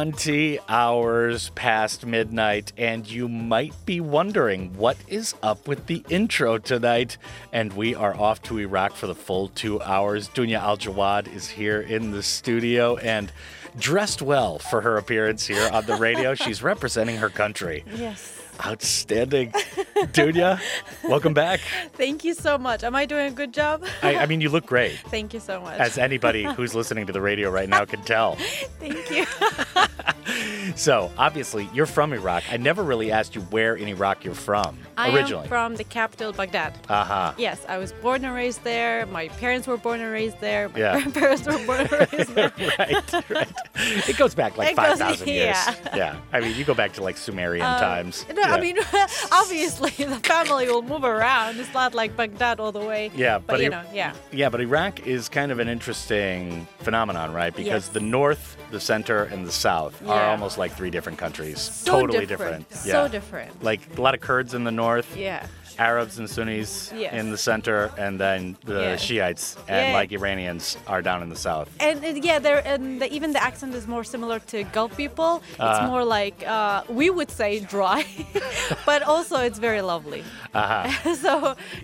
[0.00, 6.56] 20 hours past midnight, and you might be wondering what is up with the intro
[6.56, 7.18] tonight.
[7.52, 10.30] And we are off to Iraq for the full two hours.
[10.30, 13.30] Dunia Aljawad is here in the studio and
[13.78, 16.32] dressed well for her appearance here on the radio.
[16.46, 17.84] She's representing her country.
[17.94, 18.40] Yes.
[18.64, 19.52] Outstanding.
[20.08, 20.60] Dunia,
[21.04, 21.60] welcome back.
[21.94, 22.82] Thank you so much.
[22.84, 23.84] Am I doing a good job?
[24.02, 25.78] I, I mean, you look great, Thank you so much.
[25.78, 28.36] as anybody who's listening to the radio right now can tell.
[28.80, 29.26] Thank you.
[30.76, 32.44] So, obviously, you're from Iraq.
[32.52, 35.42] I never really asked you where in Iraq you're from I originally.
[35.44, 36.74] am from the capital, Baghdad.
[36.88, 37.32] uh huh.
[37.36, 39.04] Yes, I was born and raised there.
[39.06, 40.68] My parents were born and raised there.
[40.68, 40.92] My Yeah.
[41.00, 42.52] grandparents were born and raised there.
[42.78, 43.48] right, right.
[44.08, 45.56] It goes back like It goes- 5,000 years.
[45.56, 45.96] yeah.
[45.96, 46.16] Yeah.
[46.32, 48.24] I mean, you go back to like Sumerian Um, times.
[48.32, 48.54] No, yeah.
[48.54, 48.78] I mean,
[49.32, 51.58] obviously the family will move around.
[51.58, 53.10] It's not like Baghdad all the way.
[53.14, 54.14] Yeah, but, but you know, yeah.
[54.32, 57.54] Yeah, but Iraq is kind of an interesting phenomenon, right?
[57.54, 57.88] Because Yes.
[57.88, 61.60] the north, the center, and the south are almost like three different countries.
[61.60, 62.68] So totally different.
[62.68, 62.86] different.
[62.92, 63.62] So different.
[63.62, 65.46] Like a lot of Kurds in the north, Yeah.
[65.80, 67.12] Arabs and Sunnis Yes.
[67.14, 68.96] in the center, and then the.
[69.00, 69.98] Shiites and Yeah.
[69.98, 71.68] like Iranians are down in the south.
[71.80, 75.32] And uh, yeah, there and the, even the accent is more similar to Gulf people.
[75.52, 75.86] It's Uh-huh.
[75.92, 78.04] more like uh, we would say dry,
[78.90, 80.22] but also it's very lovely.
[80.54, 81.14] Uh-huh.
[81.24, 81.32] so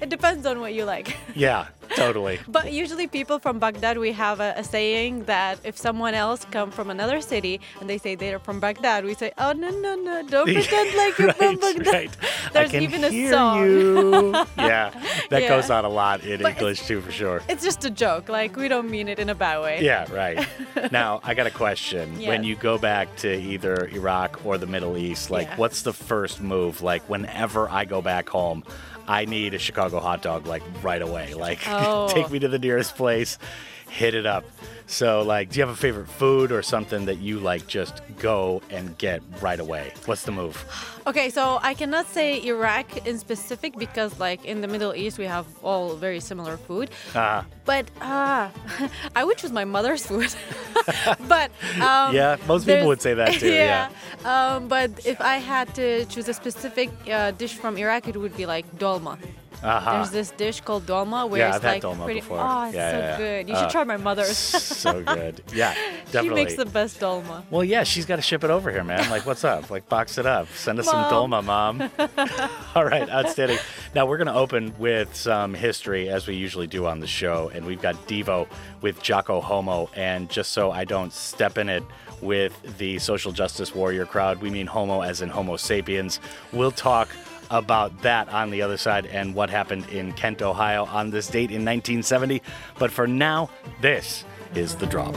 [0.02, 1.08] it depends on what you like.
[1.34, 2.38] Yeah, totally.
[2.48, 6.70] But usually, people from Baghdad, we have a, a saying that if someone else come
[6.70, 10.22] from another city and they say they're from Baghdad, we say, "Oh no, no, no!
[10.26, 12.16] Don't pretend like you're from Baghdad." right.
[12.52, 14.34] There's even a song.
[14.58, 14.90] yeah,
[15.30, 15.48] that Yeah.
[15.48, 17.42] goes on a lot in But English too, for sure.
[17.48, 18.28] It's just a joke.
[18.28, 19.82] Like we don't mean it in a bad way.
[19.82, 20.46] Yeah, right.
[20.92, 22.18] now, I got a question.
[22.26, 25.56] When you go back to either Iraq or the Middle East, like, Yeah.
[25.56, 26.82] what's the first move?
[26.82, 28.64] Like, whenever I go back home,
[29.08, 31.34] I need a Chicago hot dog, like, right away.
[31.34, 32.08] Like, Oh.
[32.08, 33.38] take me to the nearest place,
[33.96, 34.44] hit it up.
[34.88, 38.62] So, like, do you have a favorite food or something that you, like, just go
[38.70, 39.92] and get right away?
[40.04, 40.56] What's the move?
[41.08, 45.24] Okay, so I cannot say Iraq in specific because, like, in the Middle East, we
[45.24, 46.90] have all very similar food.
[47.16, 48.48] Uh, But uh,
[49.18, 50.30] I would choose my mother's food.
[51.34, 51.50] but
[51.82, 53.88] um, Yeah, most people would say that too, yeah.
[54.24, 58.36] Um, but if I had to choose a specific uh, dish from Iraq, it would
[58.36, 59.18] be like dolma.
[59.62, 59.92] Uh-huh.
[59.94, 62.20] There's this dish called dolma where Yeah, it's I've like dolma pretty.
[62.20, 62.38] before.
[62.40, 63.48] Oh, it's Yeah, so yeah, good.
[63.48, 64.36] You should Uh, try my mother's.
[64.38, 65.42] so good.
[65.54, 65.74] Yeah,
[66.12, 66.28] definitely.
[66.28, 67.42] she makes the best dolma.
[67.50, 69.08] Well, yeah, she's got to ship it over here, man.
[69.10, 69.70] Like, what's up?
[69.70, 70.48] Like, box it up.
[70.54, 71.90] Send us some dolma, mom.
[72.74, 73.58] All right, outstanding.
[73.94, 77.50] Now, we're going to open with some history, as we usually do on the show.
[77.54, 78.46] And we've got Devo
[78.82, 79.88] with Jocko Homo.
[79.94, 81.82] And just so I don't step in it
[82.20, 86.18] with the social justice warrior crowd, we mean homo as in Homo sapiens.
[86.52, 87.08] We'll talk
[87.50, 91.50] about that on the other side and what happened in Kent, Ohio on this date
[91.50, 92.42] in 1970.
[92.78, 94.24] But for now, this
[94.54, 95.14] is the drop.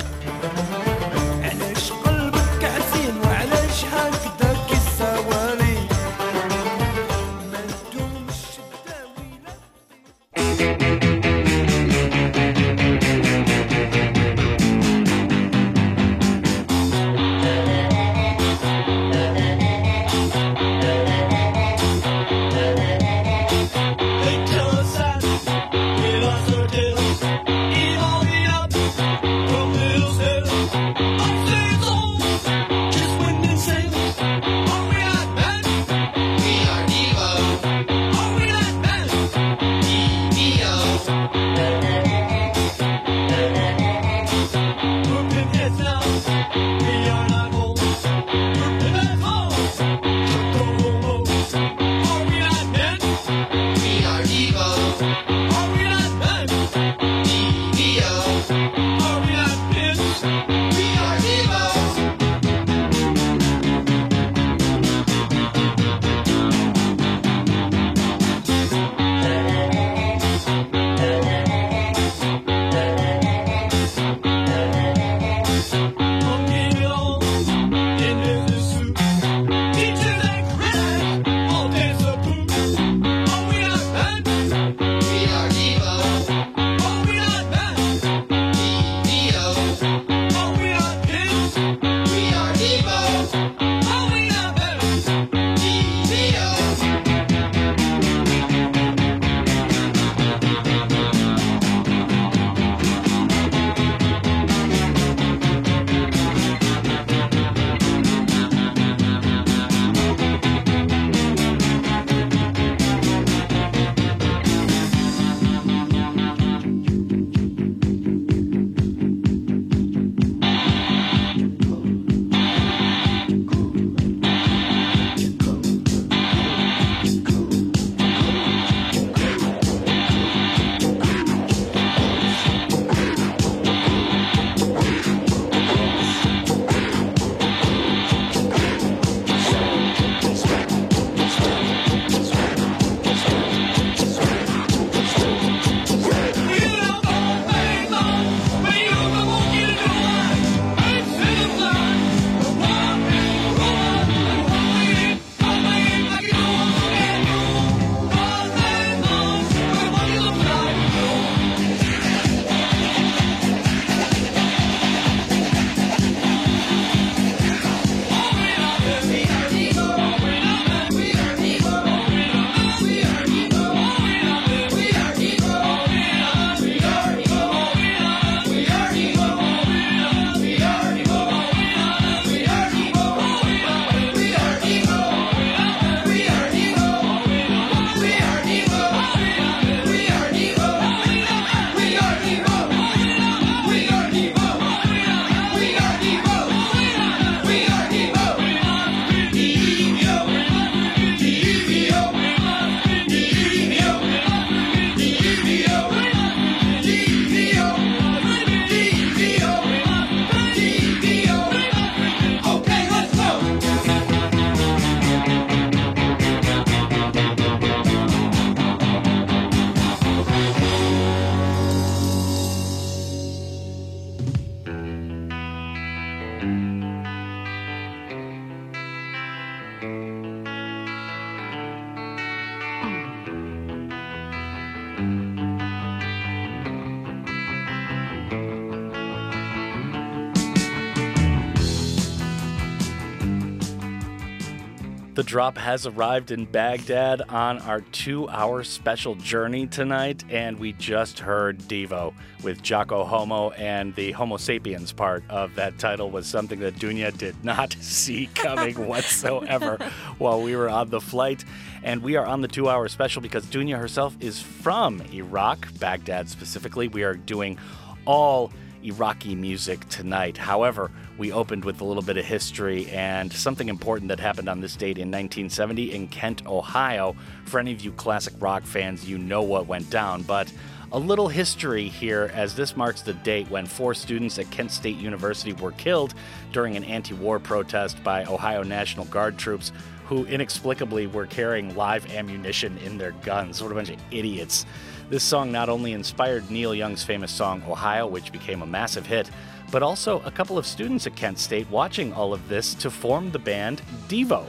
[245.30, 251.20] Drop has arrived in Baghdad on our two hour special journey tonight, and we just
[251.20, 256.60] heard Devo with Jocko Homo, and the Homo sapiens part of that title was something
[256.62, 259.78] that Dunia did not see coming whatsoever
[260.18, 261.46] while we were on the flight.
[261.84, 266.28] And we are on the two hour special because Dunia herself is from Iraq, Baghdad
[266.28, 266.88] specifically.
[266.88, 267.60] We are doing
[268.06, 268.52] all
[268.84, 270.38] Iraqi music tonight.
[270.38, 270.89] However,
[271.20, 274.78] we opened with a little bit of history and something important that happened on this
[274.78, 277.16] date in 1970 in Kent, Ohio.
[277.46, 280.52] For any of you classic rock fans, you know what went down, but
[280.94, 284.96] a little history here as this marks the date when four students at Kent State
[284.96, 286.14] University were killed
[286.54, 289.74] during an anti war protest by Ohio National Guard troops
[290.06, 293.62] who inexplicably were carrying live ammunition in their guns.
[293.62, 294.66] What a bunch of idiots.
[295.10, 299.30] This song not only inspired Neil Young's famous song Ohio, which became a massive hit,
[299.72, 303.32] but also a couple of students at Kent State watching all of this to form
[303.32, 304.46] the band Devo.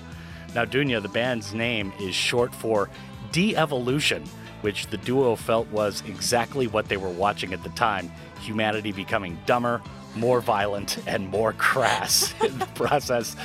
[0.55, 2.91] Now, Dunia, the band's name is short for
[3.33, 4.25] De Evolution,
[4.62, 8.11] which the duo felt was exactly what they were watching at the time
[8.41, 9.81] humanity becoming dumber,
[10.14, 13.37] more violent, and more crass in the process.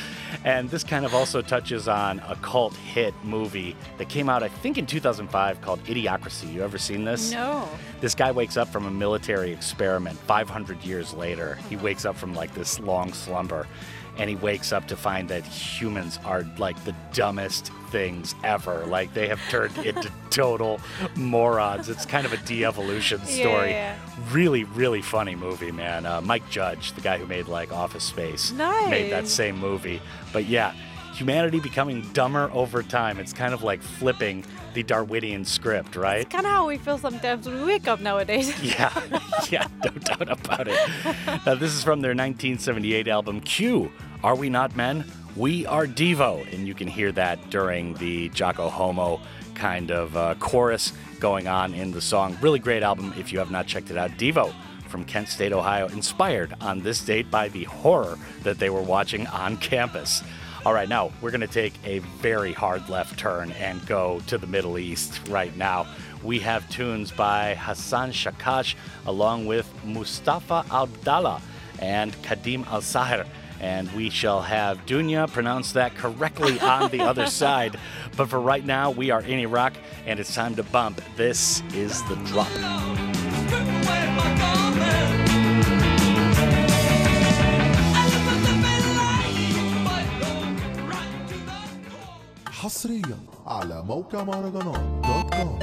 [0.43, 4.49] And this kind of also touches on a cult hit movie that came out, I
[4.49, 6.51] think, in 2005 called Idiocracy.
[6.53, 7.31] You ever seen this?
[7.31, 7.67] No.
[8.01, 11.57] This guy wakes up from a military experiment 500 years later.
[11.69, 13.67] He wakes up from like this long slumber
[14.17, 18.85] and he wakes up to find that humans are like the dumbest things ever.
[18.85, 20.79] Like they have turned into total
[21.15, 21.89] morons.
[21.89, 23.71] It's kind of a de evolution Yeah, story.
[23.71, 23.95] yeah,
[24.31, 26.05] Really, really funny movie, man.
[26.05, 30.01] Uh, Mike Judge, the guy who made like Office Space, made that same movie.
[30.33, 30.73] But yeah,
[31.13, 33.19] humanity becoming dumber over time.
[33.19, 34.43] It's kind of like flipping
[34.73, 36.21] the Darwinian script, right?
[36.21, 38.53] It's kind of how we feel sometimes when we wake up nowadays.
[38.61, 38.91] Yeah,
[39.49, 40.77] yeah, no doubt about it.
[41.45, 43.89] Now, this is from their 1978 album Q.
[44.23, 45.05] Are we not men?
[45.35, 49.19] We are Devo, and you can hear that during the Jocko Homo
[49.53, 52.37] kind of uh, chorus going on in the song.
[52.41, 54.11] Really great album if you have not checked it out.
[54.11, 54.53] Devo
[54.87, 59.27] from Kent State, Ohio, inspired on this date by the horror that they were watching
[59.27, 60.23] on campus.
[60.65, 64.37] All right, now we're going to take a very hard left turn and go to
[64.37, 65.85] the Middle East right now.
[66.23, 71.41] We have tunes by Hassan Shakash along with Mustafa Abdallah
[71.79, 73.27] and Kadim Al Saher
[73.59, 77.77] and we shall have Dunia pronounce that correctly on the other side.
[78.17, 79.73] But for right now, we are in Iraq,
[80.05, 81.01] and it's time to bump.
[81.15, 82.49] This is the drop.
[92.51, 95.59] حصريا على موقع مهرجانات دوت كوم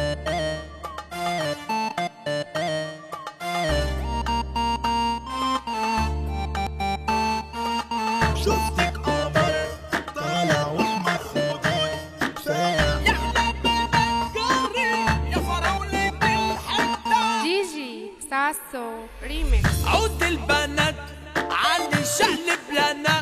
[18.53, 20.95] ساسو ريميكس عود البنات
[21.37, 23.22] علي شقلب لنا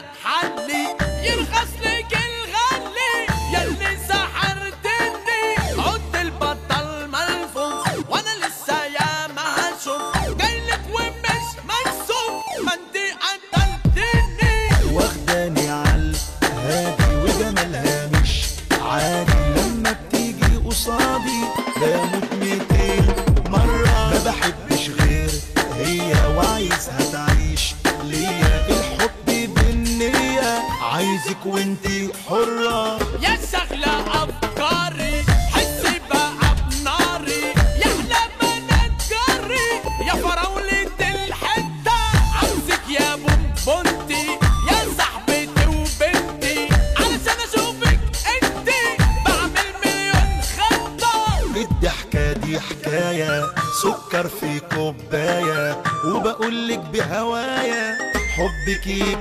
[58.79, 59.20] keep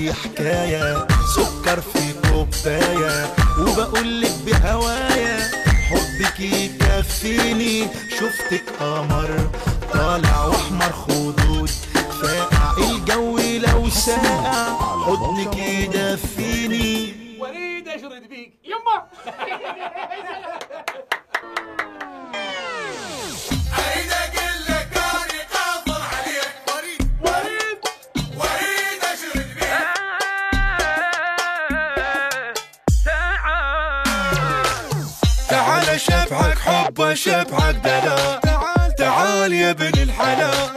[0.00, 5.38] دي حكاية سكر في كوباية وبقولك بهوايا
[5.90, 7.88] حبك يكفيني
[8.18, 9.50] شفتك قمر
[9.92, 11.70] طالع وأحمر خدود
[12.22, 17.14] فاقع الجو لو ساقع حضنك يدفيني.
[17.40, 18.52] وريد اشرد بيك.
[18.64, 19.06] يما.
[36.70, 40.70] الحب اشب عقدنا تعال تعال يا ابن الحلال.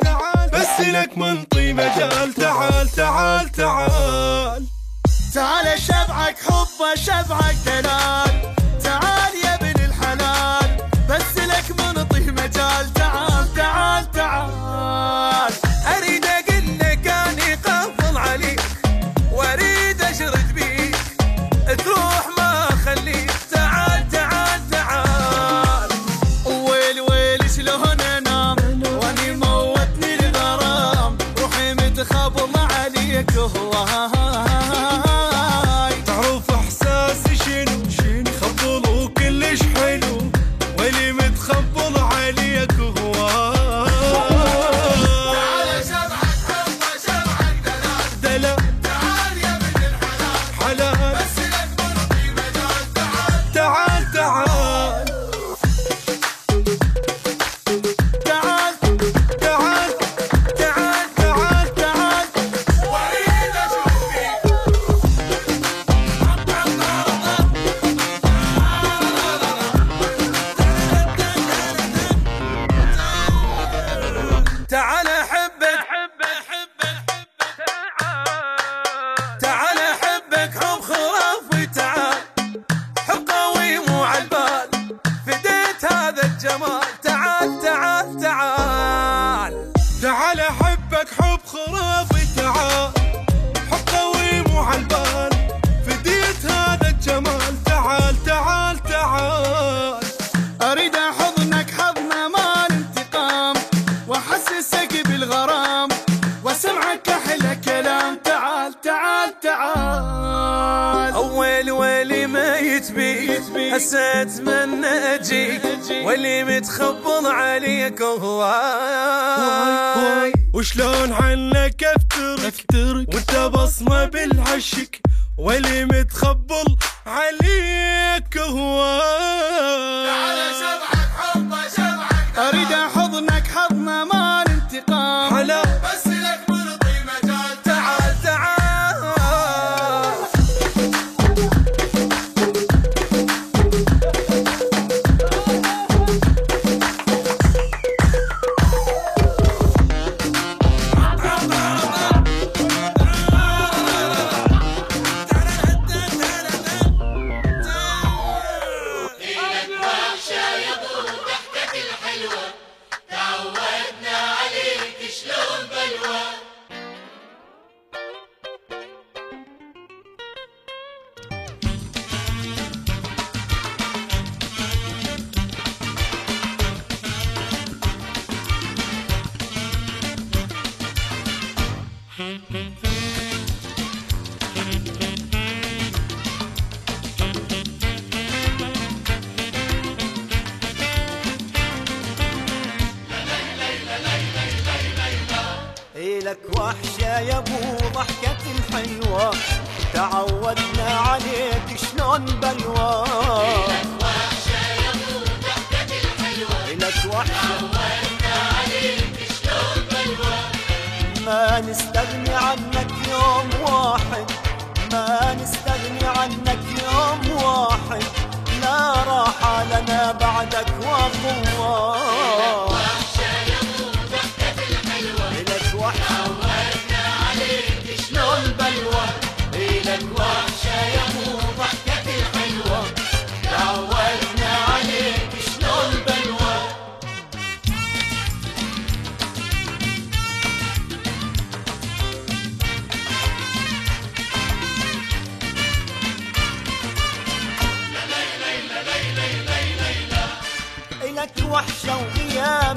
[0.53, 4.65] بس لك منطي مجال تعال تعال تعال.
[5.33, 8.55] تعال اشبعك حب اشبعك دلال.
[8.83, 10.77] تعال يا ابن الحلال.
[11.09, 15.53] بس لك منطي مجال تعال تعال تعال.
[15.97, 16.52] أريدك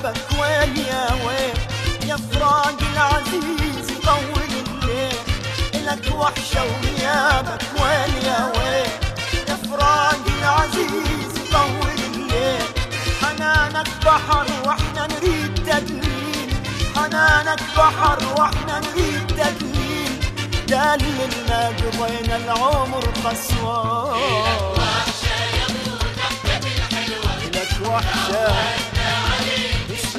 [0.07, 1.55] وغيابك وين يا وين
[2.09, 5.19] يا فراق العزيز يطول الليل.
[5.75, 8.91] إلك وحشة وغيابك وين يا وين
[9.49, 12.67] يا فراق العزيز يطول الليل.
[13.23, 16.51] حنانك بحر وإحنا نريد تدليل.
[16.97, 20.13] حنانك بحر وإحنا نريد تدليل.
[20.69, 24.17] دللنا قضينا العمر قسوة
[27.55, 28.96] لك وحشة.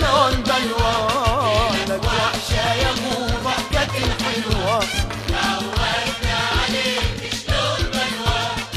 [0.08, 4.80] شلون بلوانك وحشة يا مو ضحكة الحلوة.
[5.30, 8.68] دورت عليك شلون بلوانك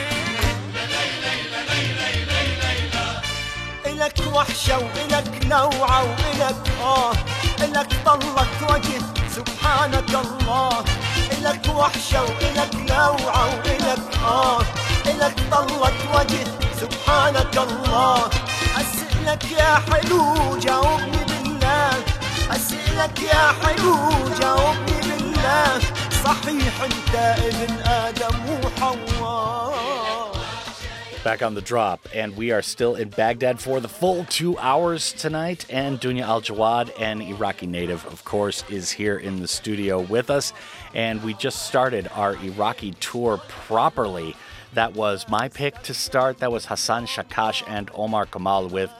[0.00, 1.34] ليلى
[1.68, 3.06] ليلى ليلى ليلى
[3.86, 7.12] إلك وحشة وإلك نوعة وإلك آه
[7.64, 9.02] إلك طلت وجه
[9.36, 10.84] سبحانك الله.
[11.32, 14.60] إلك وحشة وإلك لوعة وإلك آه.
[15.06, 16.44] إلك طلت وجه
[16.80, 18.30] سبحانك الله.
[18.80, 21.90] أسألك يا حلو جاوبني بالله.
[22.50, 23.96] أسألك يا حلو
[24.40, 25.80] جاوبني بالله.
[26.24, 27.14] صحيح أنت
[27.44, 29.09] ابن آدم وحواء.
[31.22, 35.12] Back on the drop, and we are still in Baghdad for the full two hours
[35.12, 35.66] tonight.
[35.68, 40.54] And Dunia Aljawad, an Iraqi native, of course, is here in the studio with us.
[40.94, 44.34] And we just started our Iraqi tour properly.
[44.72, 46.38] That was my pick to start.
[46.38, 48.90] That was Hassan Shakash and Omar Kamal with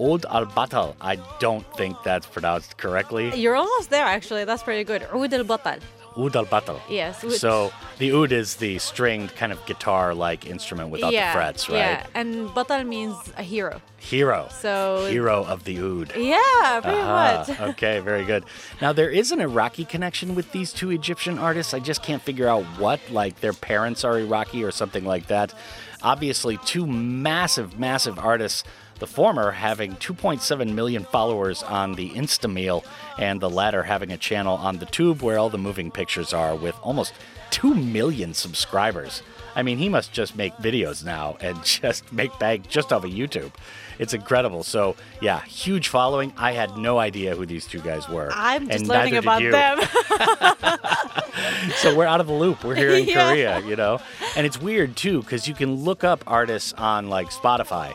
[0.00, 0.94] Oud al Batal.
[0.98, 3.38] I don't think that's pronounced correctly.
[3.38, 4.44] You're almost there, actually.
[4.44, 5.02] That's pretty good.
[5.12, 5.80] Oud al Batal.
[6.18, 6.80] Oud al Batal.
[6.88, 7.38] Yes.
[7.38, 11.76] So the oud is the stringed kind of guitar-like instrument without yeah, the frets, right?
[11.76, 13.80] Yeah, and Batal means a hero.
[13.98, 14.48] Hero.
[14.50, 16.12] So Hero of the oud.
[16.16, 17.60] Yeah, pretty Ah, much.
[17.70, 18.44] okay, very good.
[18.80, 21.74] Now there is an Iraqi connection with these two Egyptian artists.
[21.74, 23.00] I just can't figure out what.
[23.10, 25.52] Like their parents are Iraqi or something like that.
[26.02, 28.64] Obviously, two massive, massive artists.
[28.98, 32.84] The former having 2.7 million followers on the Instamill,
[33.18, 36.56] and the latter having a channel on the Tube where all the moving pictures are
[36.56, 37.12] with almost
[37.50, 39.22] 2 million subscribers.
[39.54, 43.10] I mean, he must just make videos now and just make bank just off of
[43.10, 43.52] YouTube.
[43.98, 44.62] It's incredible.
[44.62, 46.32] So, yeah, huge following.
[46.36, 48.30] I had no idea who these two guys were.
[48.34, 49.80] I'm just and learning about them.
[51.78, 52.64] So we're out of the loop.
[52.64, 53.28] We're here in Yeah.
[53.28, 54.00] Korea, you know?
[54.36, 57.92] And it's weird too, because you can look up artists on like Spotify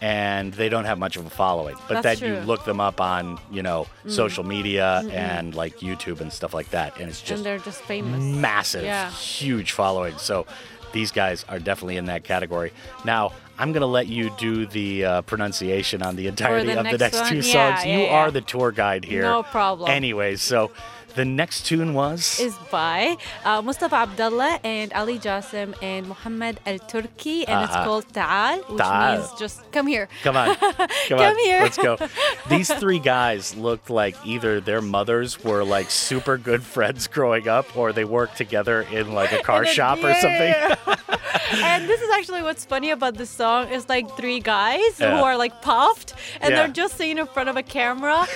[0.00, 1.74] and they don't have much of a following.
[1.88, 2.02] But Mm-hmm.
[2.02, 2.40] That's then you true.
[2.40, 2.48] Mm-hmm.
[2.48, 6.98] look them up on, you know, social media and like YouTube and stuff like that.
[6.98, 8.22] And it's and just they're just famous.
[8.22, 9.10] massive, Yeah.
[9.10, 10.16] huge following.
[10.18, 10.46] So
[10.92, 12.72] these guys are definitely in that category.
[13.04, 16.84] Now, I'm going to let you do the uh, pronunciation on the entirety the of
[16.84, 17.36] the next next two?
[17.36, 17.86] Yeah, songs.
[17.86, 18.14] yeah, you yeah.
[18.14, 19.22] are the tour guide here.
[19.22, 19.90] No problem.
[19.90, 20.72] Anyways, so
[21.14, 22.40] the next tune was.
[22.40, 27.84] is by uh, Mustafa Abdullah and Ali Jassim and Muhammad Al Turky, and it's Uh-huh.
[27.84, 29.18] called Ta'al, which Ta'al.
[29.18, 30.08] means just come here.
[30.22, 30.56] Come on.
[30.56, 31.38] Come, Come on.
[31.38, 31.62] here.
[31.62, 31.96] Let's go.
[32.48, 37.76] These three guys looked like either their mothers were like super good friends growing up
[37.76, 40.54] or they worked together in like a car shop or something.
[41.62, 45.16] and this is actually what's funny about this song is like three guys Yeah.
[45.16, 46.56] who are like puffed and Yeah.
[46.64, 48.26] they're just sitting in front of a camera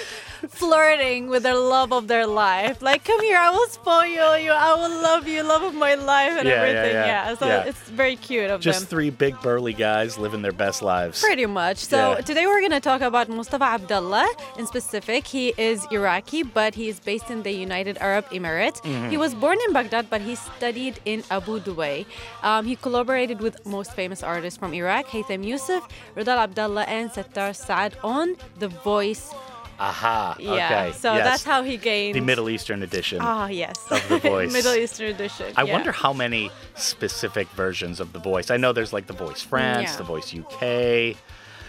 [0.49, 4.73] flirting with their love of their life like come here i will spoil you i
[4.75, 7.35] will love you love of my life and Yeah, yeah, everything yeah.
[7.35, 7.65] so Yeah.
[7.71, 11.21] it's very cute of Just them three big burly guys living their best lives.
[11.21, 11.79] Pretty much.
[11.79, 12.21] So Yeah.
[12.29, 15.27] today we're going to talk about Mustafa Abdullah in specific.
[15.27, 18.81] He is Iraqi, but he is based in the United Arab Emirates.
[18.83, 19.11] Mm-hmm.
[19.11, 22.07] He was born in Baghdad, but he studied in Abu Dhabi.
[22.43, 25.83] Um, he collaborated with most famous artists from Iraq, Haytham Youssef,
[26.17, 29.33] Rida El Abdallah, and Sattar Saad on The Voice.
[29.81, 30.37] Aha.
[30.39, 30.53] Yeah.
[30.53, 30.93] Okay.
[30.93, 31.25] So yes.
[31.25, 32.15] that's how he gained.
[32.17, 33.19] the Middle Eastern edition.
[33.21, 33.77] Ah, yes.
[33.91, 34.53] of The Voice.
[34.53, 35.53] Middle Eastern edition.
[35.57, 35.73] I yeah.
[35.73, 38.51] wonder how many specific versions of The Voice.
[38.51, 39.97] I know there's like The Voice France, Yeah.
[39.97, 41.17] The Voice UK.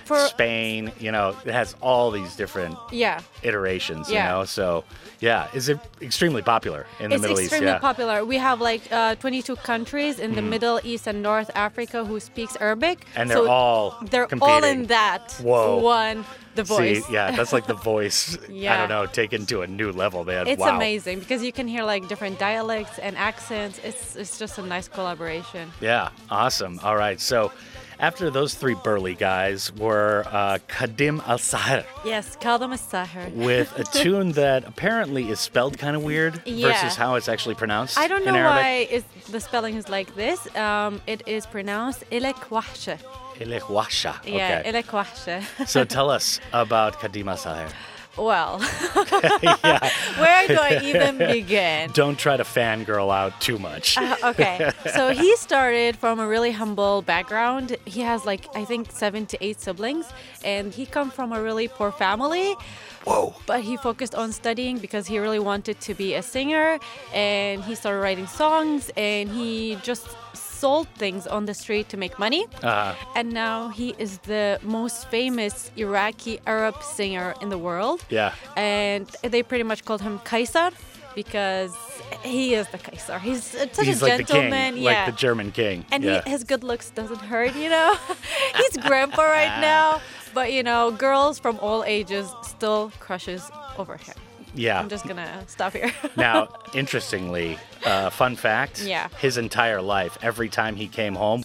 [0.06, 0.92] For- Spain.
[1.00, 3.22] You know, it has all these different Yeah.
[3.44, 4.10] iterations.
[4.10, 4.24] Yeah.
[4.34, 4.84] You know, so
[5.20, 7.46] yeah, is it extremely popular in the it's Middle East?
[7.48, 7.80] It's extremely Yeah.
[7.80, 8.24] popular.
[8.26, 12.56] We have like uh, 22 countries in the Middle East and North Africa who speaks
[12.60, 13.06] Arabic.
[13.16, 15.78] And they're So all they're all in that Whoa.
[15.80, 16.26] one.
[16.56, 17.06] The voice.
[17.06, 18.38] See, yeah, that's like the voice.
[18.50, 20.48] I don't know, taken to a new level, man.
[20.48, 20.76] It's wow.
[20.76, 23.80] amazing because you can hear like different dialects and accents.
[23.84, 25.72] It's it's just a nice collaboration.
[25.80, 26.80] Yeah, awesome.
[26.84, 27.52] All right, so
[28.00, 33.34] after those three burly guys were uh, Kadim Al Saher Yes, Kadim al-Saher.
[33.34, 36.68] with a tune that apparently is spelled kind of weird Yeah.
[36.70, 37.98] versus how it's actually pronounced.
[37.98, 40.40] I don't know why is the spelling is like this.
[40.56, 42.98] Um, it is pronounced ilek wahsha.
[43.40, 44.26] Ilek.
[44.26, 44.72] Yeah, Okay.
[44.72, 45.68] ilek wahsha.
[45.68, 47.70] so tell us about Kadim Al Saher.
[48.18, 48.60] Well,
[49.44, 51.92] yeah, where do I even begin?
[51.92, 53.98] don't try to fangirl out too much.
[53.98, 57.78] Uh, okay, so he started from a really humble background.
[57.86, 60.08] He has like I think seven to eight siblings,
[60.44, 62.56] and he come from a really poor family.
[63.06, 63.34] Whoa.
[63.46, 66.80] But he focused on studying because he really wanted to be a singer,
[67.14, 70.08] and he started writing songs, and he just
[70.60, 72.44] sold things on the street to make money.
[72.64, 78.00] Uh, And now he is the most famous Iraqi Arab singer in the world.
[78.10, 78.32] yeah.
[78.56, 80.72] And they pretty much called him Kaisar
[81.16, 81.74] because
[82.24, 83.20] he is the Kaiser.
[83.20, 84.74] He's such He's a like the gentleman.
[84.76, 84.90] king, yeah.
[84.92, 85.78] like the German king.
[85.92, 86.22] and yeah.
[86.24, 87.90] he, his good looks doesn't hurt, you know.
[88.60, 90.02] He's grandpa right now,
[90.34, 93.44] but you know, girls from all ages still crushes
[93.78, 94.16] over him.
[94.54, 94.80] Yeah.
[94.80, 95.92] I'm just gonna stop here.
[96.18, 99.08] Now, interestingly, uh, fun fact Yeah.
[99.20, 101.44] his entire life, every time he came home,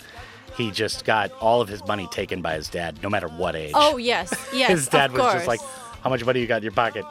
[0.57, 3.73] he just got all of his money taken by his dad, no matter what age.
[3.75, 4.71] oh yes, yes.
[4.71, 5.35] his dad was course.
[5.35, 5.61] just like,
[6.03, 7.05] How much money you got in your pocket?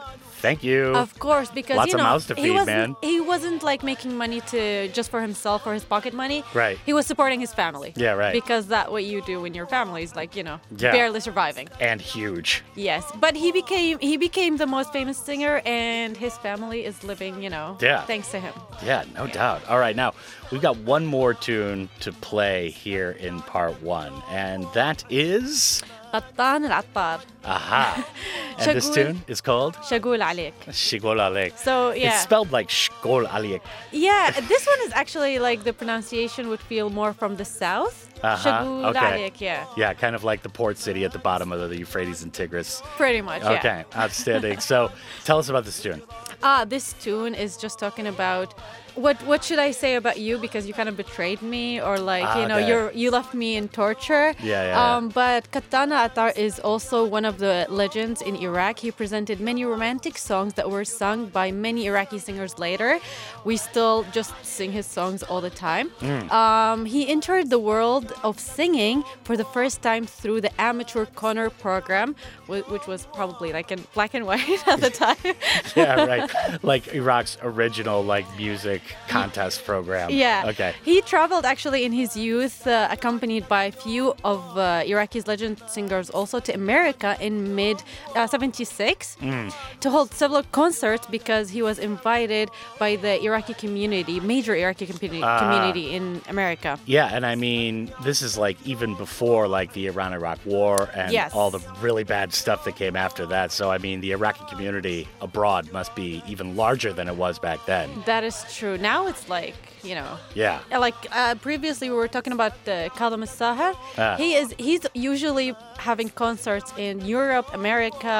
[0.46, 0.80] Thank you.
[1.04, 2.96] Of course, because Lots you of know mouths to he feed, wasn't man.
[3.10, 6.44] he wasn't like making money to just for himself or his pocket money.
[6.62, 6.76] Right.
[6.88, 7.90] He was supporting his family.
[7.96, 8.34] Yeah, right.
[8.40, 10.92] Because that what you do when your family is like you know Yeah.
[10.92, 11.68] barely surviving.
[11.80, 12.62] and huge.
[12.90, 17.42] Yes, but he became he became the most famous singer, and his family is living
[17.44, 18.02] you know Yeah.
[18.10, 18.52] thanks to him.
[18.84, 19.60] Yeah, no doubt.
[19.70, 20.10] All right, now
[20.50, 25.82] we've got one more tune to play here in part one, and that is
[26.13, 28.05] قطان العطار Aha.
[28.59, 28.93] and this Shagul.
[28.95, 30.53] tune is called شغول عليك.
[30.71, 31.57] Shigol Alek.
[31.57, 32.09] So yeah.
[32.13, 33.61] It's spelled like Shgol Alek.
[33.91, 37.97] Yeah, this one is actually like the pronunciation would feel more from the south.
[38.23, 38.99] Uh-huh, شغول okay.
[38.99, 42.21] عليك, yeah, Yeah, kind of like the port city at the bottom of the Euphrates
[42.23, 42.81] and Tigris.
[42.97, 43.41] pretty much.
[43.43, 43.51] Yeah.
[43.57, 44.59] Okay, outstanding.
[44.59, 44.91] so
[45.25, 46.01] tell us about this tune.
[46.43, 48.49] Ah, this tune is just talking about
[48.94, 52.24] what what should I say about you because you kind of betrayed me or like
[52.24, 52.68] Ah, you know okay.
[52.68, 54.34] you're you left me in torture.
[54.40, 54.96] Yeah, yeah, yeah.
[54.96, 58.78] Um, but Qahtan al Attar is also one of the legends in Iraq.
[58.78, 63.00] He presented many romantic songs that were sung by many Iraqi singers later.
[63.44, 65.90] We still just sing his songs all the time.
[66.00, 66.30] Mm.
[66.30, 71.50] Um, he entered the world of singing for the first time through the amateur Connor
[71.50, 72.14] program,
[72.46, 75.16] which was probably like in black and white at the time.
[75.76, 76.30] Yeah, right.
[76.62, 80.10] like Iraq's original like music contest program.
[80.10, 80.44] Yeah.
[80.48, 80.74] Okay.
[80.84, 85.62] He traveled actually in his youth, uh, accompanied by a few of uh, Iraqi's legend
[85.66, 87.82] singers, also to America in mid
[88.14, 89.52] uh, 76 Mm.
[89.80, 95.22] to hold several concerts because he was invited by the Iraqi community, major Iraqi community,
[95.22, 95.38] Ah.
[95.38, 96.78] community in America.
[96.86, 101.32] Yeah, and I mean, this is like even before like the Iran-Iraq War and Yes.
[101.34, 103.52] all the really bad stuff that came after that.
[103.52, 107.60] So I mean, the Iraqi community abroad must be even larger than it was back
[107.66, 107.88] then.
[108.06, 108.73] That is true.
[108.76, 110.60] Now it's like, you know, Yeah.
[110.72, 113.74] Uh, like uh, previously we were talking about uh, Kadam Sahar.
[113.98, 114.16] Ah.
[114.16, 118.16] He is he's usually having concerts in Europe, America,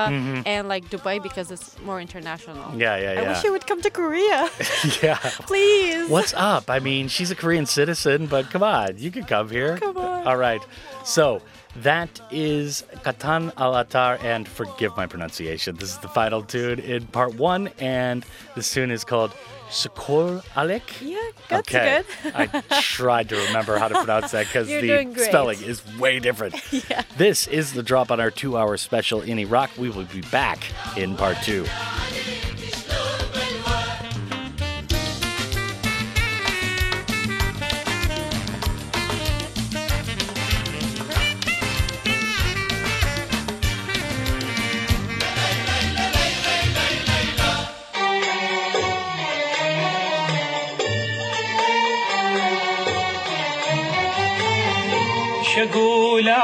[0.46, 2.56] and like Dubai because it's more international.
[2.56, 2.80] Mm-hmm.
[2.80, 3.28] Yeah, yeah, I yeah.
[3.28, 4.50] wish he would come to Korea,
[5.02, 5.18] yeah.
[5.50, 6.08] please.
[6.10, 6.68] What's up?
[6.68, 9.78] I mean, she's a Korean citizen, but come on, you can come here.
[9.78, 10.26] Come on.
[10.26, 10.62] All right.
[11.04, 11.40] So
[11.76, 15.76] that is Qahtan al Attar, and forgive my pronunciation.
[15.76, 19.32] This is the final tune in part one, and this tune is called
[19.70, 20.82] Shakor Alek.
[21.00, 22.02] Yeah, that's okay.
[22.22, 22.32] good.
[22.34, 26.54] I tried to remember how to pronounce that because the spelling is way different.
[26.90, 27.02] Yeah.
[27.16, 29.70] This is the drop on our two hour special in Iraq.
[29.78, 30.64] We will be back
[30.96, 31.64] in part two.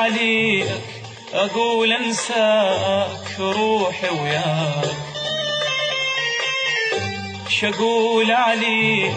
[0.00, 0.66] عليك
[1.34, 4.96] أقول أنساك روحي وياك.
[7.48, 9.14] شقول عليك؟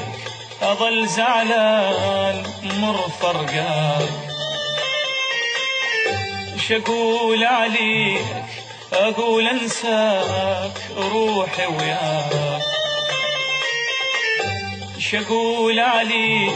[0.62, 4.10] أظل زعلان مر فرقاك.
[6.68, 8.26] شقول عليك؟
[8.94, 12.62] أقول أنساك روحي وياك.
[15.00, 16.56] شقول عليك؟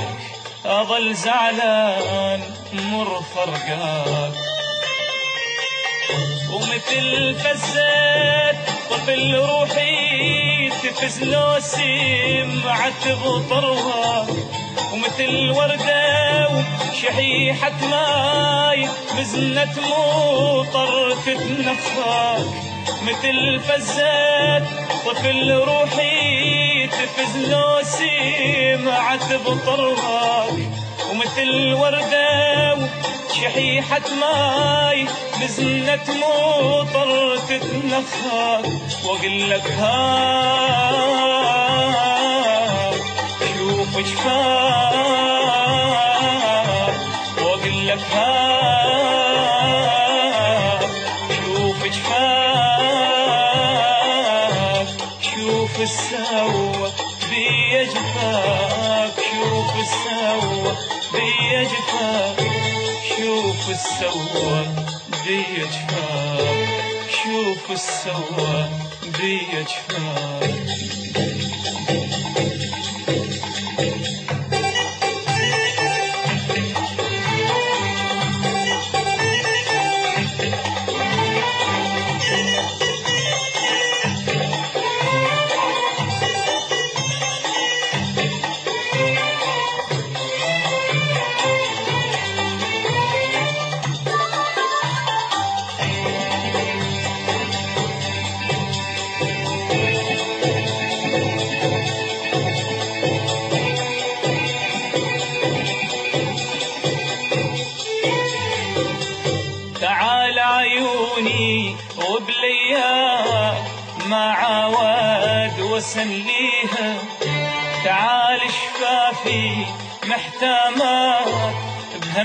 [0.65, 4.33] أظل زعلان مر فرقاك
[6.53, 8.55] ومثل فزات
[8.89, 14.27] طفل روحي تفز لو سمعت بطرها
[14.93, 16.47] ومثل وردة
[16.91, 22.47] وشحيحة ماي بزنة مطر تتنفاك
[23.01, 24.63] مثل فزات
[25.05, 30.47] طفل روحي تفز لو سمعت بطرها
[31.17, 32.77] ومثل وردة
[33.33, 35.07] شحيحة ماي
[35.41, 38.65] بزنة مطر تتنفاك
[39.05, 40.91] واقول لك ها
[43.57, 45.26] شوف جفاك
[63.77, 64.65] السوى
[65.25, 68.69] بيا جفاف شوف السوى
[69.19, 70.53] بيا جفاف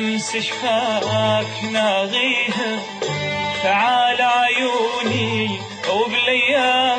[0.02, 2.82] بهمس شفاك ناغيها
[3.62, 5.60] تعال عيوني
[5.94, 6.96] وبليا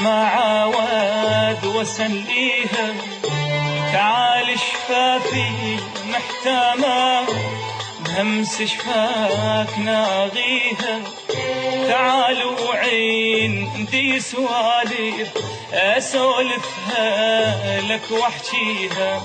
[0.00, 2.94] ما عواد وسليها
[3.92, 5.76] تعال شفافي
[6.08, 7.28] محتامات
[8.04, 11.00] بهمس شفاك ناغيها
[11.88, 15.28] تعالوا عين دي سوالف
[15.72, 19.22] أسولفها لك وأحكيها.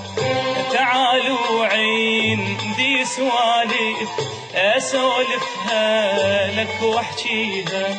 [0.72, 4.10] تعالوا عين دي سوالف
[4.54, 7.98] أسولفها لك وأحكيها.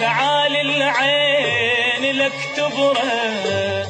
[0.00, 3.88] تعال العين لك تبرد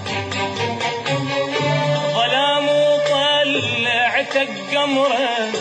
[2.14, 5.52] ظلام وطلعتك قمره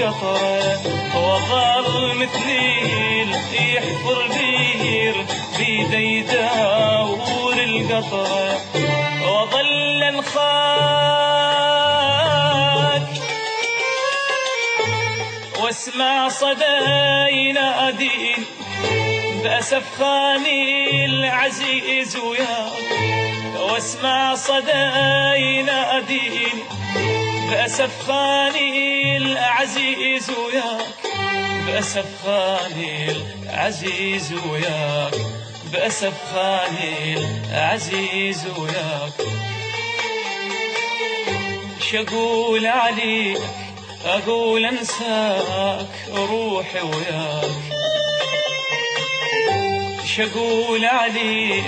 [0.00, 0.80] القطرة
[1.16, 5.14] وظل مثلي اللي يحفر بير
[5.58, 8.60] بيدي يدور القطرة
[9.28, 10.54] وظل انخاك
[15.62, 16.76] واسمع صدى
[17.30, 18.44] ينادين
[19.44, 22.72] بأسف خاني العزيز وياك.
[23.60, 24.90] واسمع صدى
[25.36, 26.64] ينادين
[27.50, 30.86] بأسف خاني العزيز وياك
[31.66, 33.10] بأسف خاني
[33.42, 35.14] العزيز وياك
[35.72, 37.16] بأسف خاني
[37.50, 39.28] العزيز وياك.
[41.80, 43.40] شقول عليك؟
[44.04, 47.50] أقول أنساك روحي وياك.
[50.16, 51.64] شقول عليك؟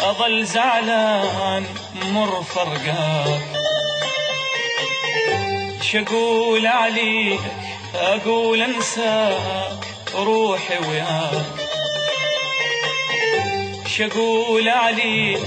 [0.00, 3.75] أظل زعلان مر فرقاك.
[5.92, 7.40] شقول عليك
[7.94, 11.46] أقول أنساك روحي وياك.
[13.86, 15.40] شقول عليك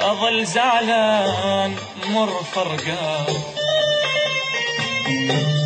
[0.00, 1.76] أظل زعلان
[2.08, 3.28] مر فرقاك.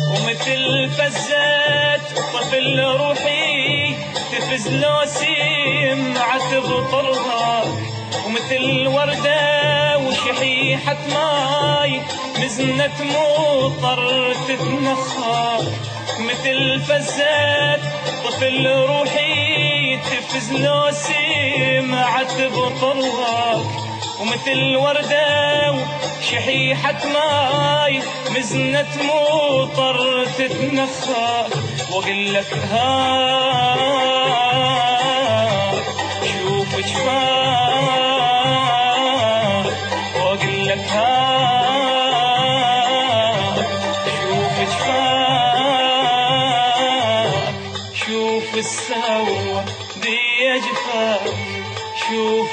[0.09, 3.95] ومثل فزات طفل روحي
[4.31, 7.63] تفز لو سمعت بطرها
[8.25, 9.90] ومثل وردة
[10.25, 12.01] شحيحة ماي
[12.39, 15.63] مزنة مطر تتنخر
[16.19, 17.79] مثل فزات
[18.25, 23.65] طفل روحي تفز لو سمعت بطرك
[24.19, 25.75] ومثل وردة
[26.31, 28.01] شحيحة ماي
[28.37, 31.47] مزنة مطر تتنخر
[31.91, 34.20] وقلك هاي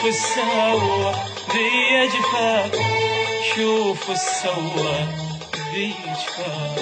[0.08, 1.12] السوا
[1.54, 2.72] دي جفاك
[3.56, 4.96] شوف السوا
[5.74, 6.80] دي جفاك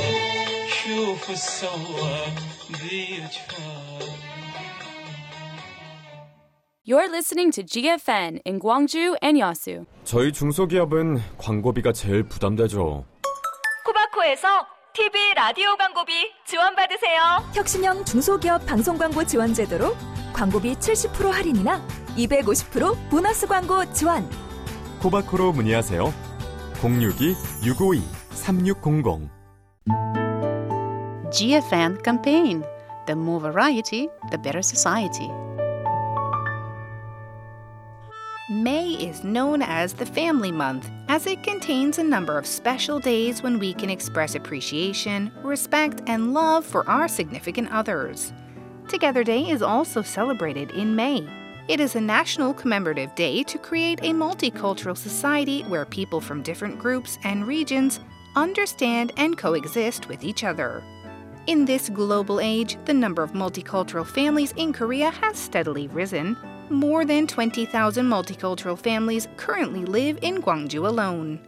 [0.70, 2.26] شوف السوا
[2.70, 4.12] دي جفاك
[6.84, 9.86] You're listening to GFN in Gwangju and Yasu.
[10.04, 13.06] 저희 중소기업은 광고비가 제일 부담되죠.
[13.86, 14.48] 코바코에서
[14.94, 16.12] TV 라디오 광고비
[16.46, 17.22] 지원받으세요.
[17.54, 19.96] 혁신형 중소기업 방송 광고 지원 제도로
[20.34, 21.82] 광고비 70% 할인이나
[22.16, 24.30] 250% 보너스 광고 지원.
[25.00, 26.14] 코바코로 문의하세요.
[26.82, 29.30] 062-652-3600
[31.32, 32.64] GFN campaign.
[33.08, 35.32] The more variety, the better society.
[38.50, 43.42] May is known as the Family Month, as it contains a number of special days
[43.42, 48.34] when we can express appreciation, respect, and love for our significant others.
[48.90, 51.26] Together Day is also celebrated in May.
[51.68, 56.80] It is a national commemorative day to create a multicultural society where people from different
[56.80, 58.00] groups and regions
[58.36, 60.84] understand and coexist with each other.
[61.48, 66.38] In this global age, the number of multicultural families in Korea has steadily risen.
[66.70, 71.40] More than 20,000 multicultural families currently live in Gwangju alone.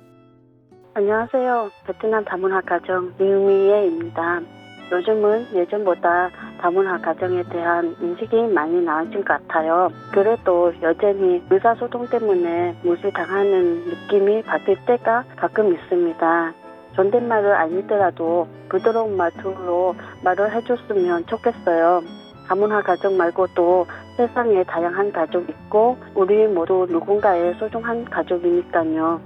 [0.96, 1.72] 안녕하세요.
[1.86, 4.57] 베트남 다문화 가정 이유미예입니다.
[4.91, 9.91] 요즘은 예전보다 다문화 가정에 대한 인식이 많이 나아진 것 같아요.
[10.13, 16.55] 그래도 여전히 의사소통 때문에 무시당하는 느낌이 받을 때가 가끔 있습니다.
[16.97, 22.03] 존댓말을 아니더라도 부드러운 말투로 말을 해줬으면 좋겠어요.
[22.49, 23.87] 다문화 가정 말고도
[24.17, 29.21] 세상에 다양한 가족 있고 우리 모두 누군가의 소중한 가족이니까요.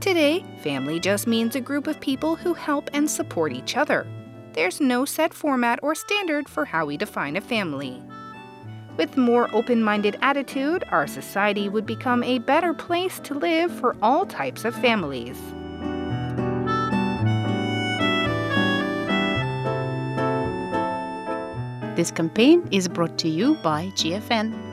[0.00, 4.04] Today, family just means a group of people who help and support each other.
[4.56, 8.02] There's no set format or standard for how we define a family.
[8.96, 13.94] With more open minded attitude, our society would become a better place to live for
[14.00, 15.38] all types of families.
[21.94, 24.65] This campaign is brought to you by GFN.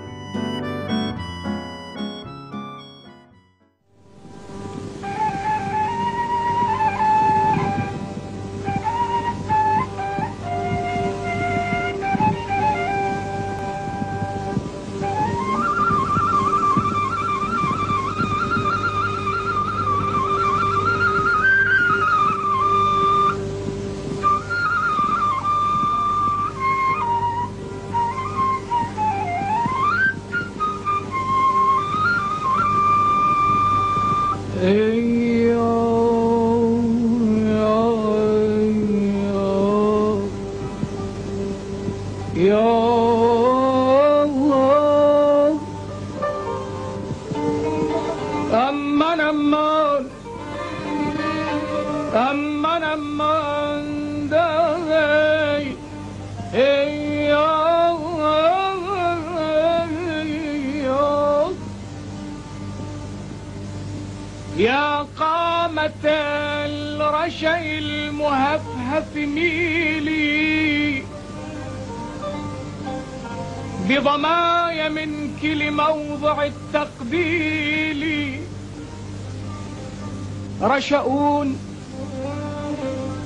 [80.73, 81.57] رشؤون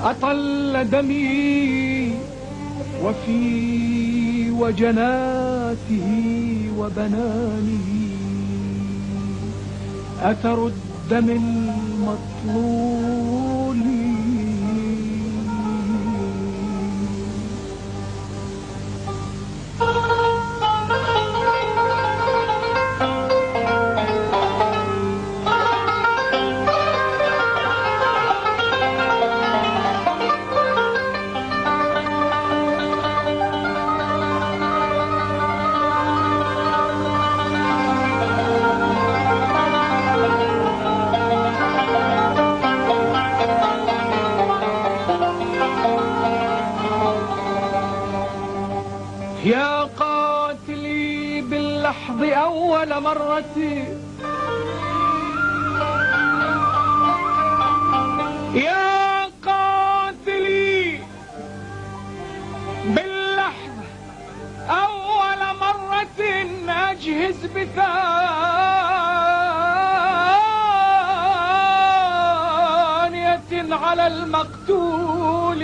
[0.04, 2.12] أطل دمي
[3.04, 6.08] وفي وجناته
[6.78, 7.90] وبنانه.
[10.22, 13.17] أثر الدم المطلول
[73.84, 75.64] على المقتول.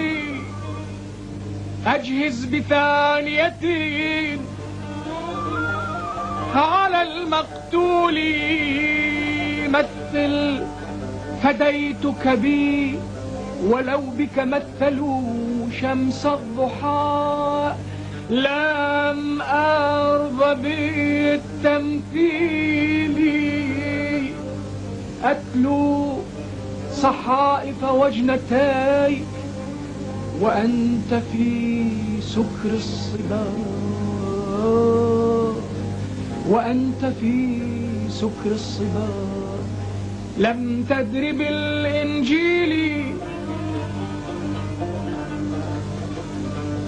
[1.86, 3.60] أجهز بثانية.
[6.56, 8.18] على المقتول.
[9.70, 10.64] مثل
[11.44, 13.00] فديتك بي
[13.64, 15.22] ولو بك مثلوا
[15.82, 17.74] شمس الضحى.
[18.30, 21.94] لم أرض بالتمثيل.
[25.24, 26.20] أتلو
[26.94, 29.22] صحائف وجنتاي
[30.42, 31.90] وأنت في
[32.22, 33.46] سكر الصبا
[36.50, 37.60] وأنت في
[38.10, 39.08] سكر الصبا
[40.38, 42.74] لم تدر بالإنجيل.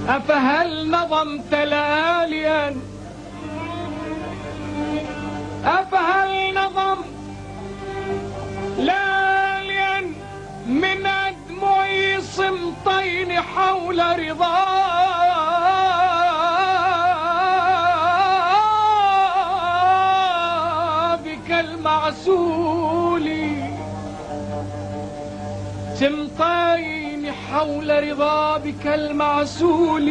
[0.07, 2.75] أفهل نظمت لياليا
[5.65, 6.24] أفهل
[13.55, 14.55] حول رضابك
[21.49, 23.27] المعسول.
[25.93, 30.09] سمطين حول رضابك المعسول.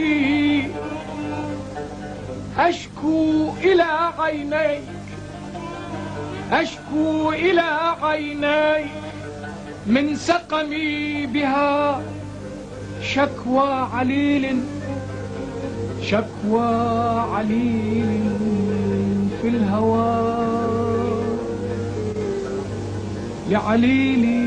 [2.59, 4.83] أشكو إلى عينيك.
[6.53, 8.91] أشكو إلى عينيك.
[9.87, 12.03] من سقمي بها
[13.15, 14.61] شكوى عليل
[16.03, 16.67] شكوى
[17.35, 18.07] عليل
[19.43, 20.45] في الهوى.
[23.51, 24.45] لعليلي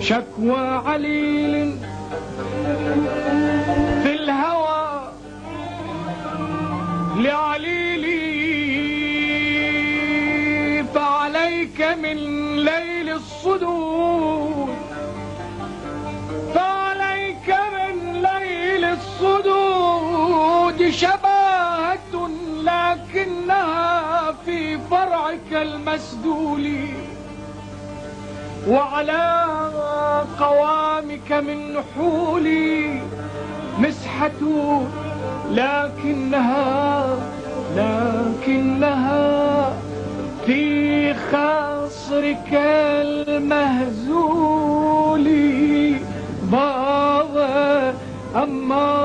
[0.00, 1.51] شكوى عليل.
[29.02, 33.00] وعلى قوامك من نحولي
[33.78, 34.42] مسحة
[35.50, 37.06] لكنها
[37.76, 39.72] لكنها
[40.46, 42.52] في خاصرك
[43.02, 44.42] المهزول.
[46.52, 47.94] بابا
[48.36, 49.01] أمان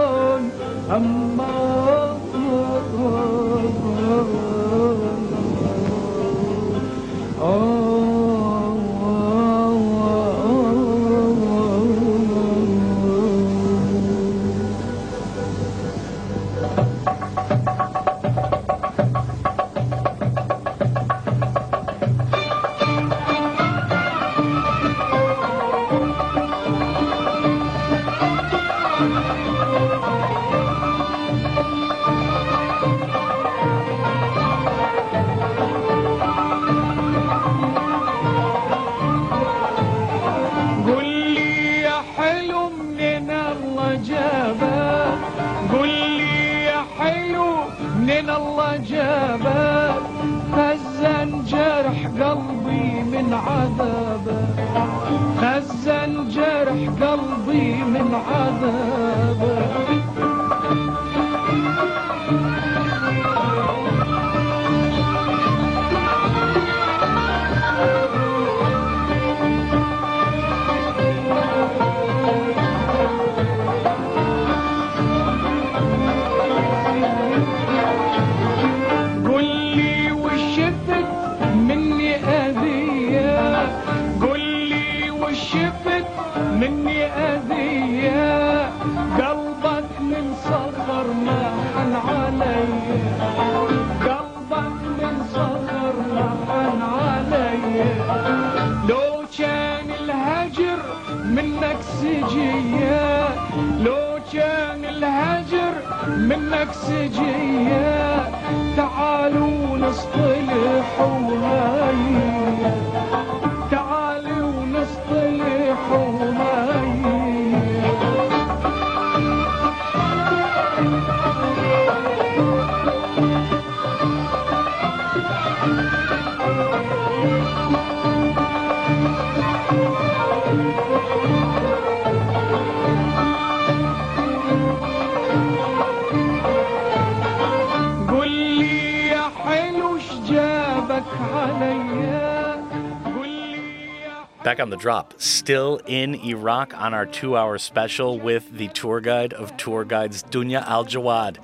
[144.68, 149.32] on the drop, still in Iraq on our two hour special with the tour guide
[149.32, 151.38] of tour guides, Dunia Aljawad,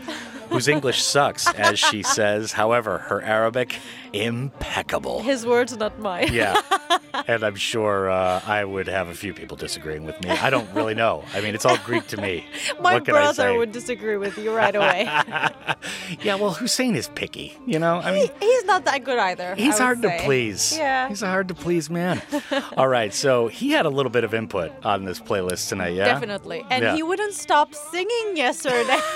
[0.49, 2.51] whose English sucks, as she says.
[2.51, 3.77] However, her Arabic,
[4.11, 5.21] impeccable.
[5.21, 6.33] His words, not mine.
[6.33, 6.61] Yeah.
[7.27, 10.31] And I'm sure uh, I would have a few people disagreeing with me.
[10.31, 11.23] I don't really know.
[11.35, 12.43] I mean, it's all Greek to me.
[12.81, 13.57] My what can I brother say?
[13.57, 15.07] would disagree with you right away.
[16.21, 17.95] Yeah, well, Hussein is picky, you know?
[17.97, 19.55] I mean, He's not that good either.
[19.55, 20.17] He's hard say.
[20.17, 20.75] to please.
[20.77, 21.07] Yeah.
[21.09, 22.21] He's a hard to please man.
[22.77, 26.05] All right, so he had a little bit of input on this playlist tonight, yeah?
[26.05, 26.65] Definitely.
[26.69, 26.95] And Yeah.
[26.95, 28.99] he wouldn't stop singing yesterday.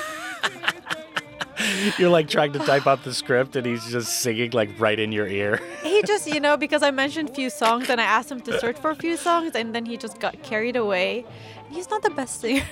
[1.98, 5.12] You're like trying to type out the script and he's just singing like right in
[5.12, 5.60] your ear.
[5.84, 8.60] he just, you know, because I mentioned a few songs and I asked him to
[8.60, 11.26] search for a few songs and then he just got carried away.
[11.72, 12.64] He's not the best singer.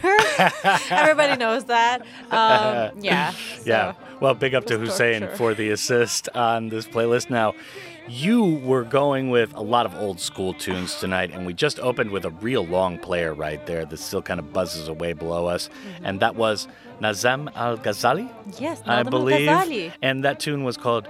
[0.91, 2.01] Everybody knows that.
[2.31, 3.33] Um, yeah.
[3.65, 3.93] yeah.
[4.21, 5.35] Well, big up to Hussein torture.
[5.35, 7.29] for the assist on this playlist.
[7.29, 7.53] Now,
[8.07, 12.11] you were going with a lot of old school tunes tonight, and we just opened
[12.11, 15.67] with a real long player right there that still kind of buzzes away below us,
[15.69, 16.05] Mm-hmm.
[16.05, 16.67] and that was
[17.01, 19.91] Nazem Al Ghazali, Yes, I Nadam believe, Al-Ghazali.
[20.01, 21.07] and that tune was called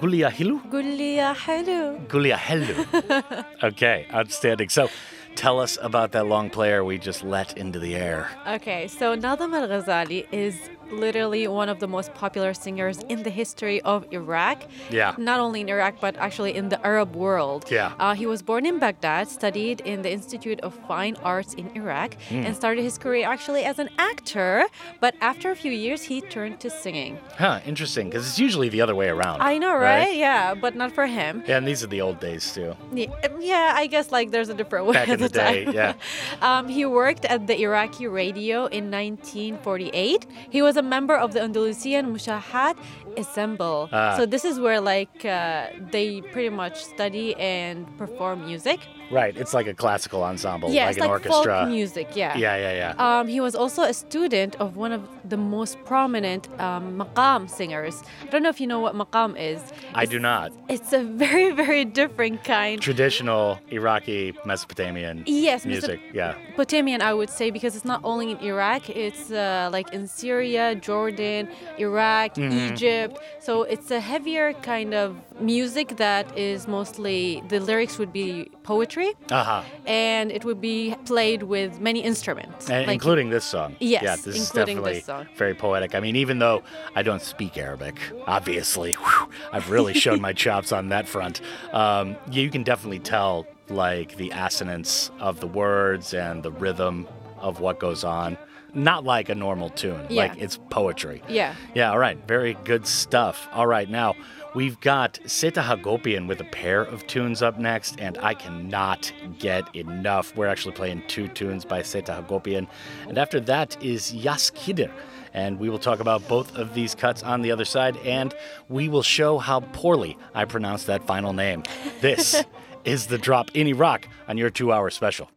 [0.00, 0.60] Gulia Hilu.
[0.70, 2.00] Gulia hello.
[2.08, 3.44] Gulia Helu.
[3.62, 4.68] okay, outstanding.
[4.68, 4.88] So,
[5.36, 8.28] tell us about that long player we just let into the air.
[8.48, 10.56] Okay, so Nadam Al Ghazali is
[10.90, 14.62] literally one of the most popular singers in the history of Iraq.
[14.90, 15.14] Yeah.
[15.18, 17.66] Not only in Iraq, but actually in the Arab world.
[17.70, 17.92] Yeah.
[17.98, 22.16] Uh, he was born in Baghdad, studied in the Institute of Fine Arts in Iraq,
[22.30, 22.46] Mm.
[22.46, 24.64] and started his career actually as an actor.
[25.00, 27.18] But after a few years, he turned to singing.
[27.38, 29.40] Huh, interesting, because it's usually the other way around.
[29.42, 30.14] I know, right?
[30.16, 31.42] Yeah, but not for him.
[31.46, 32.74] Yeah, and these are the old days too.
[32.92, 35.74] Yeah, um, yeah, I guess like there's a different way Back in the day, time.
[35.74, 35.92] yeah.
[36.42, 40.26] um, he worked at the Iraqi radio in 1948.
[40.50, 42.76] He was a member of the Andalusian Muwashahat
[43.18, 43.88] Ensemble.
[43.92, 44.16] Ah.
[44.16, 48.80] So this is where like uh, they pretty much study and perform music.
[49.10, 51.60] Right, it's like a classical ensemble, yeah, like it's an like orchestra.
[51.60, 52.08] folk music.
[52.14, 52.36] Yeah.
[52.36, 53.18] Yeah, yeah, yeah.
[53.20, 58.02] Um, he was also a student of one of the most prominent um, maqam singers.
[58.22, 59.60] I don't know if you know what maqam is.
[59.94, 60.52] I do not.
[60.68, 62.80] It's a very, very different kind.
[62.82, 66.00] Traditional Iraqi Mesopotamian Yes, music.
[66.12, 66.34] Yeah.
[66.56, 70.74] Potamian, I would say, because it's not only in Iraq, it's uh, like in Syria,
[70.74, 71.48] Jordan,
[71.78, 72.72] Iraq, Mhm.
[72.72, 73.18] Egypt.
[73.40, 78.97] So it's a heavier kind of music that is mostly, the lyrics would be poetry
[79.30, 79.62] Uh-huh.
[79.86, 82.68] and it would be played with many instruments.
[82.68, 83.76] Like- including this song.
[83.78, 85.26] Yes, Yeah, this is definitely this song.
[85.36, 85.94] very poetic.
[85.94, 86.62] I mean, even though
[86.96, 87.96] I don't speak Arabic,
[88.26, 91.40] obviously, whew, I've really shown my chops on that front.
[91.72, 97.06] Um, you can definitely tell, like, the assonance of the words and the rhythm
[97.38, 98.36] of what goes on.
[98.74, 100.22] Not like a normal tune, Yeah.
[100.28, 101.22] like it's poetry.
[101.26, 101.54] Yeah.
[101.74, 102.18] Yeah, all right.
[102.28, 103.48] Very good stuff.
[103.52, 104.14] All right, now
[104.54, 109.74] we've got Seta Hagopian with a pair of tunes up next, and I cannot get
[109.74, 110.36] enough.
[110.36, 112.66] We're actually playing two tunes by Seta Hagopian.
[113.08, 114.90] And after that is Yas Kidir.
[115.34, 118.34] And we will talk about both of these cuts on the other side, and
[118.68, 121.62] we will show how poorly I pronounce that final name.
[122.00, 122.42] This
[122.84, 125.30] is the drop in Iraq on your two hour special.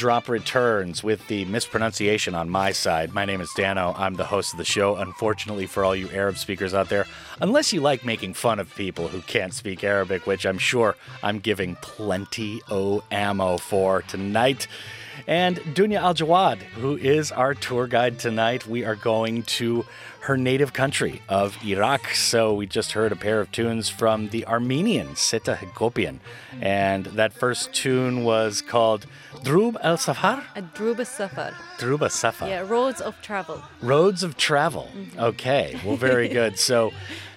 [0.00, 3.12] Drop returns with the mispronunciation on my side.
[3.12, 3.94] My name is Dano.
[3.98, 4.96] I'm the host of the show.
[4.96, 7.04] Unfortunately, for all you Arab speakers out there,
[7.42, 11.38] unless you like making fun of people who can't speak Arabic, which I'm sure I'm
[11.38, 14.68] giving plenty o ammo for tonight.
[15.26, 19.84] And Dunia Aljawad, who is our tour guide tonight, we are going to
[20.20, 22.08] her native country of Iraq.
[22.14, 26.20] So we just heard a pair of tunes from the Armenian Seta Hagopian.
[26.60, 29.06] And that first tune was called
[29.42, 30.44] Droub El Safar?
[30.56, 31.52] A Druba Safar.
[31.78, 32.48] Druba Safar.
[32.48, 33.62] Yeah, roads of travel.
[33.80, 34.88] Roads of Travel.
[34.94, 35.18] Mm-hmm.
[35.20, 36.58] Okay, well, very good.
[36.58, 36.92] So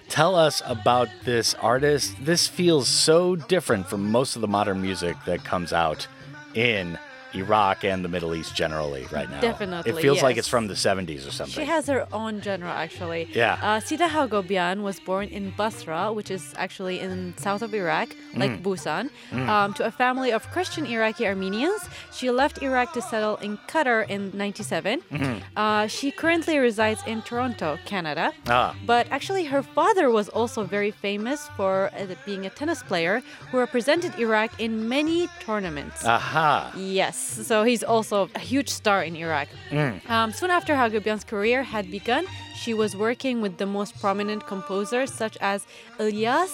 [0.08, 2.14] tell us about this artist.
[2.20, 6.06] This feels so different from most of the modern music that comes out
[6.54, 6.98] in
[7.34, 9.40] Iraq and the Middle East generally right now.
[9.40, 11.54] Definitely, It feels like it's from the 70s or something.
[11.62, 13.28] She has her own genre, actually.
[13.32, 13.58] Yeah.
[13.62, 18.50] Uh, Sita Hagobian was born in Basra, which is actually in south of Iraq, like
[18.50, 18.62] Mm.
[18.62, 19.48] Busan, Mm.
[19.48, 21.82] um, to a family of Christian Iraqi Armenians.
[22.12, 25.00] She left Iraq to settle in Qatar in 97.
[25.12, 25.40] Mhm.
[25.56, 28.32] Uh, she currently resides in Toronto, Canada.
[28.48, 28.74] Ah.
[28.86, 33.58] But actually, her father was also very famous for uh, being a tennis player who
[33.58, 36.04] represented Iraq in many tournaments.
[36.04, 36.72] Aha.
[36.76, 39.48] Yes, so he's also a huge star in Iraq.
[39.70, 40.08] Mm.
[40.10, 45.12] Um, soon after Hagobian's career had begun, she was working with the most prominent composers
[45.12, 45.66] such as
[45.98, 46.52] Ilyas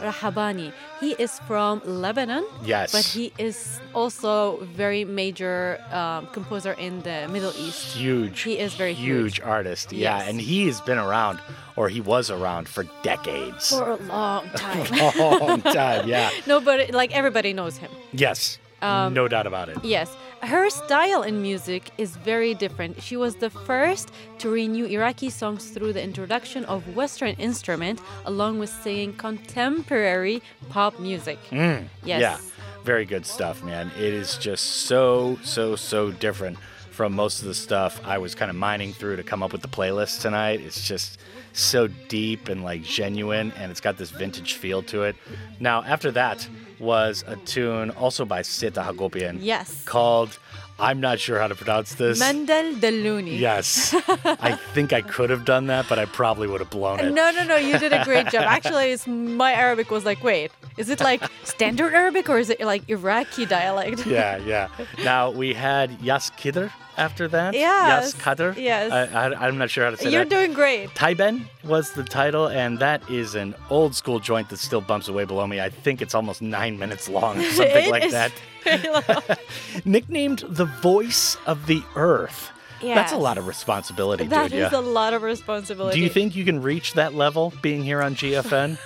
[0.00, 0.72] Rahbani.
[1.00, 2.44] He is from Lebanon.
[2.64, 2.92] Yes.
[2.92, 7.96] But he is also very major um, composer in the Middle East.
[7.96, 8.40] Huge.
[8.42, 9.36] He is very huge.
[9.36, 9.40] huge.
[9.40, 9.92] artist.
[9.92, 10.28] Yeah, Yes.
[10.28, 11.40] and he has been around,
[11.76, 13.70] or he was around for decades.
[13.70, 14.86] For a long time.
[15.18, 16.30] long time, yeah.
[16.46, 17.90] no, but like everybody knows him.
[18.12, 18.58] Yes.
[18.82, 19.78] Um, no doubt about it.
[19.84, 23.02] Yes, her style in music is very different.
[23.02, 28.58] She was the first to renew Iraqi songs through the introduction of Western instrument, along
[28.58, 31.38] with singing contemporary pop music.
[31.50, 32.20] Mm, Yes.
[32.20, 32.38] Yeah.
[32.84, 33.90] Very good stuff, man.
[33.98, 36.58] It is just so, so, so different
[36.90, 39.60] from most of the stuff I was kind of mining through to come up with
[39.60, 40.60] the playlist tonight.
[40.60, 41.18] It's just
[41.52, 45.16] so deep and like genuine, and it's got this vintage feel to it.
[45.60, 46.48] Now, after that
[46.80, 49.38] was a tune also by Seta Hagopian.
[49.40, 49.84] Yes.
[49.84, 50.38] Called,
[50.78, 52.18] I'm not sure how to pronounce this.
[52.18, 53.38] Mendel Deluni.
[53.38, 53.94] Yes.
[54.24, 57.12] I think I could have done that, but I probably would have blown it.
[57.12, 58.44] No, no, no, you did a great job.
[58.46, 62.60] Actually, it's, my Arabic was like, wait, is it like standard Arabic or is it
[62.60, 64.06] like Iraqi dialect?
[64.06, 64.68] yeah, yeah.
[65.04, 66.70] Now we had Yas Kidr
[67.00, 67.54] after that.
[67.54, 68.56] Yes, Yas Kadr.
[68.56, 68.92] yes.
[68.92, 70.12] I, I'm not sure how to say that.
[70.12, 70.90] You're doing great.
[70.90, 75.24] Tayben was the title, and that is an old school joint that still bumps away
[75.24, 75.60] below me.
[75.60, 78.32] I think it's almost nine minutes long, something like that.
[79.84, 82.50] Nicknamed the voice of the earth.
[82.82, 85.98] That's a lot of responsibility, That is a lot of responsibility.
[85.98, 88.78] Do you think you can reach that level being here on GFN?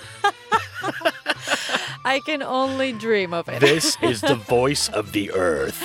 [2.03, 3.61] I can only dream of it.
[3.61, 5.81] this is the voice of the earth.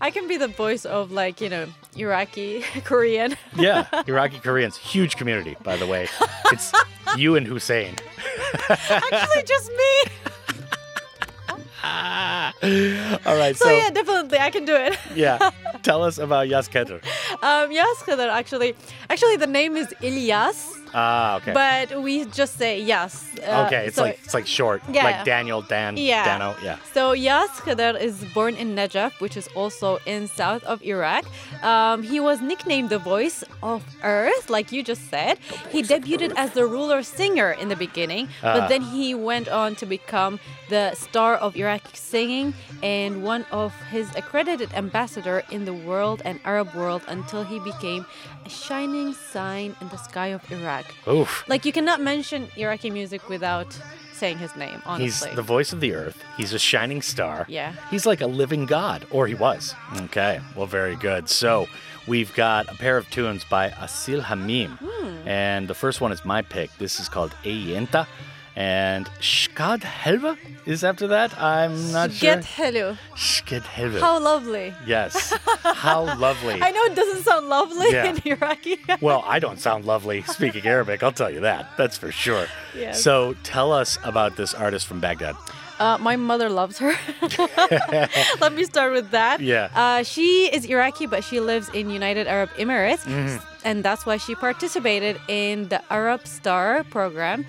[0.00, 1.66] I can be the voice of like you know
[1.96, 3.36] Iraqi, Korean.
[3.56, 6.08] Yeah, Iraqi Koreans, huge community, by the way.
[6.52, 6.72] It's
[7.16, 7.94] you and Hussein.
[8.68, 9.94] Actually, just me.
[11.84, 14.98] All right, So, so, yeah, definitely I can do it.
[15.14, 15.50] yeah,
[15.82, 17.02] tell us about Yas Kedr.
[17.42, 18.74] Um, yes, Khadr, actually,
[19.10, 21.52] actually the name is Ilyas, Ah, okay.
[21.52, 23.34] but we just say yes.
[23.42, 25.04] Uh, okay, it's so- like it's like short, Yeah.
[25.04, 26.24] like Daniel, Dan, Yeah.
[26.24, 26.76] Dano, yeah.
[26.94, 31.24] So Yas Khadr is born in Najaf, which is also in south of Iraq.
[31.62, 35.38] Um, he was nicknamed the voice of Earth, like you just said.
[35.74, 38.54] He debuted as the ruler singer in the beginning, Ah.
[38.54, 40.38] but then he went on to become
[40.70, 46.38] the star of Iraqi singing and one of his accredited ambassador in the world and
[46.44, 48.06] Arab world until he became
[48.46, 50.83] a shining sign in the sky of Iraq.
[51.06, 51.44] Oof.
[51.48, 53.78] Like you cannot mention Iraqi music without
[54.12, 55.28] saying his name, honestly.
[55.28, 56.22] He's the voice of the earth.
[56.36, 57.46] He's a shining star.
[57.48, 57.72] Yeah.
[57.90, 59.74] He's like a living god, or he was.
[60.02, 61.28] Okay, well, very good.
[61.28, 61.66] So
[62.06, 64.78] we've got a pair of tunes by Aseel Hameem.
[64.78, 65.28] Hmm.
[65.28, 66.70] And the first one is my pick.
[66.78, 68.06] This is called Eyenta.
[68.56, 71.36] And Shkad Helva is after that.
[71.40, 72.36] I'm not sure.
[72.36, 72.96] Get hello.
[73.16, 74.00] Shkad Helva.
[74.00, 74.72] How lovely.
[74.86, 75.32] Yes.
[75.64, 76.54] How lovely.
[76.62, 78.10] I know it doesn't sound lovely Yeah.
[78.10, 78.78] in Iraqi.
[79.00, 81.76] Well, I don't sound lovely speaking Arabic, I'll tell you that.
[81.76, 82.46] That's for sure.
[82.76, 83.02] Yes.
[83.02, 85.34] So tell us about this artist from Baghdad.
[85.80, 86.94] Uh, my mother loves her.
[88.40, 89.40] Let me start with that.
[89.40, 89.68] Yeah.
[89.74, 93.42] Uh, she is Iraqi, but she lives in United Arab Emirates, Mhm.
[93.64, 97.44] and that's why she participated in the Arab Star program.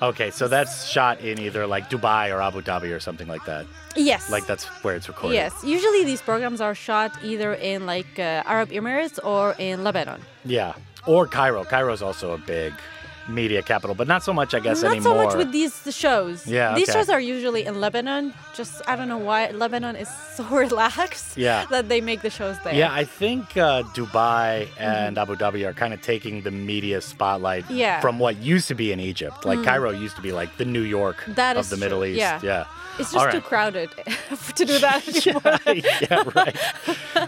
[0.00, 3.66] Okay, so that's shot in either like Dubai or Abu Dhabi or something like that.
[3.96, 4.30] Yes.
[4.30, 5.34] Like that's where it's recorded.
[5.34, 5.52] Yes.
[5.64, 10.20] Usually these programs are shot either in like uh, Arab Emirates or in Lebanon.
[10.44, 10.74] Yeah.
[11.06, 11.64] Or Cairo.
[11.64, 12.72] Cairo's also a big
[13.28, 15.14] media capital, but not so much, I guess, Not anymore.
[15.14, 16.46] so much with these shows.
[16.46, 16.98] Yeah, These okay.
[16.98, 18.32] shows are usually in Lebanon.
[18.54, 21.36] Just I don't know why Lebanon is so relaxed.
[21.36, 21.66] Yeah.
[21.70, 22.74] That they make the shows there.
[22.74, 27.64] Yeah, I think uh, Dubai and Abu Dhabi are kind of taking the media spotlight
[27.70, 28.00] Yeah.
[28.00, 29.44] from what used to be in Egypt.
[29.44, 29.64] Like Mm.
[29.64, 32.18] Cairo used to be like the New York That of the true, Middle East.
[32.18, 32.40] yeah.
[32.42, 32.64] yeah.
[32.98, 33.90] It's just too crowded
[34.56, 35.82] to do that anymore.
[36.02, 36.56] yeah, right.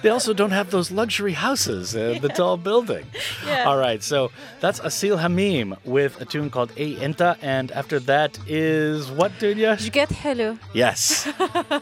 [0.02, 3.06] they also don't have those luxury houses and the tall building.
[3.46, 3.64] Yeah.
[3.64, 8.38] All right, so that's Aseel Hameem with a tune called A Inta, and after that
[8.46, 9.76] is what, Dunia?
[9.76, 10.58] Shkad Helw.
[10.72, 11.24] Yes,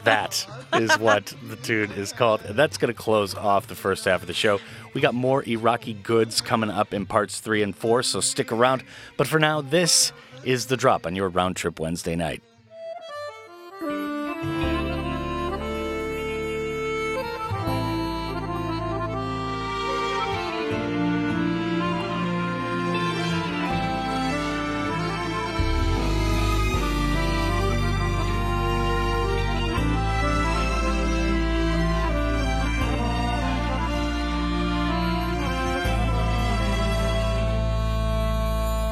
[0.04, 2.42] that is what the tune is called.
[2.42, 4.60] And that's going to close off the first half of the show.
[4.94, 8.82] We got more Iraqi goods coming up in parts three and four, so stick around.
[9.16, 10.12] But for now, this
[10.44, 12.42] is the drop on your round trip Wednesday night.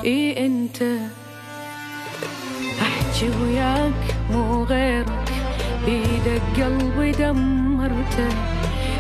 [0.07, 0.83] اي أنت؟
[2.83, 5.33] أحكي وياك مو غيرك
[5.87, 8.29] بيدك قلبي دمرته.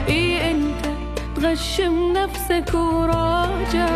[0.09, 0.87] اي أنت؟
[1.37, 3.89] تغشم نفسك وراجع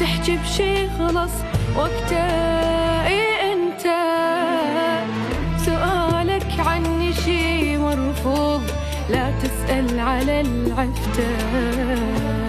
[0.00, 1.32] تحكي بشي خلص
[1.76, 2.16] وقته.
[3.06, 3.84] اي أنت؟
[5.66, 8.62] سؤالك عني شي مرفوض
[9.10, 12.43] لا تسأل على العفته.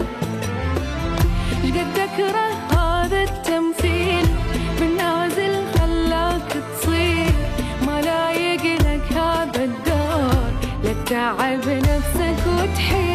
[11.04, 13.13] لا تتعب نفسك وتحير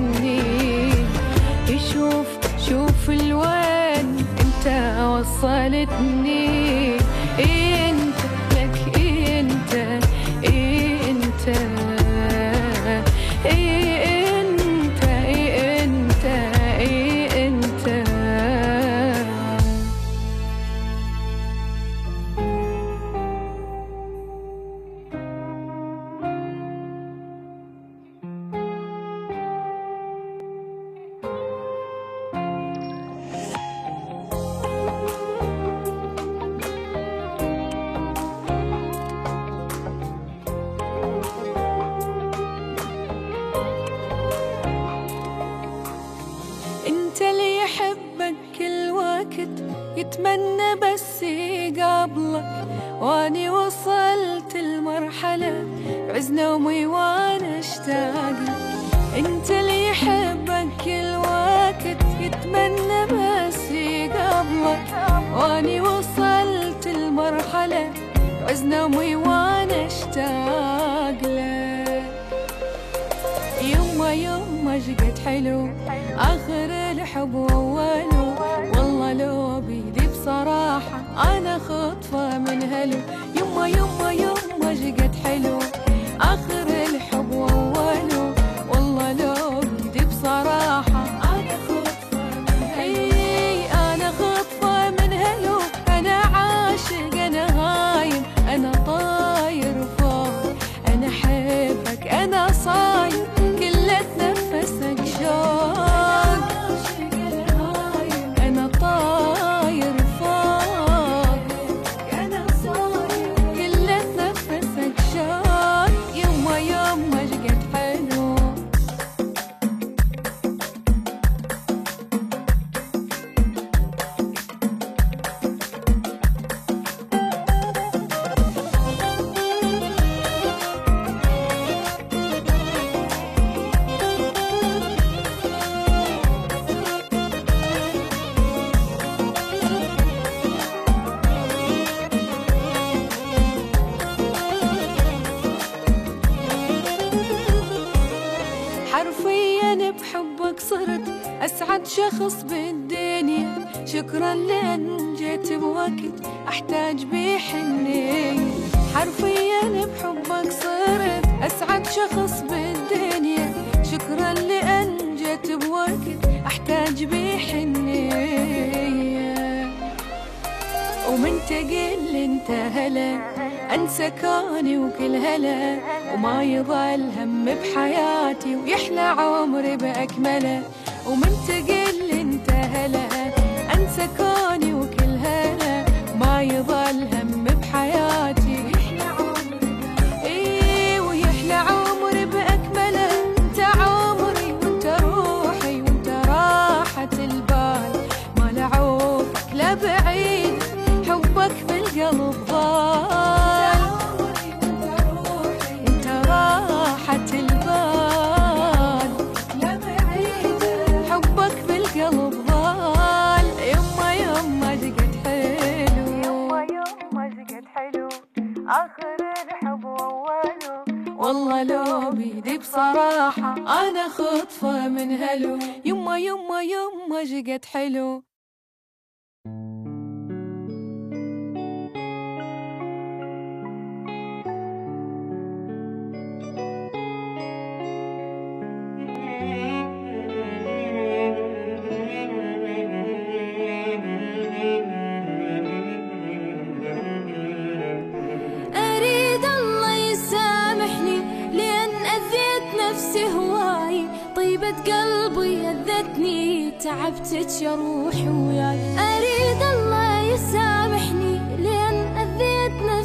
[0.00, 0.92] مني.
[1.68, 2.26] يشوف
[2.68, 6.99] شوف الوين انت وصلتني.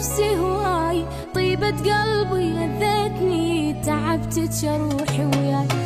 [0.05, 1.05] نفسي هواي
[1.35, 5.84] طيبة قلبي لذتني تعبت روحي وياي.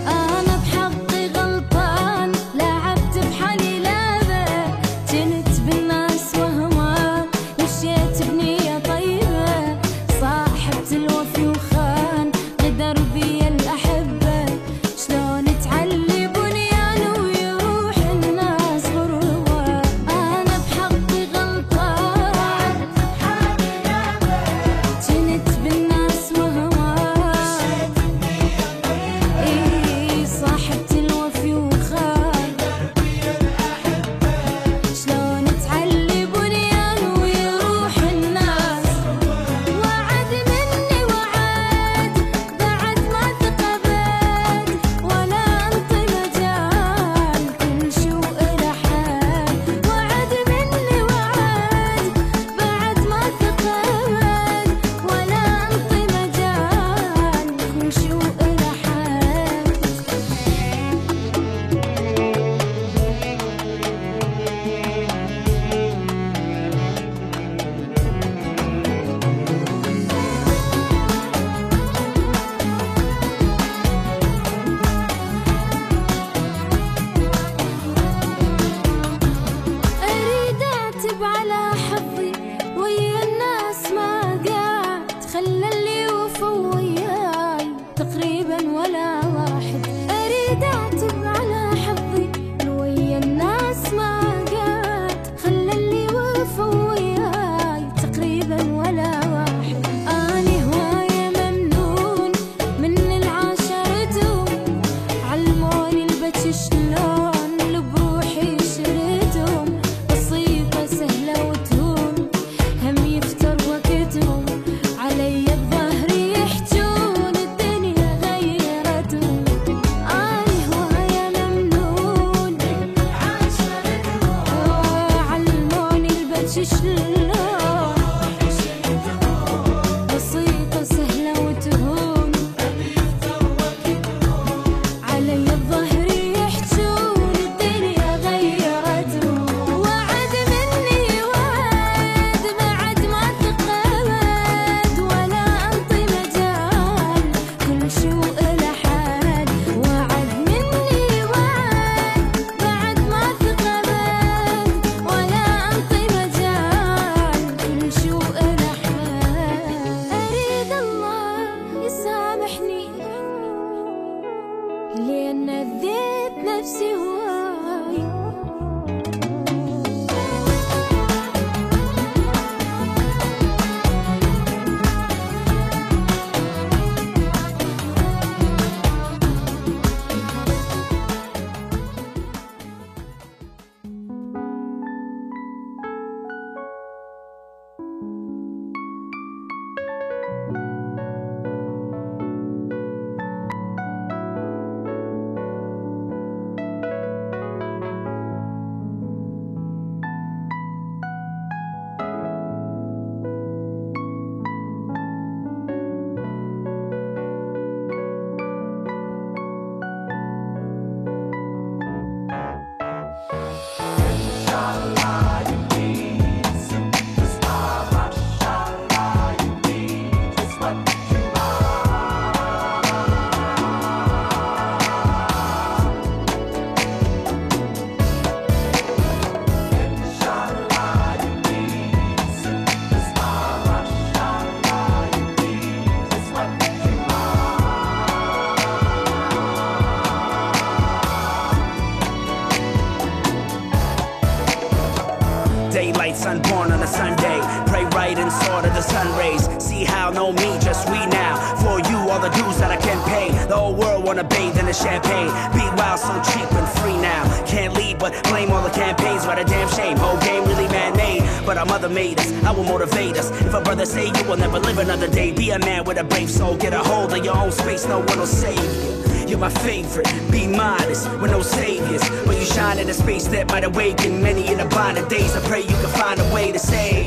[255.80, 257.24] Wild, so cheap and free now.
[257.46, 259.26] Can't lead, but blame all the campaigns.
[259.26, 259.98] What a damn shame.
[259.98, 261.24] Whole game really man made.
[261.46, 262.32] But our mother made us.
[262.44, 263.32] I will motivate us.
[263.42, 266.04] If a brother say you will never live another day, be a man with a
[266.04, 266.58] brave soul.
[266.58, 269.28] Get a hold of your own space, no one will save you.
[269.30, 270.08] You're my favorite.
[270.32, 272.04] Be modest, with no saviors.
[272.26, 275.36] But you shine in a space that might awaken many in a bind of days.
[275.36, 277.04] I pray you can find a way to say,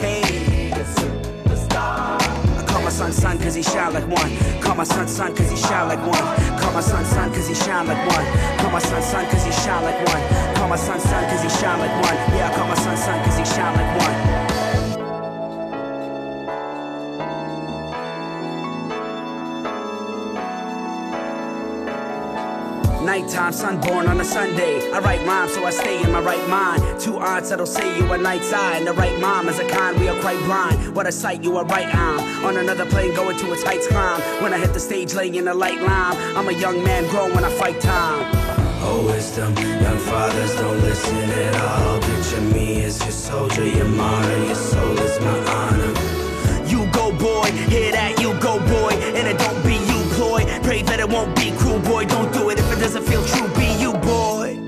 [0.00, 0.22] hey,
[2.92, 4.60] son son cause he shine like one.
[4.60, 6.60] Call my son son cause he shine like one.
[6.60, 8.58] Call my son son cause he shine like one.
[8.58, 10.54] Call my son son cause he shine like one.
[10.54, 12.16] Call my son son cause he shine like one.
[12.36, 14.51] Yeah, call my son son cause he shine like one.
[23.04, 24.90] Nighttime, sun born on a Sunday.
[24.92, 27.00] I write rhymes, so I stay in my right mind.
[27.00, 28.76] Two aunts that'll say you a night's eye.
[28.76, 30.94] And the right mom is a kind, we are quite blind.
[30.94, 32.20] What a sight, you a right arm.
[32.44, 34.20] On another plane, going to its heights climb.
[34.40, 36.16] When I hit the stage, laying in a light line.
[36.36, 38.24] I'm a young man grown when I fight time.
[38.84, 42.00] Oh, wisdom, young fathers don't listen at all.
[42.00, 46.68] Picture me as your soldier, your martyr, your soul is my honor.
[46.68, 49.51] You go, boy, hear that, you go, boy, and it don't be you, ploy.
[50.62, 52.04] Pray that it won't be cruel, boy.
[52.06, 53.48] Don't do it if it doesn't feel true.
[53.54, 54.61] Be you, boy.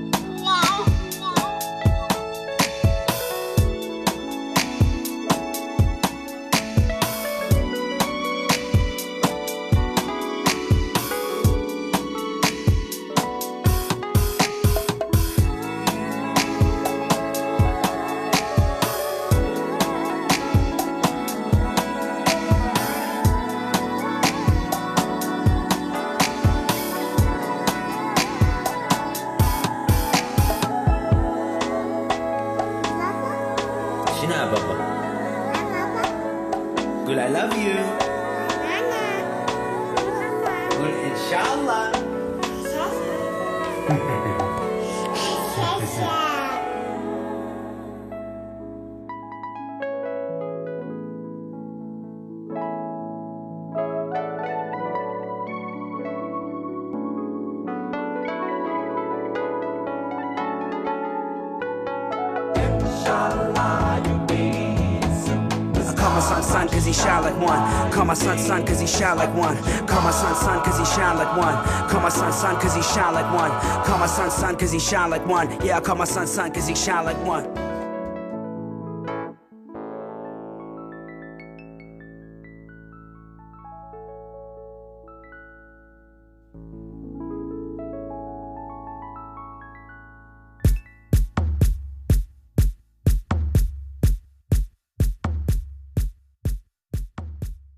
[69.25, 69.87] Like one.
[69.87, 71.89] Call my son son cause he shine like one.
[71.89, 73.51] Call my son son cause he shine like one.
[73.85, 75.49] Call my son son cause he shine like one.
[75.65, 77.64] Yeah, I call my son son cause he shine like one.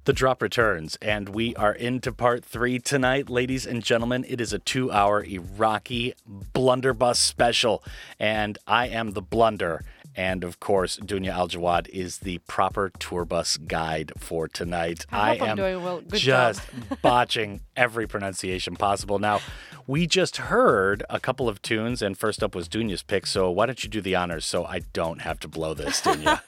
[0.08, 4.24] The drop returns, and we are into part three tonight, ladies and gentlemen.
[4.26, 7.84] It is a two hour Iraqi blunderbuss special,
[8.18, 9.84] and I am the blunder.
[10.18, 15.06] And of course, Dunia Aljawad is the proper tour bus guide for tonight.
[15.12, 16.02] I hope I'm am doing well.
[16.02, 16.56] Good job.
[16.56, 19.20] just botching every pronunciation possible.
[19.20, 19.42] Now,
[19.86, 23.28] we just heard a couple of tunes, and first up was Dunia's pick.
[23.28, 26.42] So why don't you do the honors so I don't have to blow this, Dunia?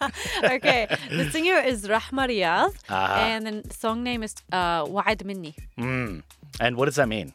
[0.55, 3.13] okay, the singer is Rahma Riad, Uh-huh.
[3.19, 6.23] and the song name is uh, Waed Menni, mm.
[6.59, 7.33] And what does that mean?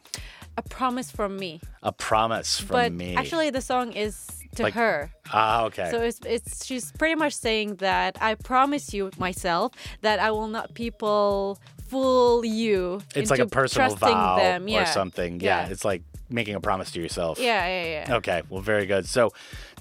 [0.57, 1.59] a promise from me.
[1.83, 3.15] A promise from but me.
[3.17, 4.25] actually, the song is
[4.55, 5.11] to Like- her.
[5.31, 5.89] Ah, okay.
[5.91, 9.71] So it's it's she's pretty much saying that I promise you myself
[10.01, 13.01] that I will not people fool you.
[13.15, 14.67] it's like a personal vow them.
[14.67, 14.83] Yeah.
[14.83, 15.39] or something.
[15.39, 15.65] Yeah.
[15.65, 15.71] Yeah.
[15.71, 17.39] it's like making a promise to yourself.
[17.39, 18.15] Yeah, yeah, yeah.
[18.17, 19.05] Okay, well, very good.
[19.05, 19.31] So,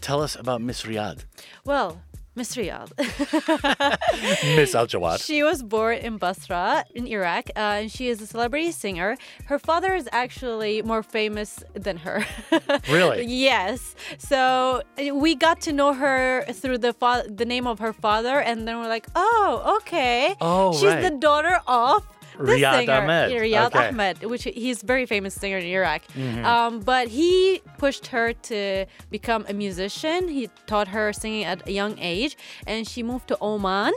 [0.03, 1.25] tell us about Miss Riad,
[1.65, 2.03] Well,
[2.37, 2.91] Miss Riad.
[4.57, 5.25] Miss Aljawad.
[5.25, 9.17] She was born in Basra, in Iraq, uh, and she is a celebrity singer.
[9.47, 12.25] Her father is actually more famous than her.
[12.91, 13.25] Really?
[13.25, 13.95] yes.
[14.19, 14.83] So
[15.13, 18.79] we got to know her through the fa- the name of her father, and then
[18.79, 20.35] we're like, oh, okay.
[20.41, 21.03] Oh, She's right.
[21.03, 22.07] the daughter of.
[22.39, 23.31] This Riad singer, Ahmed.
[23.33, 23.89] Riad Okay.
[23.89, 26.03] Ahmed, which he's a very famous singer in Iraq.
[26.15, 26.45] Mhm.
[26.45, 30.29] Um, but he pushed her to become a musician.
[30.29, 32.37] He taught her singing at a young age,
[32.67, 33.93] and she moved to Oman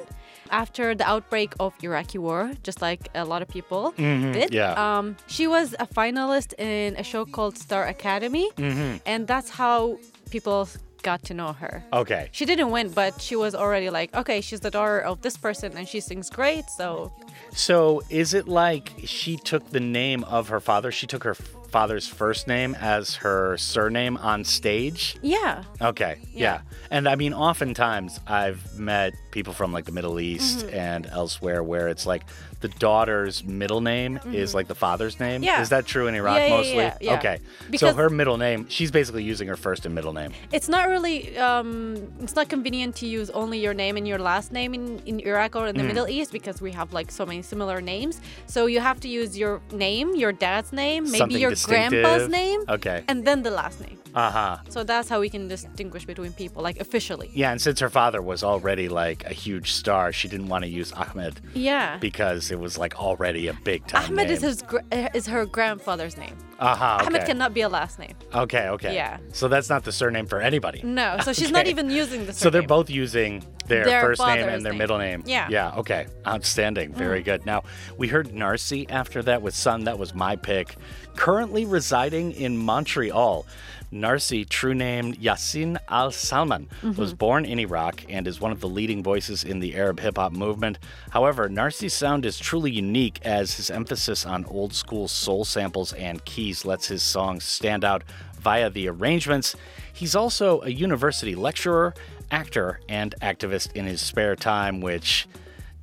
[0.49, 4.53] after the outbreak of Iraqi war, just like a lot of people Mhm, did.
[4.53, 4.73] yeah.
[4.83, 9.01] Um, she was a finalist in a show called Star Academy, Mhm.
[9.05, 9.97] and that's how
[10.31, 10.67] people
[11.01, 11.83] got to know her.
[11.93, 12.29] Okay.
[12.31, 15.75] She didn't win, but she was already like, okay, she's the daughter of this person,
[15.77, 16.69] and she sings great.
[16.69, 17.11] So
[17.51, 20.91] So, is it like she took the name of her father?
[20.91, 21.35] She took her
[21.69, 25.17] father's first name as her surname on stage?
[25.21, 25.63] Yeah.
[25.81, 26.61] Okay, yeah.
[26.89, 30.73] And I mean, oftentimes I've met people from like the Middle East Mhm.
[30.73, 32.23] and elsewhere where it's like
[32.59, 34.55] the daughter's middle name is Mhm.
[34.55, 35.43] like the father's name.
[35.43, 35.61] Yeah.
[35.61, 36.75] Is that true in Iraq Yeah, yeah, mostly?
[36.77, 37.13] yeah, yeah.
[37.19, 37.37] Okay.
[37.69, 40.31] Because- so her middle name, she's basically using her first and middle name.
[40.51, 44.51] It's not really um, it's not convenient to use only your name and your last
[44.51, 45.87] name in, in Iraq or in the Mm.
[45.87, 48.19] Middle East because we have like so many similar names.
[48.47, 52.61] So you have to use your name, your dad's name, maybe Something your grandpa's name,
[52.69, 53.03] Okay.
[53.07, 53.97] and then the last name.
[54.15, 54.57] Uh huh.
[54.69, 57.29] So that's how we can distinguish between people, like officially.
[57.33, 60.69] Yeah, and since her father was already like a huge star, she didn't want to
[60.69, 61.97] use Ahmed Yeah.
[61.99, 64.35] because it was like already a big time Ahmed name.
[64.35, 66.35] is his gr- uh, is her grandfather's name.
[66.59, 67.05] Uh huh.
[67.05, 68.15] Ahmed cannot be a last name.
[68.33, 68.69] Okay.
[68.69, 68.95] Okay.
[68.95, 69.17] Yeah.
[69.33, 70.81] So that's not the surname for anybody.
[70.83, 74.47] No, so she's not even using the So they're both using their, Their first name
[74.49, 74.79] and their name.
[74.79, 75.21] middle name.
[75.27, 75.47] Yeah.
[75.51, 75.73] Yeah.
[75.77, 76.07] Okay.
[76.25, 76.93] Outstanding.
[76.93, 77.25] Very Mm.
[77.25, 77.45] good.
[77.45, 77.63] Now
[77.97, 79.83] we heard Narcy after that with Sun.
[79.83, 80.75] That was my pick.
[81.17, 83.45] Currently residing in Montreal.
[83.91, 87.17] Narcy, true name Yassin Al Salman, was Mhm.
[87.17, 90.31] born in Iraq and is one of the leading voices in the Arab hip hop
[90.31, 90.77] movement.
[91.11, 96.23] However, Narcy's sound is truly unique as his emphasis on old school soul samples and
[96.23, 98.03] keys lets his songs stand out
[98.39, 99.55] via the arrangements.
[99.91, 101.95] He's also a university lecturer,
[102.29, 105.27] actor, and activist in his spare time, which,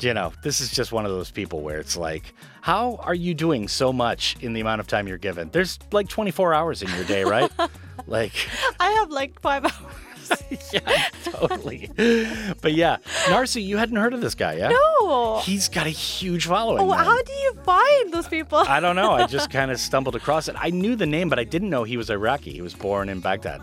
[0.05, 3.35] you know, this is just one of those people where it's like, how are you
[3.35, 5.51] doing so much in the amount of time you're given?
[5.51, 7.51] There's like 24 hours in your day, right?
[8.07, 8.33] like,
[8.81, 10.43] I have like five hours.
[10.73, 11.91] yeah, totally.
[12.63, 14.69] But yeah, Narcy, you hadn't heard of this guy, yeah?
[14.71, 15.41] No.
[15.41, 16.83] He's got a huge following.
[16.83, 17.05] Oh, man.
[17.05, 18.57] how do you find those people?
[18.59, 19.11] I don't know.
[19.13, 20.57] I just kind of stumbled across it.
[20.59, 22.53] I knew the name, but I didn't know he was Iraqi.
[22.53, 23.61] He was born in Baghdad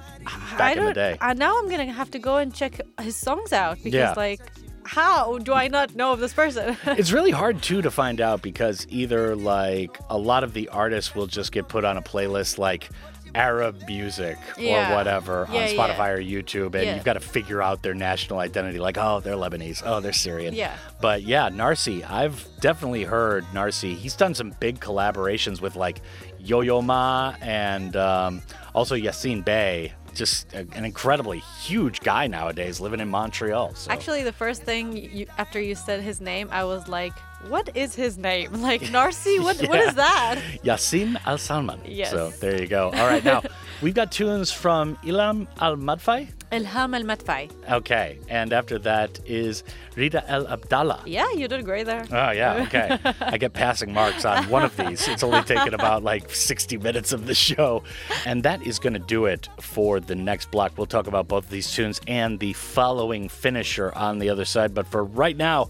[0.60, 0.94] I in the don't.
[0.94, 1.18] day.
[1.20, 4.14] Uh, now I'm gonna have to go and check his songs out because, Yeah.
[4.16, 4.42] like,
[4.86, 6.76] how do I not know of this person?
[6.86, 11.16] it's really hard too to find out because either like a lot of the artists
[11.16, 12.90] will just get put on a playlist like
[13.34, 14.92] Arab music Yeah.
[14.92, 15.74] or whatever Yeah, on yeah.
[15.74, 16.96] Spotify or YouTube, and Yeah.
[16.96, 18.78] you've got to figure out their national identity.
[18.78, 19.82] Like, oh, they're Lebanese.
[19.86, 20.54] Oh, they're Syrian.
[20.54, 20.76] Yeah.
[21.00, 23.96] But yeah, Narcy, I've definitely heard Narcy.
[23.96, 26.02] He's done some big collaborations with like
[26.40, 28.42] Yo Yo Ma and um,
[28.76, 29.94] also Yasiin Bey.
[30.14, 33.76] Just a- an incredibly huge guy nowadays living in Montreal.
[33.76, 33.92] So.
[33.92, 37.14] Actually, the first thing you, after you said his name, I was like,
[37.50, 38.52] "What is his name?
[38.62, 39.40] Like Narsi?
[39.40, 39.58] What?
[39.70, 39.88] What Yeah.
[39.90, 41.80] is that?" Yassin Al Salman.
[41.86, 42.12] Yes.
[42.12, 42.86] So there you go.
[42.92, 43.42] All right, now
[43.82, 46.28] we've got tunes from Ilham Al Madfai.
[46.52, 47.50] Ilham Al Matfai.
[47.72, 49.64] Okay, and after that is
[49.96, 51.04] Rida El Abdallah.
[51.06, 52.06] Yeah, you did great there.
[52.12, 53.00] Oh, yeah, okay.
[53.22, 55.08] I get passing marks on one of these.
[55.08, 57.84] It's only taken about like 60 minutes of the show.
[58.26, 60.74] And that is going to do it for the next block.
[60.78, 64.74] We'll talk about both of these tunes and the following finisher on the other side.
[64.74, 65.70] But for right now,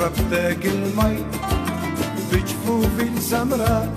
[0.00, 1.24] شربتك المي
[2.32, 3.94] بجفوفي السمراء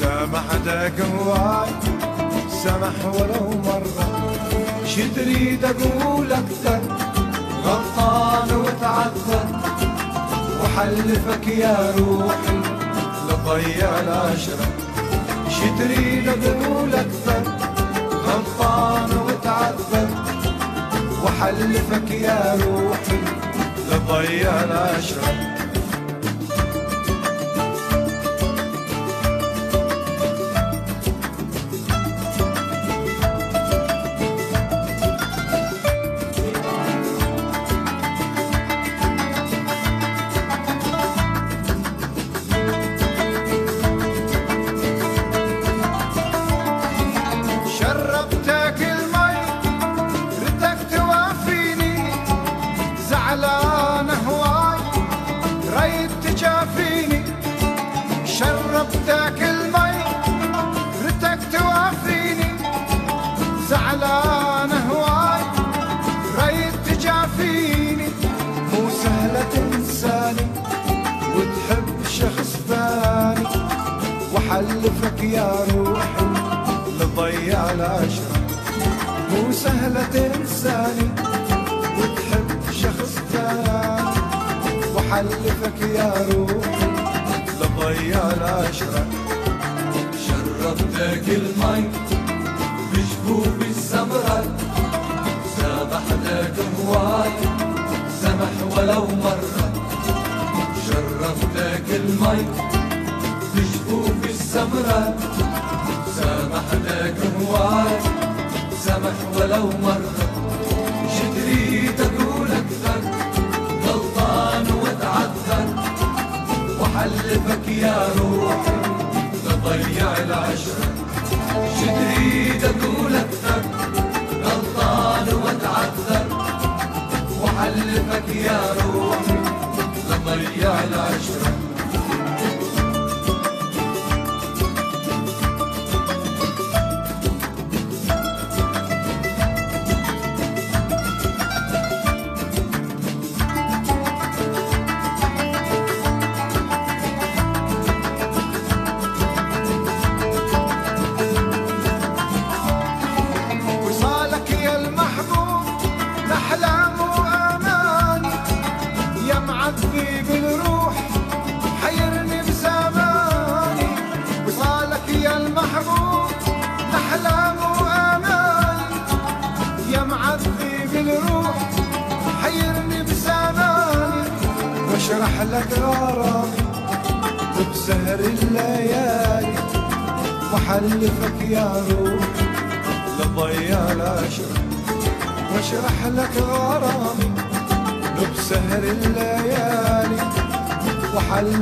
[0.00, 1.68] سامحتك هواي
[2.48, 4.08] سمح ولو مرة.
[4.86, 6.80] شتريد أقول أكثر
[7.64, 9.46] غلطان وتعذر
[10.62, 12.58] وحلفك يا روحي
[13.28, 14.68] لضيع العشرة.
[15.48, 17.42] شي تريد أقول أكثر
[18.26, 20.08] غلطان وتعذر
[21.24, 23.23] وحلفك يا روحي
[23.98, 25.53] تضيع العشرة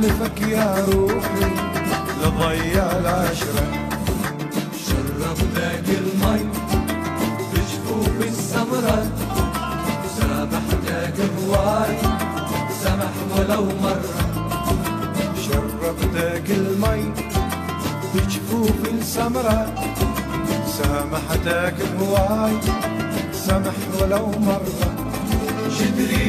[0.03, 1.45] ألفك يا روحي
[2.21, 3.65] لضيع العشرة.
[4.85, 6.41] شرب باقي المي
[7.51, 8.99] بجفوف السمرة.
[10.17, 11.97] سامحتك هواي
[12.83, 14.19] سمح ولو مرة.
[15.45, 17.01] شرب ذاك المي
[18.13, 19.59] بجفوف السمرة.
[20.77, 22.53] سامحتك هواي
[23.33, 24.93] سمح ولو مرة.
[25.79, 26.22] جدري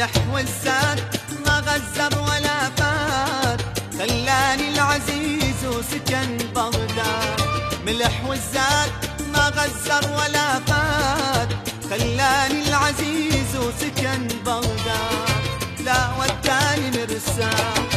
[0.00, 1.00] الملح والزاد
[1.46, 3.60] ما غزب ولا فات
[3.98, 7.40] خلاني العزيز وسكن بغداد.
[7.86, 8.90] ملح والزاد
[9.32, 11.48] ما غزر ولا فات
[11.90, 15.40] خلاني العزيز وسكن بغداد.
[15.84, 17.89] لا وداني مرسام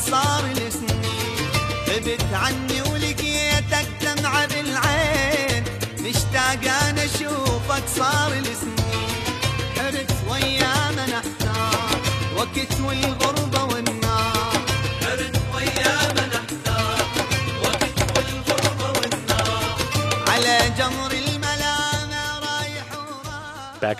[0.00, 0.27] song.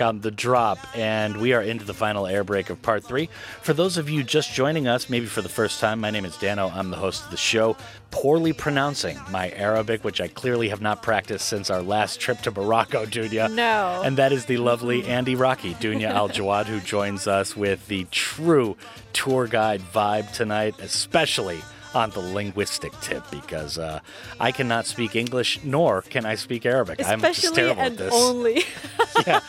[0.00, 3.28] On the drop, and we are into the final air break of part three.
[3.62, 6.34] For those of you just joining us, maybe for the first time, my name is
[6.36, 6.72] Danno.
[6.72, 7.76] I'm the host of the show.
[8.12, 12.52] Poorly pronouncing my Arabic, which I clearly have not practiced since our last trip to
[12.52, 13.52] Morocco, Dunia.
[13.52, 14.02] No.
[14.04, 18.76] And that is the lovely Andy Rocky, Dunia Aljawad, who joins us with the true
[19.12, 21.60] tour guide vibe tonight, especially
[21.94, 24.00] on the linguistic tip because uh,
[24.38, 27.04] I cannot speak English nor can I speak Arabic.
[27.04, 28.62] I'm just Especially terrible and at this only.
[29.26, 29.40] yeah.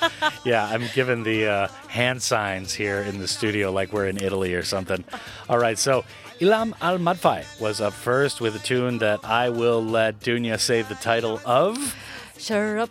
[0.45, 4.53] yeah, I'm given the uh, hand signs here in the studio like we're in Italy
[4.53, 5.03] or something.
[5.49, 6.03] All right, so
[6.39, 10.95] Ilham al-Madfai was up first with a tune that I will let Dunia say the
[10.95, 11.95] title of.
[12.37, 12.89] Sure up.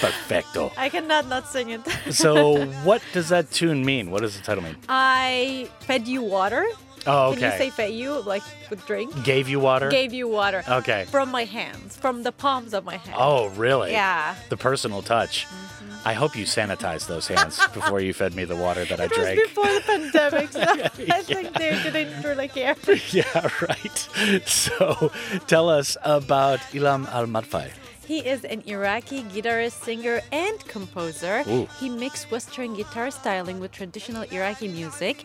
[0.00, 0.72] Perfecto.
[0.78, 1.82] I cannot not sing it.
[2.10, 4.10] so, what does that tune mean?
[4.10, 4.76] What does the title mean?
[4.88, 6.64] I fed you water.
[7.06, 9.12] Oh, Can you say fed you like with drink?
[9.24, 9.88] Gave you water?
[9.90, 10.62] Gave you water.
[10.68, 11.04] Okay.
[11.08, 13.16] From my hands, from the palms of my hands.
[13.18, 13.92] Oh, really?
[13.92, 14.34] Yeah.
[14.48, 15.46] The personal touch.
[15.46, 16.08] Mm-hmm.
[16.08, 19.12] I hope you sanitized those hands before you fed me the water that I It
[19.12, 19.40] drank.
[19.42, 20.60] before the pandemic, so
[21.16, 22.76] I think they didn't really care.
[23.10, 23.98] yeah, right.
[24.46, 25.10] So,
[25.46, 27.70] tell us about Ilham al-Madfai.
[28.06, 31.42] He is an Iraqi guitarist, singer, and composer.
[31.46, 31.68] Ooh.
[31.78, 35.24] He mixed Western guitar styling with traditional Iraqi music,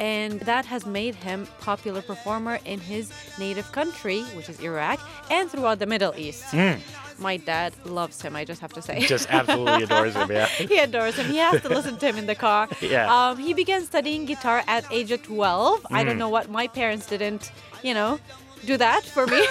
[0.00, 4.98] and that has made him popular performer in his native country, which is Iraq,
[5.30, 6.44] and throughout the Middle East.
[6.52, 6.80] Mm.
[7.18, 9.00] My dad loves him, I just have to say.
[9.00, 10.46] Just absolutely adores him, yeah.
[10.46, 11.26] he adores him.
[11.30, 12.66] He has to listen to him in the car.
[12.80, 13.12] Yeah.
[13.14, 15.86] Um, he began studying guitar at age of 12.
[15.90, 16.06] I Mm.
[16.06, 17.52] don't know what my parents didn't,
[17.82, 18.18] you know,
[18.64, 19.46] do that for me.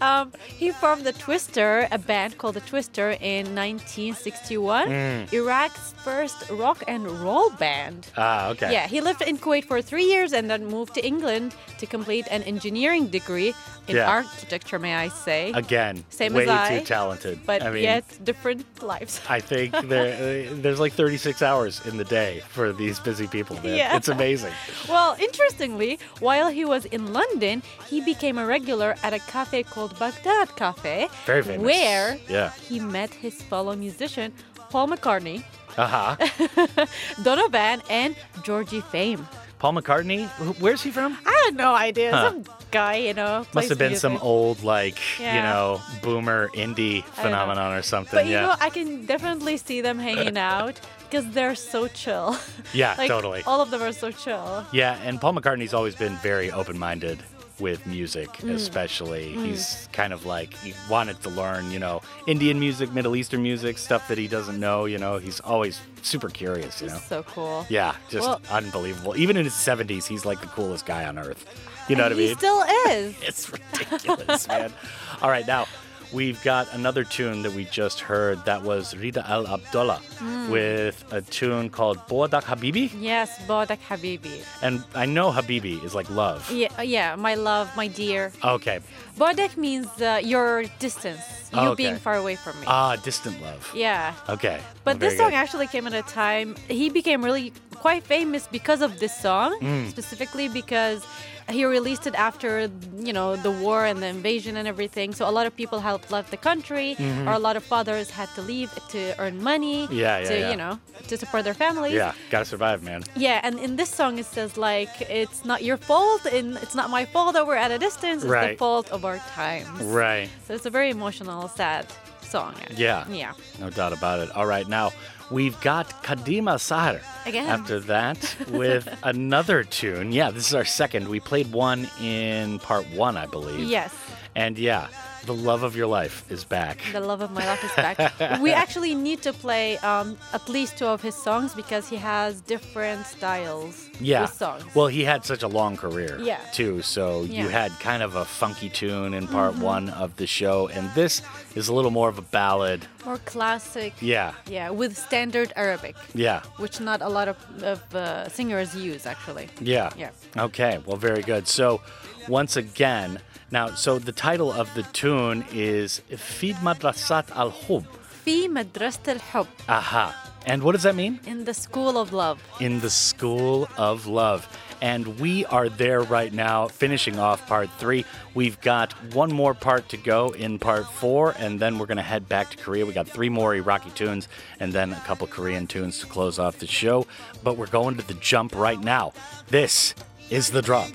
[0.00, 4.88] um, he formed the Twister, a band called the Twister, in 1961.
[4.88, 5.32] Mm.
[5.32, 8.08] Iraq's first rock and roll band.
[8.16, 8.72] Ah, okay.
[8.72, 12.26] Yeah, he lived in Kuwait for three years and then moved to England to complete
[12.30, 13.54] an engineering degree
[13.88, 14.08] in Yeah.
[14.10, 15.52] architecture, may I say.
[15.54, 17.40] Again, Same way as I, too talented.
[17.46, 19.20] But I mean, yet different lives.
[19.28, 23.56] I think there, uh, there's like 36 hours in the day for these busy people,
[23.56, 23.76] man.
[23.76, 23.96] Yeah.
[23.96, 24.52] It's amazing.
[24.88, 29.98] Well, interestingly, while he was in London, he became a regular at a cafe called
[29.98, 31.64] Baghdad Cafe, Very famous.
[31.64, 32.50] where Yeah.
[32.68, 34.32] he met his fellow musician
[34.70, 35.42] Paul McCartney,
[35.78, 36.86] Uh huh.
[37.22, 39.26] Donovan, and Georgie Fame.
[39.58, 40.28] Paul McCartney,
[40.60, 41.18] where's he from?
[41.26, 42.12] I had no idea.
[42.12, 42.30] Huh.
[42.30, 43.44] Some guy, you know.
[43.54, 47.22] Must have been some old, like, you know, boomer indie I don't know.
[47.22, 48.18] phenomenon or something.
[48.18, 48.42] But you yeah.
[48.42, 52.36] know, I can definitely see them hanging out because they're so chill.
[52.72, 53.42] Yeah, like, totally.
[53.46, 54.64] All of them are so chill.
[54.72, 57.18] Yeah, and Paul McCartney's always been very open minded
[57.60, 58.54] with music, Mm.
[58.54, 59.34] especially.
[59.34, 59.46] Mm.
[59.46, 63.78] He's kind of like, he wanted to learn, you know, Indian music, Middle Eastern music,
[63.78, 65.18] stuff that he doesn't know, you know.
[65.18, 66.98] He's always super curious, you know.
[67.08, 67.66] So cool.
[67.68, 69.16] Yeah, just Well- unbelievable.
[69.16, 71.44] Even in his 70s, he's like the coolest guy on earth.
[71.88, 72.28] You know what I mean?
[72.28, 73.14] he still is.
[73.22, 74.72] It's ridiculous, man.
[75.22, 75.66] All right, now
[76.12, 80.48] we've got another tune that we just heard that was Rida El Abdallah Mm.
[80.50, 82.90] with a tune called Boadak Habibi.
[83.00, 84.42] Yes, Bodak Habibi.
[84.62, 86.50] And I know Habibi is like love.
[86.50, 88.32] Yeah, uh, yeah, my love, my dear.
[88.42, 88.80] Okay.
[89.16, 91.22] Bodak means uh, your distance,
[91.52, 91.74] you okay.
[91.84, 92.66] being far away from me.
[92.66, 93.70] Ah, distant love.
[93.74, 94.14] yeah.
[94.28, 94.60] Okay.
[94.84, 95.36] But this song good.
[95.36, 99.88] actually came at a time he became really quite famous because of this song, Mm.
[99.90, 101.00] specifically because
[101.48, 102.68] he released it after
[103.06, 105.08] you know the war and the invasion and everything.
[105.18, 107.26] So a lot of people have left the country, Mhm.
[107.26, 110.50] or a lot of fathers had to leave to earn money, Yeah, yeah, to yeah.
[110.50, 110.74] you know
[111.10, 111.94] to support their families.
[111.94, 113.00] Yeah, gotta survive, man.
[113.16, 114.92] Yeah, and in this song it says like
[115.22, 118.20] it's not your fault and it's not my fault that we're at a distance.
[118.24, 119.80] It's the fault of our times.
[120.04, 120.28] Right.
[120.46, 121.86] So it's a very emotional, sad
[122.34, 122.54] song.
[122.76, 123.04] Yeah.
[123.22, 123.32] Yeah.
[123.58, 124.28] No doubt about it.
[124.36, 124.92] All right, now
[125.30, 127.00] we've got Kadim Al Saher.
[127.26, 127.46] Again.
[127.48, 130.12] After that, with another tune.
[130.12, 131.08] Yeah, this is our second.
[131.08, 133.68] We played one in part one, I believe.
[133.68, 133.94] Yes.
[134.38, 134.86] And yeah,
[135.26, 136.78] the love of your life is back.
[136.92, 138.40] The love of my life is back.
[138.40, 142.40] we actually need to play um, at least two of his songs because he has
[142.42, 144.26] different styles Yeah.
[144.26, 144.62] songs.
[144.76, 146.38] Well, he had such a long career, Yeah.
[146.52, 146.82] too.
[146.82, 149.72] So you had kind of a funky tune in part Mhm.
[149.74, 151.20] one of the show, and this
[151.56, 152.86] is a little more of a ballad.
[153.04, 153.92] More classic.
[154.00, 154.30] Yeah.
[154.46, 155.96] Yeah, with standard Arabic.
[156.14, 156.42] Yeah.
[156.62, 157.36] Which not a lot of,
[157.72, 159.48] of uh, singers use actually.
[159.60, 159.90] Yeah.
[160.02, 160.10] Yeah.
[160.48, 160.78] Okay.
[160.86, 161.48] Well, very good.
[161.48, 161.80] So,
[162.28, 163.18] once again,
[163.50, 167.86] now, so the title of the tune is Fi Madrasat al Hub.
[168.24, 169.48] Fi Madrasat al Hub.
[169.68, 170.32] Aha.
[170.44, 171.20] And what does that mean?
[171.26, 172.42] In the school of love.
[172.60, 174.46] In the school of love.
[174.80, 178.04] And we are there right now, finishing off part three.
[178.34, 182.02] We've got one more part to go in part four, and then we're going to
[182.02, 182.86] head back to Korea.
[182.86, 184.28] We got three more Iraqi tunes
[184.60, 187.06] and then a couple Korean tunes to close off the show.
[187.42, 189.14] But we're going to the jump right now.
[189.48, 189.94] This
[190.30, 190.90] is The Drop.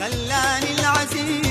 [0.00, 1.49] خلاني العزيز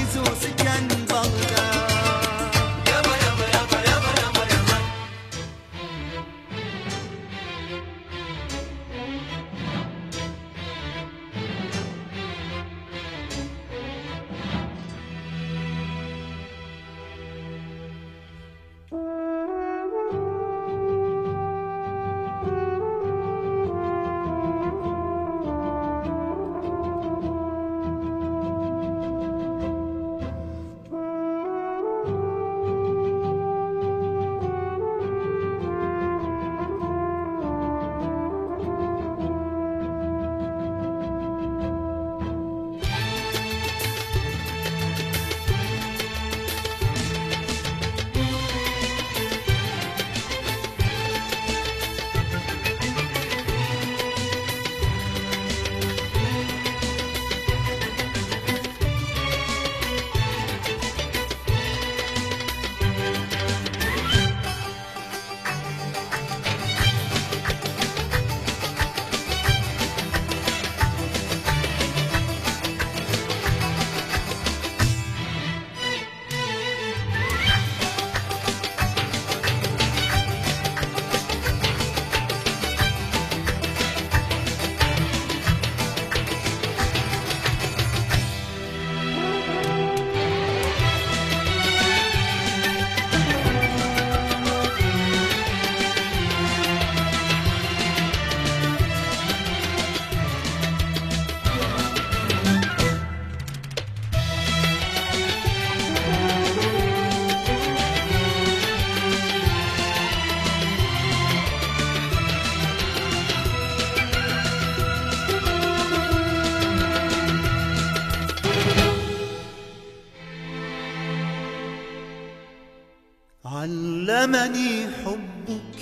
[124.30, 125.82] علمني حبك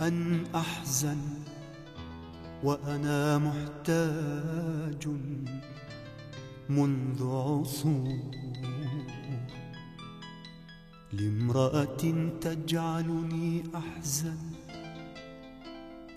[0.00, 1.18] أن أحزن
[2.64, 5.08] وأنا محتاج
[6.68, 8.18] منذ عصور
[11.12, 14.38] لامرأة تجعلني أحزن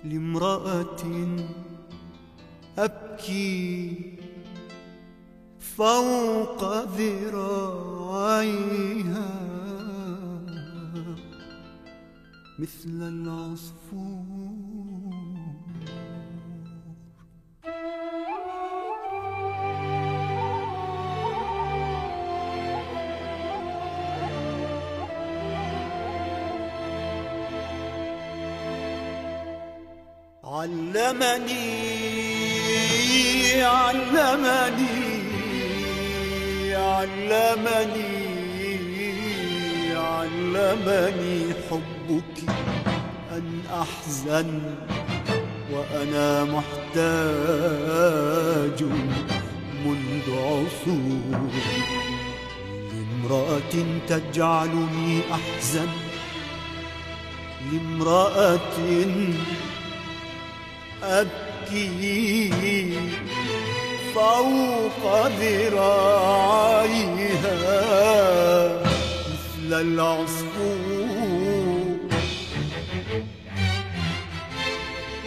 [0.03, 1.03] لامرأة
[2.77, 4.18] أبكي
[5.60, 6.64] فوق
[6.97, 8.26] ذراعيها.
[12.60, 14.45] مثل العصفور.
[30.44, 31.65] علمني
[33.64, 34.95] علمني
[36.76, 38.24] علمني.
[40.06, 42.36] علمني حبك
[43.32, 43.45] أن
[43.82, 44.49] أحزن
[45.72, 46.99] وأنا محتاج
[49.86, 51.49] منذ عصور
[52.91, 53.76] لامرأة
[54.07, 55.91] تجعلني أحزن
[57.72, 58.77] لامرأة
[61.03, 62.49] أبكي
[64.15, 65.02] فوق
[65.40, 66.45] ذراعيها.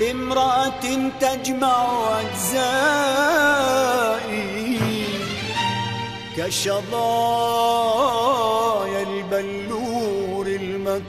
[0.00, 1.76] لامرأة تجمع
[2.20, 3.10] أجزائي
[6.36, 6.90] كشظايا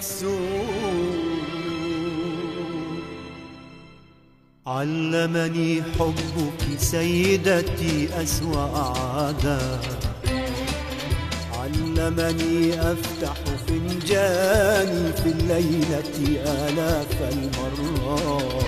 [0.01, 1.01] المكسور
[4.67, 9.85] علمني حبك سيدتي أسوأ عادات
[11.53, 13.33] علمني أفتح
[13.67, 18.63] فنجاني في الليلة آلاف المرات.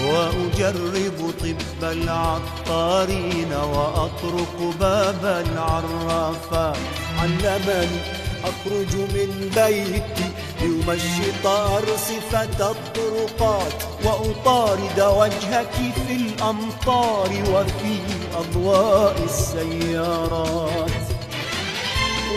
[0.00, 6.76] وأجرب طب العطارين وأطرق باب العرافات
[7.18, 10.28] علمني أخرج من بيتي
[10.60, 15.74] لأمشط أرصفة الطرقات وأطارد وجهك
[16.06, 17.98] في الأمطار وفي
[18.36, 20.90] أضواء السيارات.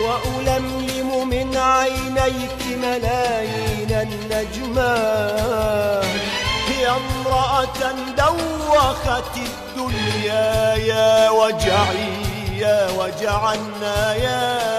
[0.04, 5.44] وألملم من عينيك ملايين النجمات.
[6.80, 7.80] يا امرأة
[8.16, 12.08] دوخت الدنيا يا وجعي
[12.58, 14.73] يا وجع النايات.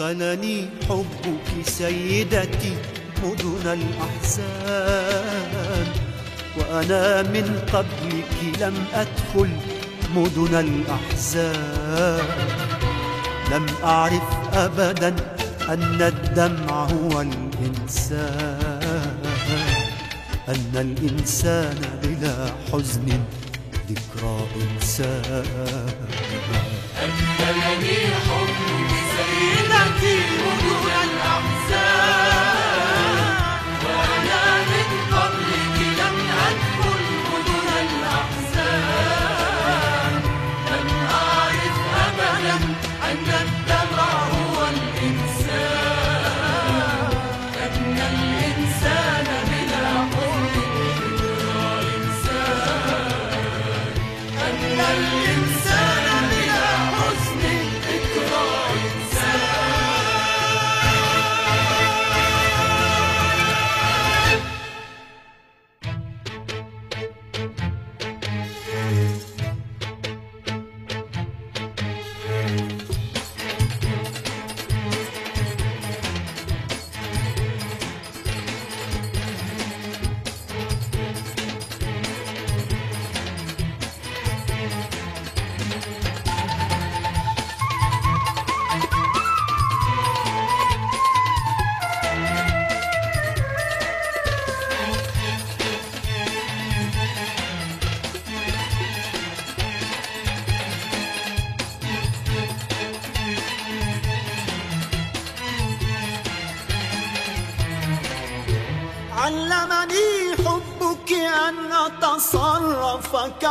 [0.00, 2.74] أدخلني حبك سيدتي
[3.22, 5.18] مدن الأحزان.
[6.58, 9.50] وأنا من قبلك لم أدخل
[10.14, 12.26] مدن الأحزان.
[13.52, 15.16] لم أعرف أبدا
[15.68, 19.18] أن الدمع هو الإنسان.
[20.48, 23.08] أن الإنسان بلا حزن
[23.90, 25.46] ذكرى إنسان.
[27.02, 28.77] أدخلني حبك
[30.00, 31.07] 一缕光就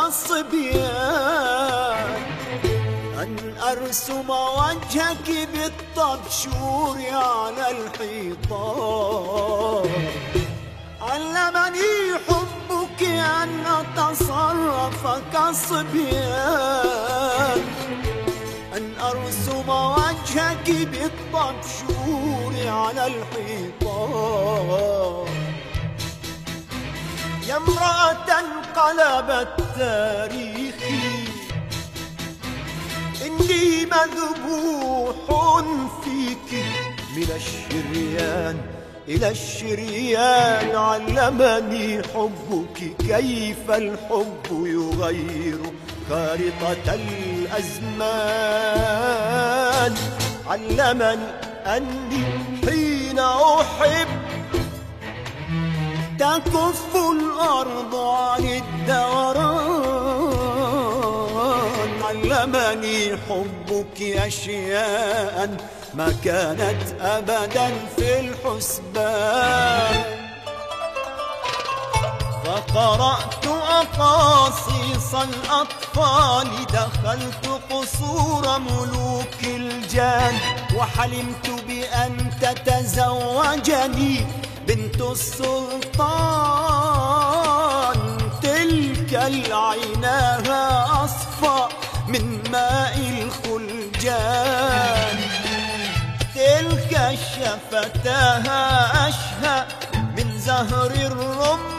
[0.08, 2.08] أتصرف كالصبيان
[3.22, 3.34] أن
[3.72, 9.10] أرسم وجهك بالطبشور على الحيطان.
[11.02, 11.96] علمني
[12.28, 13.02] حبك
[13.44, 15.04] أن أتصرف
[15.34, 16.02] كالصبيان.
[18.78, 24.48] أن أرسم وجهك بالطبشور على الحيطان.
[27.48, 31.24] يا امرأة انقلبت تاريخي.
[33.26, 35.16] إني مذبوح
[36.04, 36.52] فيك.
[37.16, 38.58] من الشريان
[39.08, 42.78] إلى الشريان علمني حبك.
[43.00, 45.60] كيف الحب يغير
[46.10, 47.98] خارطة الأزمان؟
[50.48, 51.28] علمني
[51.66, 52.26] أني
[52.66, 54.17] حين أحب
[56.20, 59.98] تكف الأرض عن الدوران.
[62.04, 65.58] علمني حبك أشياء
[65.94, 70.04] ما كانت أبدا في الحسبان.
[72.46, 80.36] فقرأت أقاصيص الأطفال دخلت قصور ملوك الجان
[80.76, 84.16] وحلمت بأن تتزوجني.
[84.68, 85.88] بنت السلطان
[88.44, 90.64] تلك العيناها
[91.06, 91.68] أصفى
[92.08, 95.18] من ماء الخلجان.
[96.36, 96.94] تلك
[97.36, 98.62] شفتاها
[99.08, 99.58] أشهى
[100.18, 101.78] من زهر الرمان.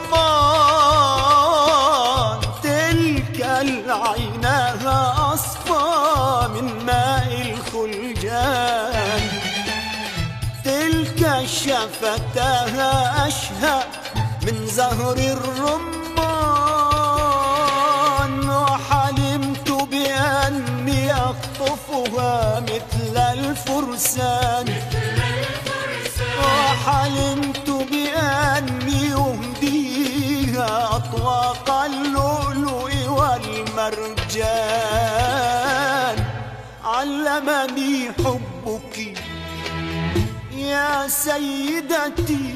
[2.63, 4.99] تلك العيناها
[5.33, 5.87] أصفى
[6.53, 8.98] من ماء الخلجان.
[11.49, 13.79] تلك شفتاها أشهى
[14.41, 15.69] من زهر الرمان
[18.49, 24.65] وحلمت بأني أخطفها مثل الفرسان.
[26.39, 34.49] وحلمت بأني أهديها أطواق اللؤلؤ والمرجان.
[36.85, 38.48] علمني حبك
[41.07, 42.47] سيدتي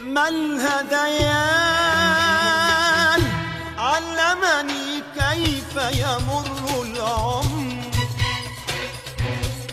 [0.00, 1.60] ما الهذيان
[3.78, 7.80] علمني كيف يمر العمر.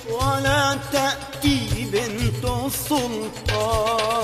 [0.10, 1.60] ولا تأتي
[1.94, 4.18] بنت السلطان.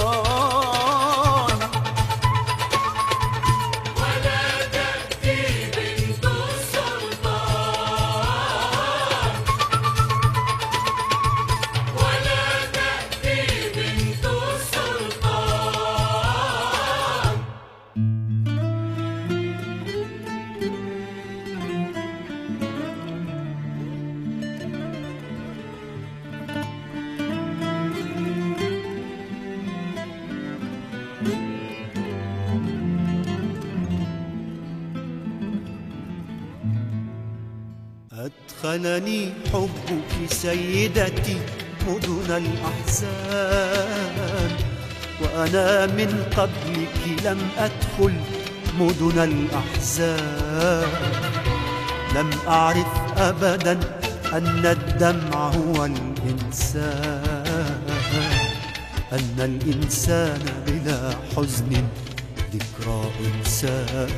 [38.64, 39.22] أدخلني
[39.54, 41.38] حبك سيدتي
[41.88, 43.72] مدن الأحزان.
[45.22, 48.14] وأنا من قبلك لم أدخل
[48.80, 50.88] مدن الأحزان.
[52.16, 52.88] لم أعرف
[53.18, 53.80] أبدا
[54.34, 57.36] أن الدمع هو الإنسان.
[59.14, 61.72] أن الإنسان بلا حزن
[62.54, 64.12] ذكرى إنسان.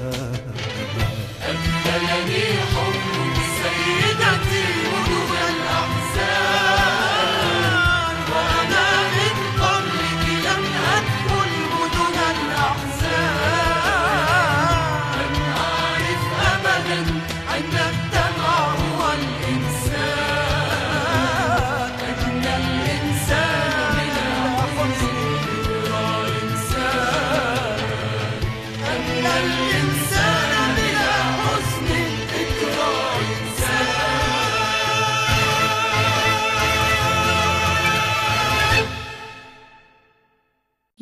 [1.42, 3.35] أدخلني حبك
[3.66, 6.75] سيدتي ملوك الأحزان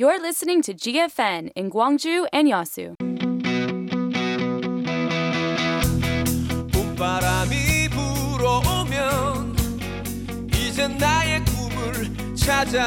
[0.03, 2.97] You're listening to GFN in Gwangju and Yeosu.
[7.89, 9.55] 불어오면
[10.99, 12.85] 나의 꿈을 찾아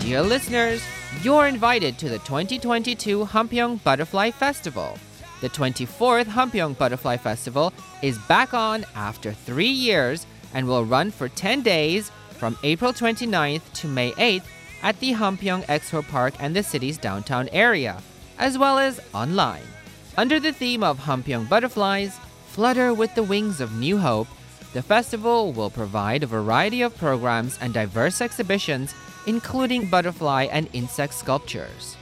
[0.00, 0.82] Dear listeners,
[1.22, 4.98] you're invited to the 2022 Hampyeong Butterfly Festival.
[5.40, 11.30] The 24th Hampyeong Butterfly Festival is back on after three years and will run for
[11.30, 16.62] 10 days from April 29th to May 8th at the Hampyeong Expo Park and the
[16.62, 18.02] city's downtown area,
[18.38, 19.62] as well as online.
[20.16, 24.28] Under the theme of Hampyeong Butterflies, Flutter with the Wings of New Hope,
[24.72, 28.94] the festival will provide a variety of programs and diverse exhibitions,
[29.26, 31.96] including butterfly and insect sculptures.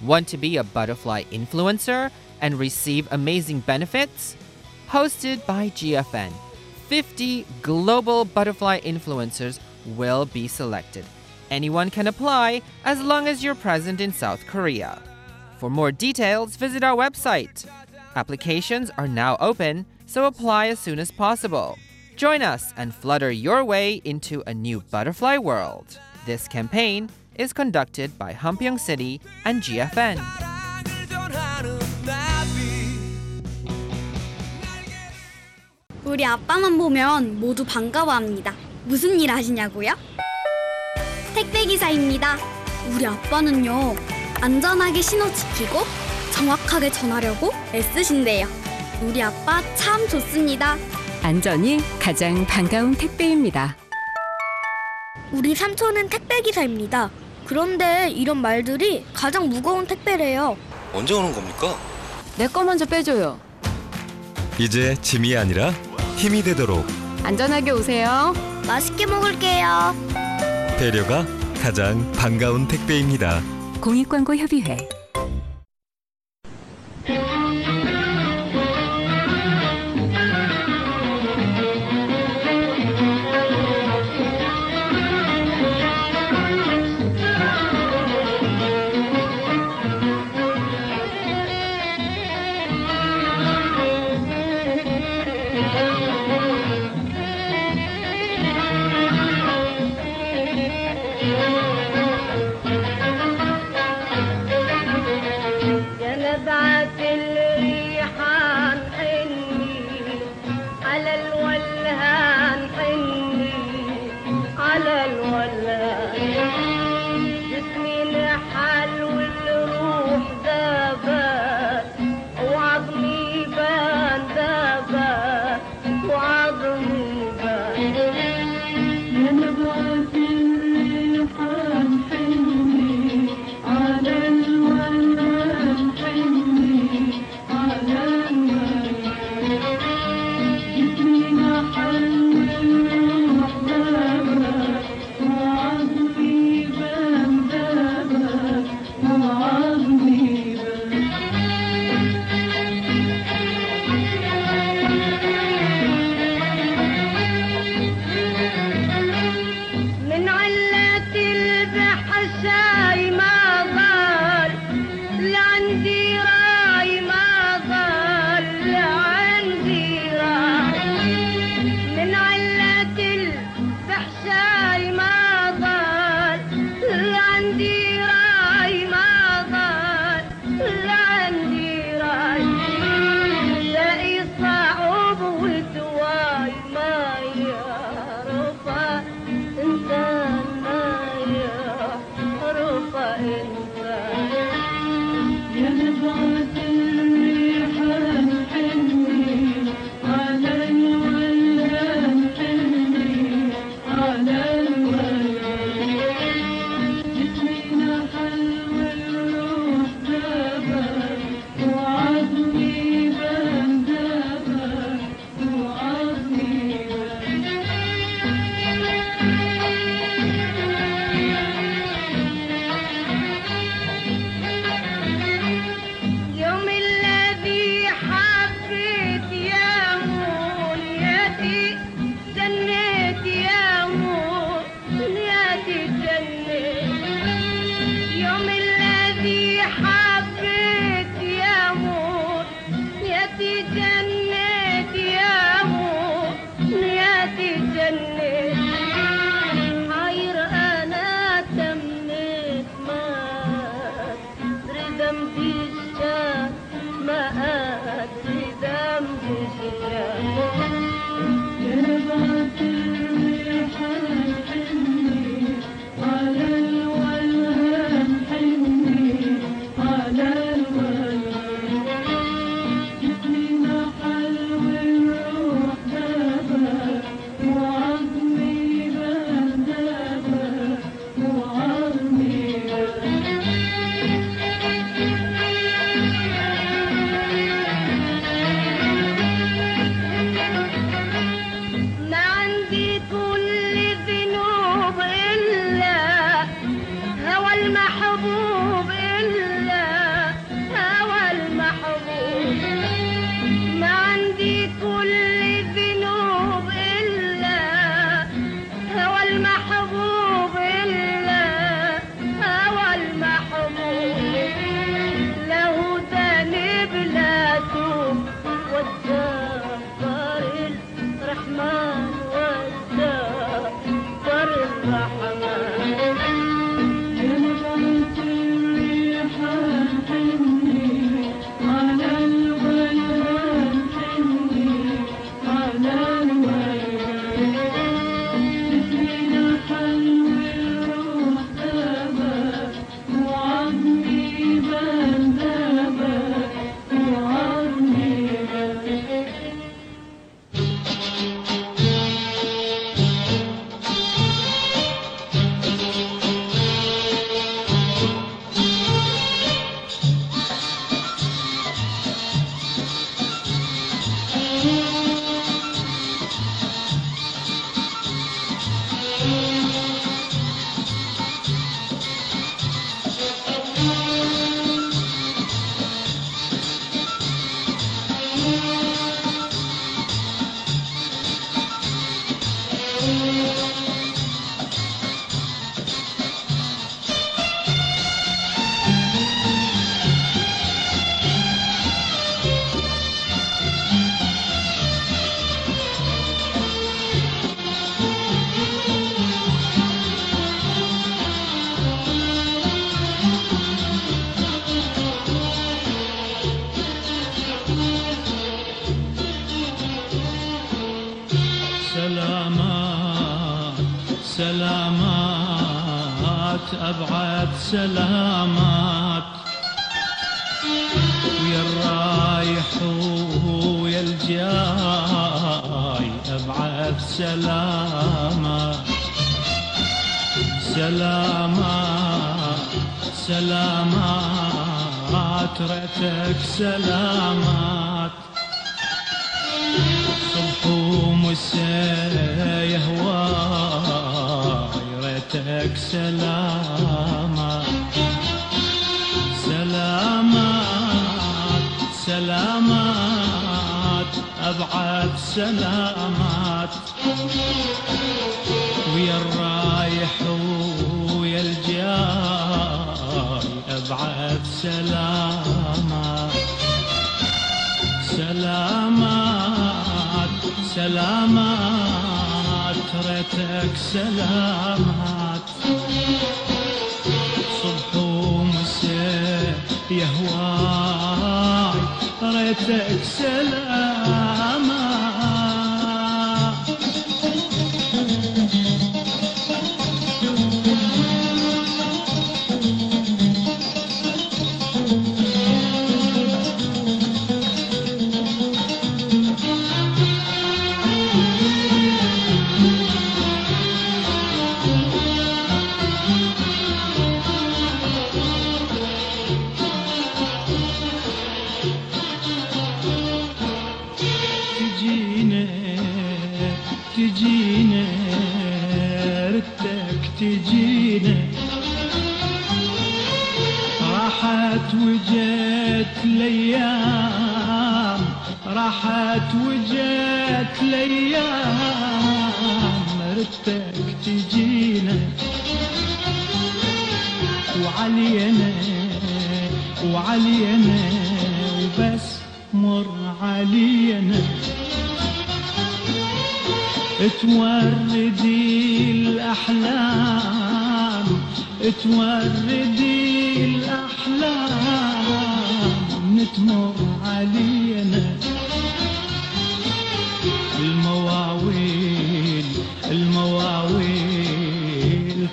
[0.00, 2.10] Want to be a butterfly influencer
[2.40, 4.36] and receive amazing benefits?
[4.88, 6.32] Hosted by GFN,
[6.86, 9.58] 50 global butterfly influencers
[9.96, 11.04] will be selected.
[11.50, 15.00] Anyone can apply as long as you're present in South Korea.
[15.58, 17.66] For more details, visit our website.
[18.16, 21.78] Applications are now open, so apply as soon as possible.
[22.16, 25.98] Join us and flutter your way into a new butterfly world.
[26.26, 30.18] This campaign is conducted by Hampyeong City and GFN.
[36.04, 38.54] 우리 아빠만 보면 모두 반가워합니다.
[38.86, 39.94] 무슨 일 하시냐고요?
[41.38, 42.36] 택배기사입니다.
[42.92, 43.94] 우리 아빠는요,
[44.40, 45.82] 안전하게 신호 지키고
[46.32, 48.48] 정확하게 전하려고 애쓰신대요.
[49.02, 50.76] 우리 아빠 참 좋습니다.
[51.22, 53.76] 안전이 가장 반가운 택배입니다.
[55.30, 57.10] 우리 삼촌은 택배기사입니다.
[57.46, 60.56] 그런데 이런 말들이 가장 무거운 택배래요.
[60.92, 61.76] 언제 오는 겁니까?
[62.36, 63.38] 내 거 먼저 빼줘요.
[64.58, 65.70] 이제 짐이 아니라
[66.16, 66.84] 힘이 되도록
[67.22, 68.32] 안전하게 오세요.
[68.66, 70.07] 맛있게 먹을게요.
[70.78, 71.26] 배려가
[71.60, 73.42] 가장 반가운 택배입니다.
[73.80, 74.97] 공익광고협의회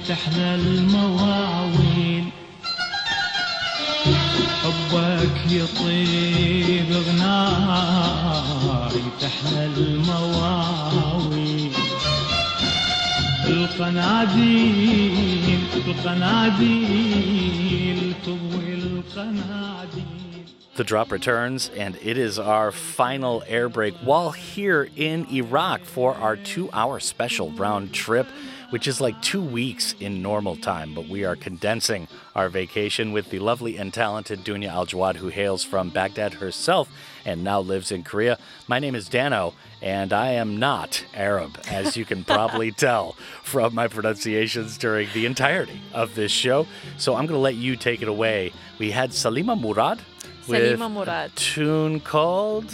[0.08, 2.24] تحلى المواويل
[4.62, 11.72] حبك يطيب غناي تحلى المواويل
[13.48, 17.20] القناديل القناديل
[18.24, 20.10] تضوي القناديل
[20.76, 26.14] The drop returns, and it is our final air break while here in Iraq for
[26.14, 28.26] our two hour special round trip,
[28.69, 33.29] which is like two weeks in normal time, but we are condensing our vacation with
[33.29, 36.89] the lovely and talented Dunia Aljawad, who hails from Baghdad herself
[37.25, 38.37] and now lives in Korea.
[38.67, 43.13] My name is Danno, and I am not Arab, as you can probably tell
[43.43, 46.67] from my pronunciations during the entirety of this show.
[46.97, 48.51] So I'm going to let you take it away.
[48.79, 50.01] We had Salima Murad
[50.47, 51.31] with Salima Murad.
[51.31, 52.73] a tune called.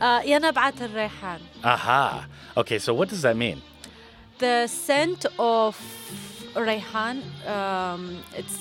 [0.00, 2.26] يا Aha.
[2.56, 3.62] Okay, so what does that mean?
[4.38, 5.76] The scent of
[6.54, 8.56] Rayhan, um, it's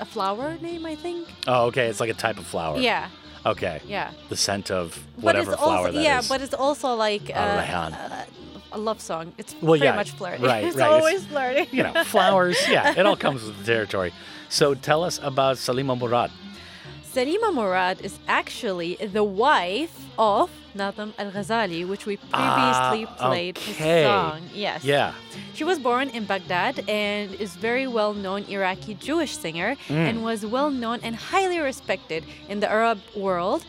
[0.00, 1.28] a flower name, I think.
[1.46, 2.78] Oh, okay, it's like a type of flower.
[2.78, 3.08] Yeah.
[3.46, 3.80] Okay.
[3.86, 4.10] Yeah.
[4.28, 6.28] The scent of whatever it's flower also that yeah, is.
[6.28, 8.24] but it's also like Oh, uh, uh,
[8.72, 9.32] a love song.
[9.38, 10.42] It's Well, pretty yeah, much flirty.
[10.44, 10.86] right, it's right.
[10.86, 11.68] It's- always flirty.
[11.76, 12.58] you know, flowers.
[12.68, 14.12] Yeah, it all comes with the territory.
[14.48, 16.30] So tell us about Salima Murad.
[17.14, 23.72] Salima Murad is actually the wife of Nazem al-Ghazali, which we previously Ah, played okay.
[23.72, 24.40] his song.
[24.54, 24.84] Yes.
[24.84, 25.12] Yeah.
[25.54, 30.08] She was born in Baghdad and is very well known Iraqi Jewish singer Mm.
[30.08, 33.64] and was well known and highly respected in the Arab world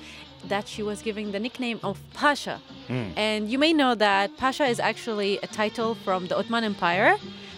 [0.48, 2.60] that she was given the nickname of Pasha.
[2.90, 3.14] Mm.
[3.15, 7.18] And you may know that Pasha is actually a title from the Ottoman Empire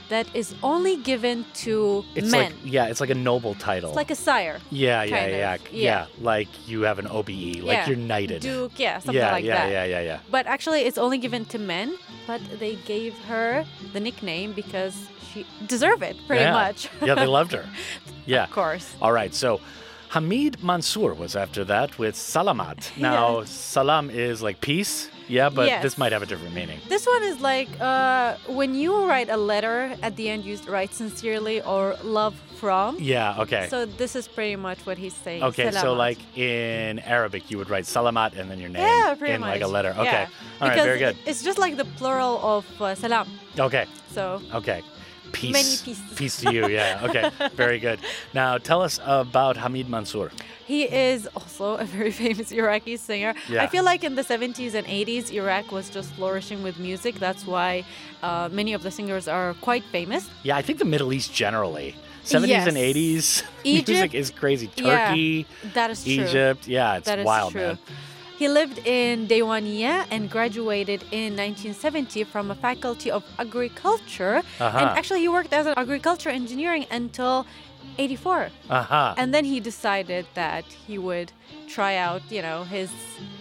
[0.10, 2.52] that is only given to It's men.
[2.52, 3.90] like yeah, it's like a noble title.
[3.90, 4.60] it's like a sire.
[4.70, 5.16] yeah, yeah,
[5.56, 5.62] of.
[5.72, 7.30] yeah, yeah, Like you have an OBE,
[7.64, 7.88] like Yeah.
[7.88, 8.42] you're knighted.
[8.42, 9.72] Duke, yeah, something yeah, like yeah, that.
[9.72, 10.06] yeah, yeah, yeah.
[10.06, 10.20] Yeah.
[10.30, 11.98] But actually, it's only given to men.
[12.28, 14.96] But they gave her the nickname because
[15.34, 16.54] she deserved it pretty yeah.
[16.54, 16.90] much.
[17.02, 17.66] yeah, they loved her.
[18.26, 18.44] Yeah.
[18.46, 18.96] Of course.
[19.02, 19.60] All right, so
[20.12, 22.92] Hameed Mansour was after that with Salamat.
[22.98, 23.46] Now, Yeah.
[23.46, 25.84] salam is like peace, yeah, but Yes.
[25.84, 26.80] this might have a different meaning.
[26.90, 30.94] This one is like uh, when you write a letter at the end, you write
[30.94, 32.98] sincerely or love from.
[33.00, 33.68] Yeah, okay.
[33.70, 35.44] So this is pretty much what he's saying.
[35.44, 39.34] Okay, so like in Arabic, you would write salamat and then your name yeah, pretty
[39.34, 39.60] in much.
[39.60, 39.92] like a letter.
[39.92, 40.28] Okay, Yeah.
[40.62, 41.18] all right, because very good.
[41.26, 43.28] It's just like the plural of uh, salam.
[43.60, 44.82] Okay, So okay.
[45.34, 45.52] Peace.
[45.54, 46.18] Many pieces.
[46.20, 47.02] Peace to you, yeah.
[47.08, 48.00] Okay, very good.
[48.34, 50.32] Now tell us about Hameed Mansour.
[50.66, 53.34] he is also a very famous Iraqi singer.
[53.50, 53.64] Yeah.
[53.64, 57.16] I feel like in the 70s and 80s, Iraq was just flourishing with music.
[57.20, 57.84] That's why
[58.22, 60.30] uh, many of the singers are quite famous.
[60.44, 61.96] Yeah, I think the Middle East generally.
[62.24, 64.70] 70s and 80s Egypt- music is crazy.
[64.78, 66.14] Yeah, Turkey, that is true.
[66.24, 67.62] Egypt, yeah, it's That is wild, true.
[67.62, 67.78] man.
[68.38, 74.42] He lived in Dewania and graduated in 1970 from a faculty of agriculture.
[74.60, 74.78] Uh-huh.
[74.78, 77.46] And actually, he worked as an agriculture engineering until
[78.00, 78.50] 84.
[78.70, 79.14] Uh-huh.
[79.18, 81.32] And then he decided that he would
[81.70, 82.90] try out, you know, his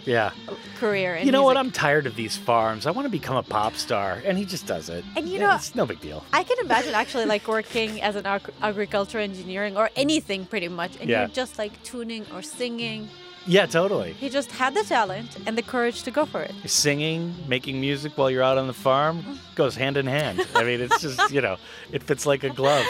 [0.05, 0.31] Yeah.
[0.79, 1.57] career in You know what?
[1.57, 2.85] I'm tired of these farms.
[2.85, 5.03] I want to become a pop star, and he just does it.
[5.15, 6.23] And you Yeah, know- it's no big deal.
[6.33, 10.91] I can imagine actually like working as an ag- agriculture engineering or anything pretty much,
[11.01, 11.19] and Yeah.
[11.21, 13.09] you're just like tuning or singing.
[13.45, 14.13] Yeah, totally.
[14.13, 16.53] He just had the talent and the courage to go for it.
[16.65, 20.47] Singing, making music while you're out on the farm goes hand in hand.
[20.55, 21.57] I mean, it's just, you know,
[21.91, 22.85] it fits like a glove.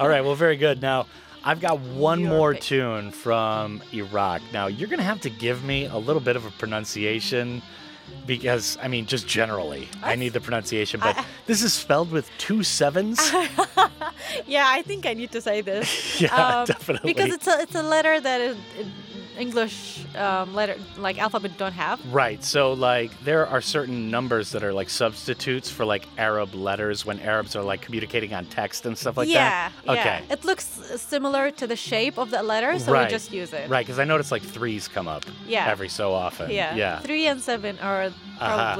[0.00, 0.80] All right, well, very good.
[0.80, 1.06] Now,
[1.44, 4.42] I've got one more tune from Iraq.
[4.52, 7.62] Now, you're going to have to give me a little bit of a pronunciation
[8.26, 12.62] because, I mean, just generally, I need the pronunciation, but this is spelled with two
[12.62, 13.20] sevens.
[14.46, 15.88] yeah, I think I need to say this.
[16.20, 17.14] Yeah, um, definitely.
[17.14, 18.56] Because it's a it's a letter that is,
[19.40, 21.98] English um, letter like alphabet don't have.
[22.12, 22.42] Right.
[22.44, 27.18] So like there are certain numbers that are like substitutes for like Arab letters when
[27.20, 29.72] Arabs are like communicating on text and stuff like yeah, that.
[29.84, 29.92] yeah.
[29.92, 30.24] Okay.
[30.30, 30.64] It looks
[31.00, 33.06] similar to the shape of the letter, so right.
[33.06, 33.68] we just use it.
[33.68, 35.66] Right, because I notice like threes come up Yeah.
[35.68, 36.50] every so often.
[36.50, 36.74] Yeah.
[36.74, 37.00] Yeah.
[37.00, 38.74] Three and seven are Uh-huh.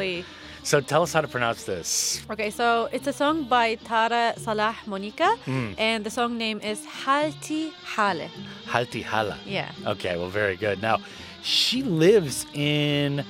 [0.63, 2.23] So tell us how to pronounce this.
[2.31, 5.75] Okay, so it's a song by Tarah Salah Moneka, Mm.
[5.79, 8.29] and the song name is Halti Hale.
[8.67, 9.39] Halti Hala.
[9.47, 9.71] Yeah.
[9.87, 10.83] Okay, well, very good.
[10.83, 10.99] Now,
[11.43, 13.25] she lives in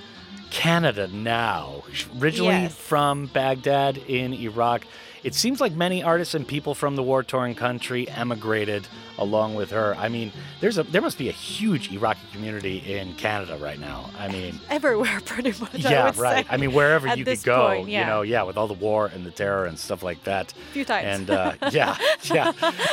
[0.50, 1.84] Canada now,
[2.20, 2.74] originally Yes.
[2.74, 4.84] from Baghdad in Iraq.
[5.22, 8.88] It seems like many artists and people from the war-torn country emigrated
[9.18, 9.94] along with her.
[9.96, 14.10] I mean, there's a there must be a huge Iraqi community in Canada right now.
[14.18, 15.84] I mean, Everywhere, pretty much.
[15.84, 16.46] I yeah, would right.
[16.50, 19.24] I mean, wherever you could go, point, you know, yeah, with all the war and
[19.26, 20.52] the terror and stuff like that.
[20.52, 21.06] A Few times.
[21.06, 22.52] And uh, yeah, yeah,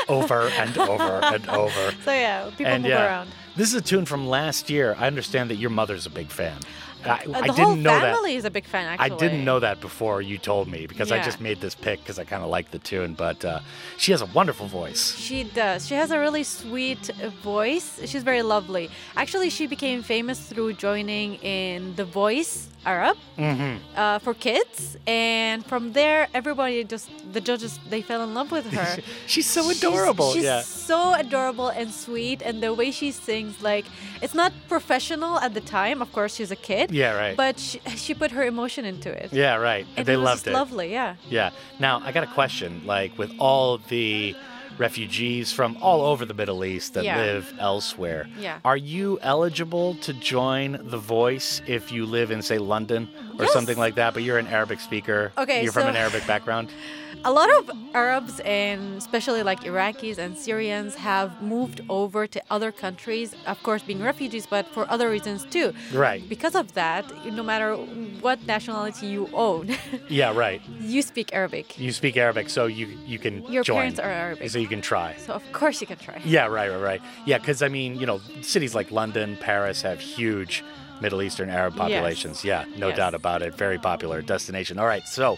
[0.10, 1.92] over and over and over.
[2.04, 3.30] So yeah, people and move yeah, around.
[3.56, 4.96] this is a tune from last year.
[5.00, 6.60] I understand that your mother's a big fan.
[7.06, 8.14] I, Uh, I didn't whole know that.
[8.16, 8.86] family is a big fan.
[8.88, 12.00] Actually, I didn't know that before you told me because I just made this pick
[12.00, 13.14] because I kind of like the tune.
[13.14, 13.60] But uh,
[13.98, 15.16] she has a wonderful voice.
[15.16, 15.88] She does.
[15.88, 17.08] She has a really sweet
[17.44, 18.00] voice.
[18.06, 18.90] She's very lovely.
[19.16, 23.78] Actually, she became famous through joining in The Voice Arab Mm-hmm.
[23.96, 28.66] uh, for kids, and from there, everybody just the judges they fell in love with
[28.78, 28.92] her.
[29.28, 30.32] She's so adorable.
[30.34, 30.62] She's yeah.
[30.62, 33.86] so adorable and sweet, and the way she sings, like
[34.24, 36.02] it's not professional at the time.
[36.02, 36.90] Of course, she's a kid.
[36.92, 37.38] Yeah, right.
[37.38, 39.32] But she, she put her emotion into it.
[39.32, 39.86] Yeah, right.
[39.96, 40.54] And they it loved it.
[40.54, 40.92] lovely.
[40.92, 41.16] Yeah.
[41.30, 41.52] Yeah.
[41.80, 42.82] Now, I got a question.
[42.86, 44.36] Like, with all the
[44.80, 47.18] refugees from all over the Middle East that Yeah.
[47.18, 48.60] live elsewhere, Yeah.
[48.64, 53.54] are you eligible to join The Voice if you live in, say, London or Yes.
[53.54, 55.32] something like that, but you're an Arabic speaker?
[55.38, 56.70] Okay, You're from an Arabic background?
[57.26, 62.72] A lot of Arabs and especially like Iraqis and Syrians have moved over to other
[62.72, 65.74] countries, of course, being refugees, but for other reasons too.
[65.94, 66.28] Right.
[66.30, 67.76] Because of that, no matter
[68.22, 69.76] what nationality you own,
[70.10, 70.62] Yeah, right.
[70.80, 71.78] you speak Arabic.
[71.78, 73.78] You speak Arabic, so you you can Your join.
[73.78, 74.50] parents are Arabic.
[74.50, 75.16] So you can try.
[75.18, 76.22] So of course you can try.
[76.24, 77.02] Yeah, right, right, right.
[77.26, 80.64] Yeah, because I mean, you know, cities like London, Paris have huge
[81.02, 81.80] Middle Eastern Arab Yes.
[81.84, 82.46] populations.
[82.46, 82.98] Yeah, no Yes.
[82.98, 83.54] doubt about it.
[83.54, 84.80] Very popular destination.
[84.80, 85.38] All right, so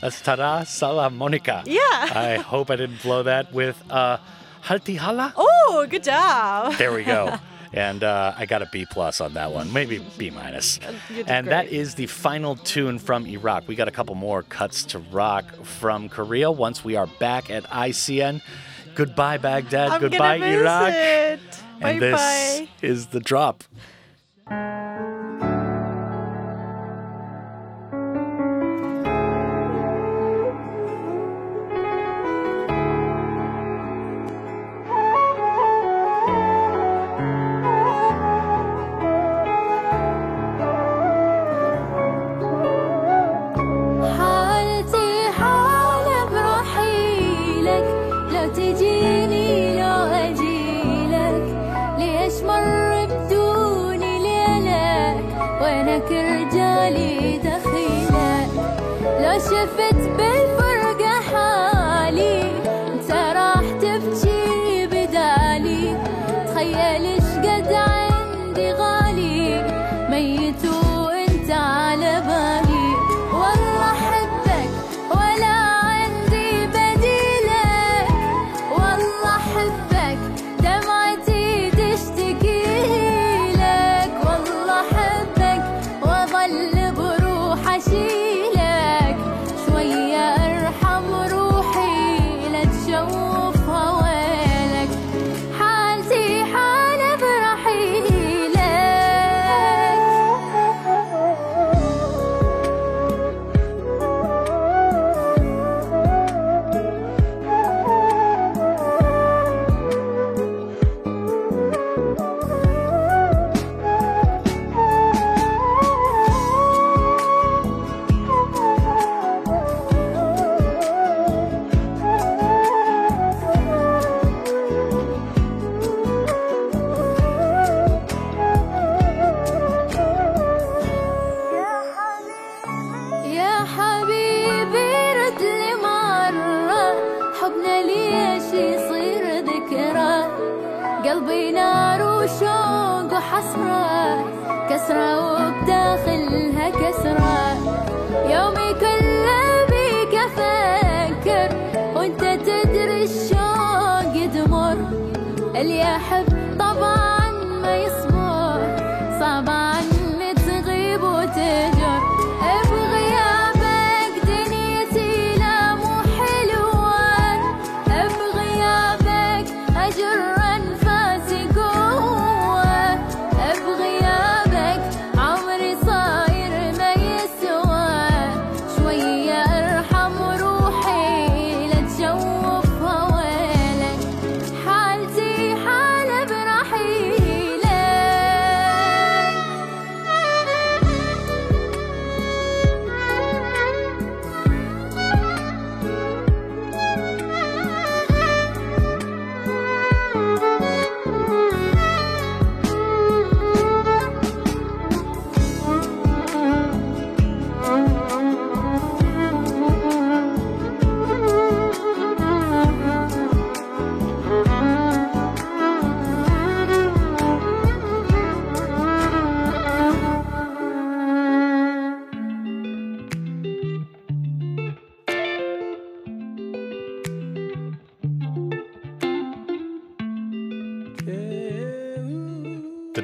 [0.00, 1.62] that's Tarah Salah Moneka.
[1.66, 1.80] Yeah.
[1.82, 4.18] I hope I didn't blow that with uh,
[4.64, 5.32] Halti Hala.
[5.36, 6.74] Oh, good job.
[6.74, 7.36] There we go.
[7.72, 10.80] And uh, I got a B plus on that one, maybe B minus.
[11.28, 11.72] And that great.
[11.72, 13.68] is the final tune from Iraq.
[13.68, 17.62] We got a couple more cuts to rock from Korea once we are back at
[17.70, 18.42] ICN.
[18.96, 19.90] Goodbye, Baghdad.
[19.90, 21.38] I'm Goodbye, Iraq.
[21.80, 23.62] And this is the drop.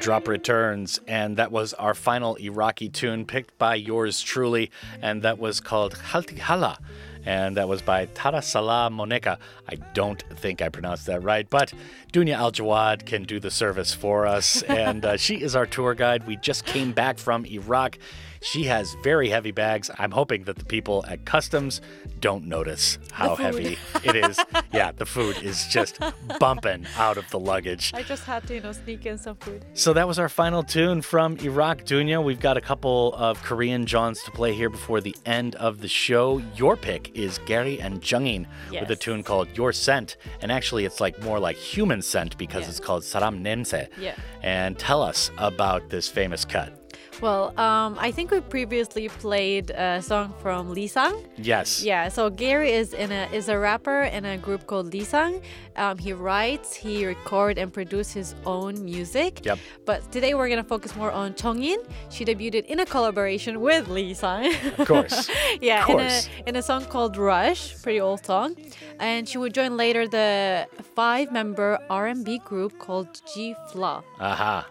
[0.06, 4.70] Drop returns, and that was our final Iraqi tune picked by yours truly,
[5.02, 6.78] and that was called Halti Hala.
[7.24, 9.36] And that was by Tarah Salah Moneka.
[9.68, 11.72] I don't think I pronounced that right, but
[12.12, 14.62] Dunia Aljawad can do the service for us.
[14.68, 16.24] and uh, she is our tour guide.
[16.24, 17.98] We just came back from Iraq.
[18.46, 19.90] She has very heavy bags.
[19.98, 21.80] I'm hoping that the people at customs
[22.20, 24.38] don't notice how heavy it is.
[24.72, 25.98] yeah, the food is just
[26.38, 27.90] bumping out of the luggage.
[27.92, 29.64] I just had to, you know, sneak in some food.
[29.74, 32.22] So that was our final tune from Iraq, Dunia.
[32.22, 35.88] We've got a couple of Korean Johns to play here before the end of the
[35.88, 36.38] show.
[36.54, 40.18] Your pick is Gary and Jung-in with a tune called Your Scent.
[40.40, 42.68] And actually, it's like more like human scent because Yeah.
[42.68, 43.88] it's called Saram Nemse.
[43.98, 44.14] Yeah.
[44.42, 46.85] And tell us about this famous cut.
[47.22, 51.24] Well, um, I think we previously played a song from Leessang.
[51.38, 51.82] Yes.
[51.82, 55.40] Yeah, so Gary is in a is a rapper in a group called Leessang.
[55.76, 59.44] Um, he writes, he record and produce his own music.
[59.44, 59.58] Yep.
[59.86, 61.80] But today we're gonna focus more on Jung-in.
[62.10, 64.52] She debuted in a collaboration with Leessang.
[64.78, 65.30] Of course.
[65.60, 66.28] yeah, Of in course.
[66.44, 68.56] a in a song called Rush, pretty old song,
[69.00, 74.04] and she would join later the five-member R&B group called G Fla.
[74.20, 74.66] Aha.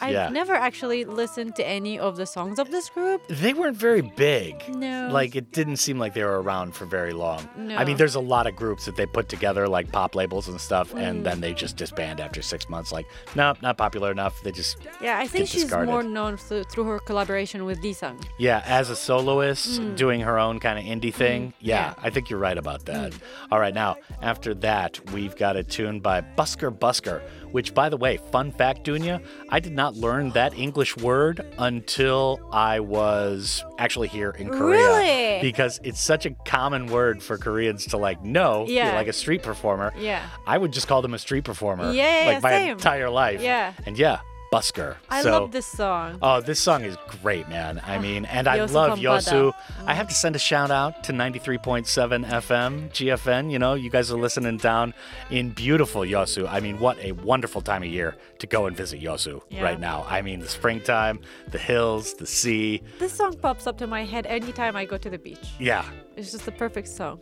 [0.00, 0.28] I've yeah.
[0.30, 3.26] never actually listened to any of the songs of this group.
[3.28, 4.54] They weren't very big.
[4.74, 5.08] No.
[5.10, 7.48] Like, it didn't seem like they were around for very long.
[7.56, 7.76] No.
[7.76, 10.60] I mean, there's a lot of groups that they put together, like pop labels and
[10.60, 11.02] stuff, Mm.
[11.02, 12.92] and then they just disband after six months.
[12.92, 14.40] Like, no, not popular enough.
[14.42, 15.88] They just, Yeah, I think she's discarded.
[15.90, 18.18] more known through, through her collaboration with Sang.
[18.38, 19.96] yeah, as a soloist, Mm.
[19.96, 21.52] doing her own kind of indie thing.
[21.60, 21.94] yeah, yeah.
[22.02, 23.12] I think you're right about that.
[23.50, 27.20] All right, now, after that, we've got a tune by Busker Busker,
[27.52, 32.40] which, by the way, fun fact, Dunia, I did not learn that English word until
[32.52, 34.78] I was actually here in Korea.
[34.86, 35.40] Really?
[35.42, 38.94] Because it's such a common word for Koreans to like know, you know, Yeah.
[38.94, 39.92] like a street performer.
[39.98, 40.22] Yeah.
[40.46, 41.92] I would just call them a street performer.
[41.92, 42.72] Yeah, yeah, like my same.
[42.72, 43.40] entire life.
[43.40, 43.72] Yeah.
[43.86, 44.20] And yeah,
[44.52, 44.96] Busker.
[45.08, 46.18] I So- love this song.
[46.20, 47.80] Oh, this song is great, man.
[47.86, 49.02] I ah, mean, and I Yeosu love Bambada.
[49.02, 49.52] Yeosu.
[49.52, 49.54] Mm.
[49.86, 53.50] I have to send a shout out to 93.7 FM, GFN.
[53.52, 54.92] You know, you guys are listening down
[55.30, 56.48] in beautiful Yeosu.
[56.50, 59.62] I mean, what a wonderful time of year to go and visit Yeosu Yeah.
[59.62, 60.04] right now.
[60.08, 62.82] I mean, the springtime, the hills, the sea.
[62.98, 65.46] This song pops up to my head anytime I go to the beach.
[65.60, 65.84] Yeah.
[66.20, 67.18] It's just the perfect song.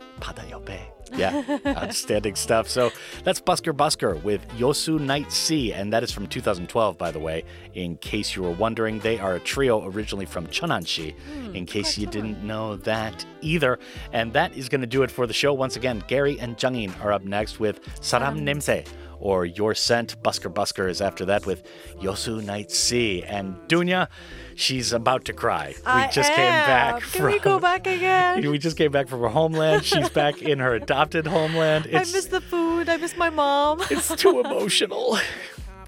[1.17, 2.69] Yeah, outstanding stuff.
[2.69, 2.91] So
[3.23, 7.45] that's Busker Busker with Yeosu Night Sea, and that is from 2012, by the way.
[7.73, 11.15] In case you were wondering, they are a trio originally from Cheonanshi.
[11.15, 13.79] Hmm, in case you didn't know that either,
[14.13, 15.51] and that is going to do it for the show.
[15.51, 18.85] Once again, Gary and Jung-in are up next with Saram Nimse.
[19.19, 21.63] Or Your Scent, Busker Busker is after that with
[22.01, 23.23] Yeosu Night Sea.
[23.23, 24.07] And Dunia,
[24.55, 25.73] she's about to cry.
[25.77, 26.67] We I just came am.
[26.67, 28.49] back Can from we go back again?
[28.49, 29.83] we just came back from her homeland.
[29.85, 31.87] She's back in her adopted homeland.
[31.93, 32.89] I miss the food.
[32.89, 33.81] I miss my mom.
[33.89, 35.17] it's too emotional.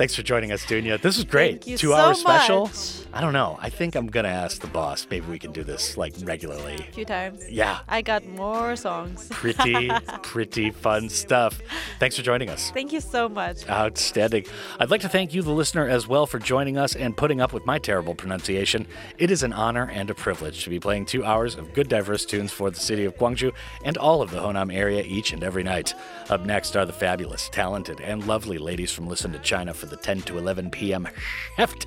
[0.02, 1.00] Thanks for joining us, Dunia.
[1.00, 1.52] This was great.
[1.52, 2.66] Thank you Two so hour special.
[2.66, 3.02] much.
[3.14, 3.60] I don't know.
[3.62, 5.06] I think I'm gonna ask the boss.
[5.12, 6.74] Maybe we can do this like regularly.
[6.76, 7.48] A few times.
[7.48, 7.82] Yeah.
[7.88, 9.28] I got more songs.
[9.30, 9.92] Pretty,
[10.24, 11.62] pretty fun stuff.
[12.00, 12.72] Thanks for joining us.
[12.72, 13.70] Thank you so much.
[13.70, 14.46] Outstanding.
[14.80, 17.54] I'd like to thank you, the listener, as well, for joining us and putting up
[17.54, 18.88] with my terrible pronunciation.
[19.20, 22.26] It is an honor and a privilege to be playing two hours of good, diverse
[22.26, 23.54] tunes for the city of Gwangju
[23.84, 25.94] and all of the Honam area each and every night.
[26.32, 29.98] Up next are the fabulous, talented, and lovely ladies from Listen to China for the
[29.98, 31.08] 10 to 11 p.m.
[31.56, 31.86] shift.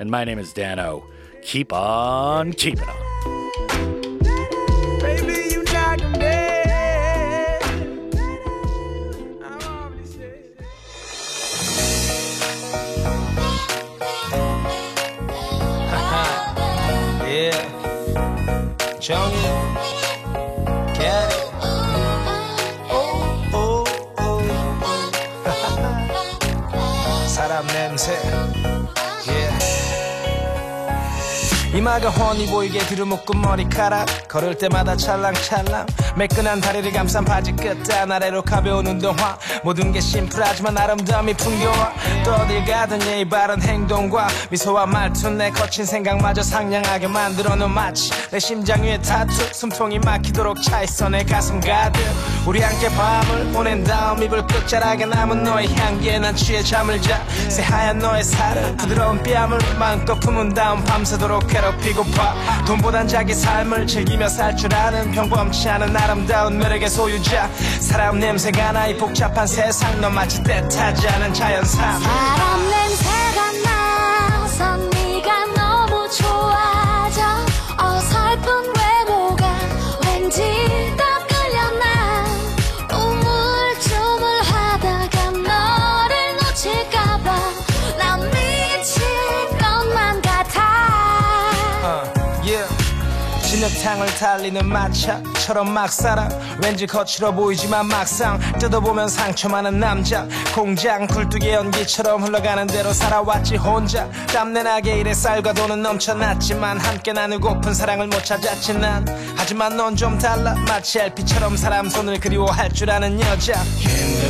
[0.00, 1.04] And my name is Danno.
[1.42, 2.96] Keep on keeping on.
[19.02, 19.71] Yeah.
[27.62, 27.96] Oh.
[27.96, 28.71] 사
[31.74, 34.28] 이마가 훤히 보이게 뒤로 묶은 머리카락.
[34.28, 35.86] 걸을 때마다 찰랑찰랑
[36.16, 39.38] 매끈한 다리를 감싼 바지 끝단 아래로 가벼운 운동화.
[39.62, 41.92] 모든 게 심플하지만 아름다움이 풍겨와.
[42.24, 48.10] 또 어딜 가든 예의 바른 행동과 미소와 말투 내 거친 생각마저 상냥하게 만들어 놓은 마치
[48.30, 52.02] 내 심장 위에 타투 숨통이 막히도록 차있어 내 가슴 가득.
[52.46, 57.22] 우리 함께 밤을 보낸 다음 이불 끝자락에 남은 너의 향기에 난 취해 잠을 자.
[57.48, 62.64] 새하얀 너의 살을 부드러운 뺨을 마음껏 품은 다음 밤새도록 괴롭히고파.
[62.66, 67.48] 돈보단 자기 삶을 즐기며 살 줄 아는 평범치 않은 아름다운 매력의 소유자.
[67.80, 75.46] 사람 냄새가 나 이 복잡한 세상 넌 마치 때타지 않은 자연산 사람 냄새가 나서 네가
[75.54, 77.22] 너무 좋아져.
[77.78, 78.72] 어설픈
[93.72, 96.28] 진흙탕을 달리는 마차처럼 막 살아
[96.62, 100.26] 왠지 거칠어 보이지만 막상 뜯어보면 상처 많은 남자.
[100.54, 104.08] 공장 굴뚝의 연기처럼 흘러가는 대로 살아왔지 혼자.
[104.32, 109.04] 땀내나게 일에 쌀과 돈은 넘쳐났지만 함께 나누고픈 사랑을 못 찾았지 난.
[109.36, 110.54] 하지만 넌 좀 달라.
[110.68, 113.54] 마치 LP처럼 사람 손을 그리워할 줄 아는 여자.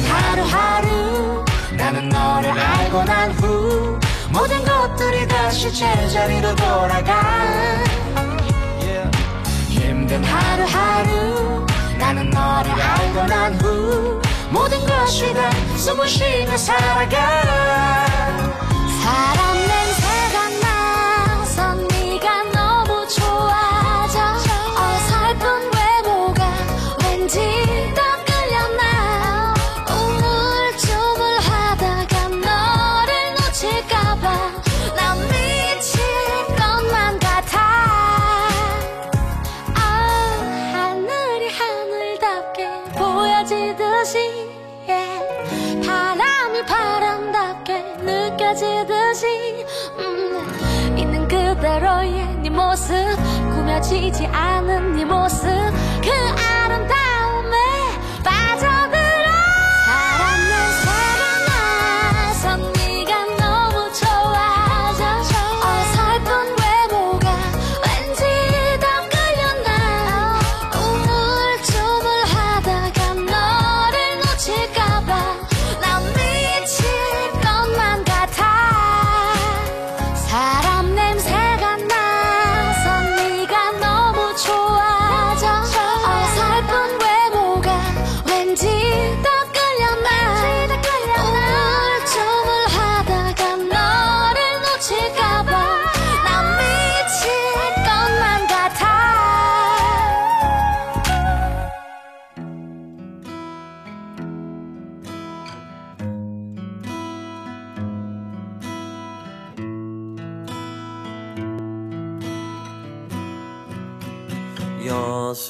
[0.09, 1.45] 하루하루
[1.77, 3.99] 나는 너를 알고 난 후
[4.31, 7.23] 모든 것들이 다시 제자리로 돌아가
[10.13, 11.67] 힘든 하루하루.
[11.99, 14.21] 나는 너를 알고 난 후
[14.51, 18.07] 모든 것이 다 숨을 쉬며 살아가.
[19.03, 19.62] 사람
[48.53, 49.27] 느껴지듯이
[49.99, 52.95] 음, 있는 그대로의 네 모습
[53.51, 55.49] 꾸며지지 않은 네 모습
[56.03, 56.52] 그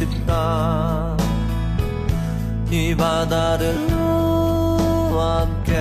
[0.00, 1.14] 싶다.
[2.70, 3.76] 이 바다를
[5.12, 5.74] 함께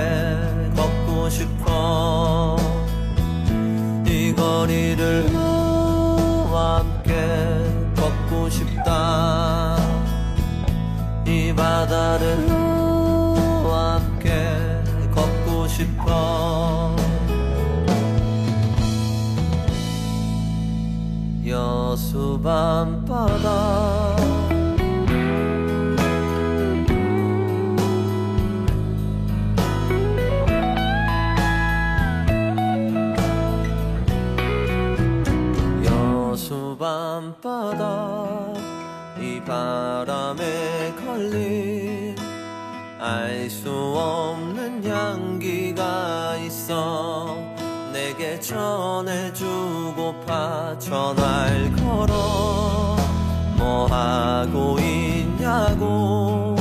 [0.76, 2.58] 걷고 싶어.
[4.06, 5.30] 이 거리를
[6.52, 7.14] 함께
[7.96, 9.78] 걷고 싶다.
[11.26, 12.50] 이 바다를
[13.70, 14.82] 함께
[15.16, 16.96] 걷고 싶어.
[21.48, 23.99] 여수 밤바다
[37.42, 38.54] 밤바다
[39.20, 42.16] 이 바람에 걸린
[43.00, 47.38] 알 수 없는 향기가 있어
[47.94, 49.38] 내게 전해주고파
[50.80, 52.96] 전화를 걸어
[53.58, 56.56] 뭐 하고 있냐고.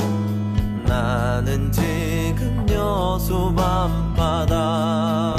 [0.85, 5.38] 나는 지금 여수 밤바다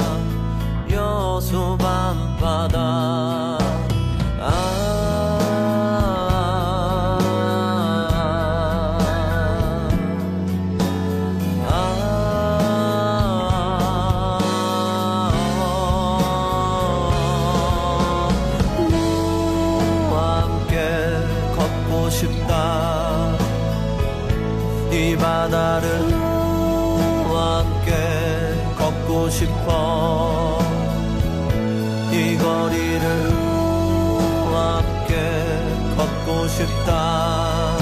[36.65, 37.77] 싶다.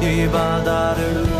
[0.00, 1.35] 이 바다를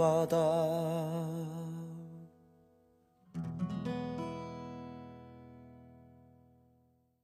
[0.00, 0.79] 바다